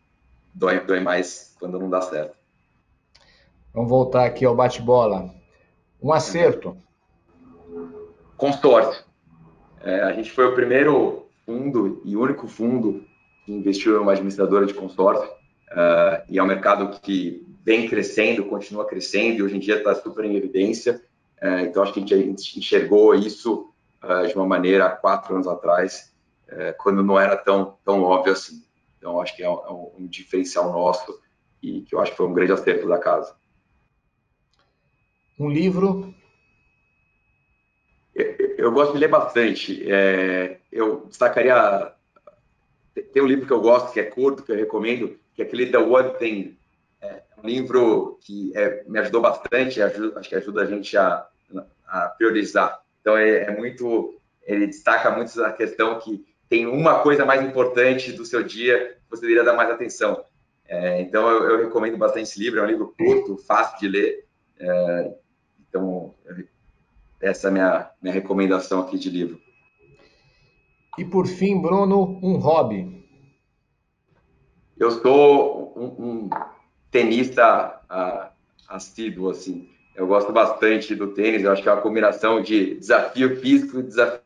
dói, 0.54 0.80
dói 0.80 1.00
mais 1.00 1.56
quando 1.60 1.78
não 1.78 1.90
dá 1.90 2.02
certo. 2.02 2.38
Vamos 3.74 3.90
voltar 3.90 4.26
aqui 4.26 4.46
ao 4.46 4.56
bate-bola. 4.56 5.34
Um 6.02 6.14
acerto. 6.14 6.78
Consórcio. 8.38 9.04
É, 9.82 10.02
a 10.02 10.14
gente 10.14 10.32
foi 10.32 10.46
o 10.46 10.56
primeiro 10.56 11.28
fundo 11.46 12.02
e 12.06 12.16
único 12.16 12.48
fundo 12.48 13.06
que 13.46 13.52
investiu 13.52 13.96
em 13.96 14.00
uma 14.00 14.12
administradora 14.12 14.66
de 14.66 14.74
consórcio, 14.74 15.30
uh, 15.30 16.24
e 16.30 16.38
é 16.38 16.44
um 16.44 16.48
mercado 16.48 17.00
que 17.02 17.46
vem 17.64 17.88
crescendo, 17.88 18.46
continua 18.46 18.86
crescendo, 18.86 19.40
e 19.40 19.44
hoje 19.44 19.58
em 19.58 19.60
dia 19.60 19.78
está 19.78 19.96
super 19.96 20.26
em 20.26 20.36
evidência. 20.36 21.02
Uh, 21.42 21.66
então, 21.66 21.84
acho 21.84 21.94
que 21.94 22.14
a 22.14 22.18
gente 22.18 22.60
enxergou 22.60 23.16
isso 23.16 23.74
uh, 24.04 24.28
de 24.28 24.36
uma 24.36 24.46
maneira 24.46 24.88
há 24.88 24.92
quatro 24.92 25.34
anos 25.36 25.48
atrás, 25.48 26.10
quando 26.80 27.04
não 27.04 27.20
era 27.20 27.38
tão, 27.38 27.78
tão 27.86 28.02
óbvio 28.02 28.34
assim. 28.34 28.64
Então, 28.98 29.22
acho 29.22 29.36
que 29.36 29.44
é 29.44 29.48
um, 29.48 29.54
é 29.54 29.72
um 30.00 30.08
diferencial 30.08 30.72
nosso 30.72 31.22
e 31.62 31.82
que 31.82 31.94
eu 31.94 32.00
acho 32.00 32.10
que 32.10 32.18
foi 32.18 32.26
um 32.26 32.34
grande 32.34 32.52
acerto 32.52 32.88
da 32.88 32.98
casa. 32.98 33.36
Um 35.38 35.48
livro 35.48 36.12
eu 38.60 38.72
gosto 38.74 38.94
de 38.94 39.00
ler 39.00 39.08
bastante. 39.08 39.90
É, 39.90 40.60
eu 40.72 41.06
destacaria 41.08 41.94
tem 43.02 43.22
um 43.22 43.28
livro 43.28 43.46
que 43.46 43.54
eu 43.54 43.62
gosto, 43.62 43.92
que 43.92 44.00
é 44.00 44.04
curto, 44.04 44.44
que 44.44 44.52
eu 44.52 44.56
recomendo, 44.56 45.18
que 45.34 45.42
é 45.42 45.46
aquele 45.46 45.68
The 45.68 45.78
One 45.78 46.18
Thing. 46.18 46.58
É 47.02 47.22
um 47.42 47.48
livro 47.48 48.20
que 48.22 48.52
é, 48.56 48.84
me 48.88 49.00
ajudou 49.00 49.22
bastante, 49.22 49.82
ajuda, 49.82 50.20
acho 50.20 50.30
que 50.30 50.36
ajuda 50.36 50.62
a 50.62 50.66
gente 50.66 50.98
a, 50.98 51.26
a 51.88 52.10
priorizar. 52.10 52.80
Então, 53.02 53.18
é, 53.18 53.44
é, 53.44 53.56
muito. 53.56 54.20
Ele 54.44 54.68
destaca 54.68 55.12
muito 55.12 55.44
a 55.44 55.52
questão 55.52 56.00
que 56.00 56.26
tem 56.48 56.66
uma 56.66 57.02
coisa 57.02 57.26
mais 57.26 57.42
importante 57.44 58.12
do 58.12 58.26
seu 58.26 58.44
dia 58.44 58.98
que 59.04 59.10
você 59.10 59.22
deveria 59.22 59.44
dar 59.44 59.54
mais 59.54 59.70
atenção. 59.70 60.24
É, 60.68 61.02
então, 61.02 61.30
eu, 61.30 61.52
eu, 61.52 61.66
recomendo 61.66 61.98
bastante 61.98 62.24
esse 62.24 62.40
livro. 62.40 62.60
É 62.60 62.64
um 62.64 62.68
livro 62.68 62.94
curto, 62.98 63.38
fácil 63.38 63.80
de 63.80 63.88
ler. 63.88 64.26
É, 64.60 65.14
então, 65.68 66.14
essa 67.22 67.48
é 67.48 67.50
a 67.50 67.52
minha, 67.52 67.92
minha 68.02 68.14
recomendação 68.14 68.82
aqui 68.82 68.98
de 68.98 69.10
livro. 69.10 69.40
E 71.00 71.06
por 71.06 71.26
fim, 71.26 71.62
Bruno, 71.62 72.20
um 72.22 72.36
hobby. 72.36 73.08
Eu 74.78 74.92
sou 74.92 75.74
um, 75.74 75.86
um 75.86 76.30
tenista 76.92 77.80
uh, 77.90 78.30
assíduo, 78.68 79.30
assim. 79.30 79.70
Eu 79.96 80.08
gosto 80.08 80.34
bastante 80.34 80.94
do 80.94 81.14
tênis. 81.14 81.42
Eu 81.42 81.54
acho 81.54 81.64
que 81.64 81.70
é 81.70 81.72
uma 81.72 81.82
combinação 81.82 82.42
de 82.42 82.76
desafio 82.76 83.40
físico 83.40 83.80
e 83.80 83.84
desafio 83.84 84.20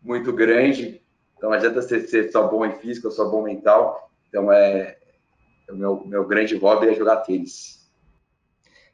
muito 0.00 0.32
grande. 0.32 1.02
Então, 1.36 1.50
não 1.50 1.56
adianta 1.58 1.82
ser, 1.82 2.32
só 2.32 2.48
bom 2.48 2.64
em 2.64 2.72
físico 2.72 3.08
ou 3.08 3.12
só 3.12 3.28
bom 3.28 3.42
mental. 3.42 4.10
Então, 4.30 4.50
é, 4.50 4.96
o 5.68 5.74
meu, 5.74 6.02
meu 6.06 6.26
grande 6.26 6.56
hobby 6.56 6.88
é 6.88 6.94
jogar 6.94 7.16
tênis. 7.16 7.81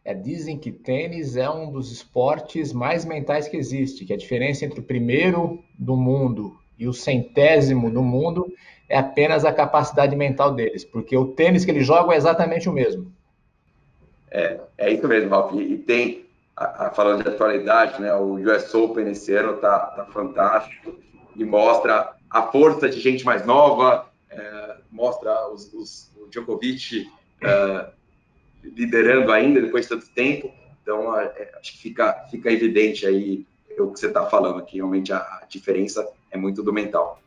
É, 0.05 0.15
dizem 0.15 0.59
que 0.59 0.73
tênis 0.73 1.37
é 1.37 1.51
um 1.51 1.71
dos 1.71 1.93
esportes 1.93 2.73
mais 2.73 3.05
mentais 3.05 3.47
que 3.47 3.57
existe, 3.57 4.05
que 4.05 4.13
a 4.13 4.17
diferença 4.17 4.65
entre 4.65 4.81
o 4.81 4.83
primeiro 4.83 5.63
do 5.79 5.97
mundo 5.97 6.57
e 6.79 6.87
o 6.87 6.93
centésimo 6.93 7.91
do 7.91 8.03
mundo 8.03 8.51
é 8.89 8.97
apenas 8.97 9.45
a 9.45 9.53
capacidade 9.53 10.17
mental 10.17 10.55
deles, 10.55 10.85
porque 10.85 11.17
o 11.17 11.27
tênis 11.27 11.65
que 11.65 11.71
eles 11.71 11.87
jogam 11.87 12.13
é 12.13 12.17
exatamente 12.17 12.69
o 12.69 12.73
mesmo. 12.73 13.13
É, 14.31 14.61
é 14.79 14.93
isso 14.93 15.07
mesmo, 15.07 15.31
Ralf. 15.31 15.53
E 15.55 15.77
tem 15.77 16.27
a, 16.57 16.87
a, 16.87 16.91
falando 16.91 17.23
de 17.23 17.29
atualidade, 17.29 18.01
né, 18.01 18.15
o 18.15 18.35
US 18.35 18.75
Open 18.75 19.11
esse 19.11 19.35
ano 19.35 19.59
tá, 19.59 19.79
tá 19.79 20.07
fantástico 20.07 20.97
e 21.37 21.45
mostra 21.45 22.15
a 22.31 22.43
força 22.43 22.89
de 22.89 23.01
gente 23.01 23.25
mais 23.25 23.45
nova, 23.45 24.07
é, 24.31 24.77
mostra 24.91 25.49
os, 25.49 25.73
os, 25.73 26.13
o 26.17 26.29
Djokovic 26.29 27.07
é, 27.43 27.91
liderando 28.63 29.33
ainda 29.33 29.61
depois 29.61 29.85
de 29.85 29.91
tanto 29.91 30.09
tempo. 30.11 30.53
Então, 30.83 31.19
é, 31.19 31.51
acho 31.61 31.73
que 31.73 31.79
fica, 31.79 32.13
fica 32.31 32.51
evidente 32.51 33.07
aí 33.07 33.47
o 33.79 33.93
que 33.93 34.01
você 34.01 34.07
está 34.07 34.27
falando, 34.27 34.65
que 34.65 34.77
realmente 34.77 35.13
a, 35.13 35.19
a 35.19 35.47
diferença 35.49 36.07
é 36.31 36.37
muito 36.37 36.63
do 36.63 36.73
mental. 36.73 37.21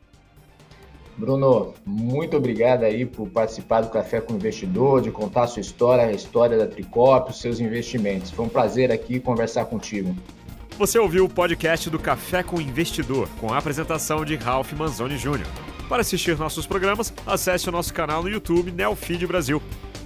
Bruno, 1.16 1.74
muito 1.84 2.36
obrigado 2.36 2.84
aí 2.84 3.04
por 3.04 3.28
participar 3.28 3.82
do 3.82 3.90
Café 3.90 4.20
com 4.20 4.32
o 4.32 4.36
Investidor, 4.36 5.02
de 5.02 5.10
contar 5.10 5.42
a 5.42 5.46
sua 5.46 5.60
história, 5.60 6.04
a 6.04 6.12
história 6.12 6.56
da 6.56 6.66
Tricop, 6.66 7.30
os 7.30 7.40
seus 7.40 7.60
investimentos. 7.60 8.30
Foi 8.30 8.46
um 8.46 8.48
prazer 8.48 8.90
aqui 8.90 9.20
conversar 9.20 9.66
contigo. 9.66 10.16
Você 10.78 10.98
ouviu 10.98 11.26
o 11.26 11.28
podcast 11.28 11.90
do 11.90 11.98
Café 11.98 12.42
com 12.42 12.56
o 12.56 12.60
Investidor, 12.60 13.28
com 13.38 13.52
a 13.52 13.58
apresentação 13.58 14.24
de 14.24 14.36
Ralph 14.36 14.72
Manzoni 14.72 15.18
Jr. 15.18 15.46
Para 15.86 16.00
assistir 16.00 16.36
nossos 16.38 16.66
programas, 16.66 17.12
acesse 17.26 17.68
o 17.68 17.72
nosso 17.72 17.92
canal 17.92 18.22
no 18.22 18.30
YouTube 18.30 18.72
Neofeed 18.72 19.26
Brasil. 19.26 19.62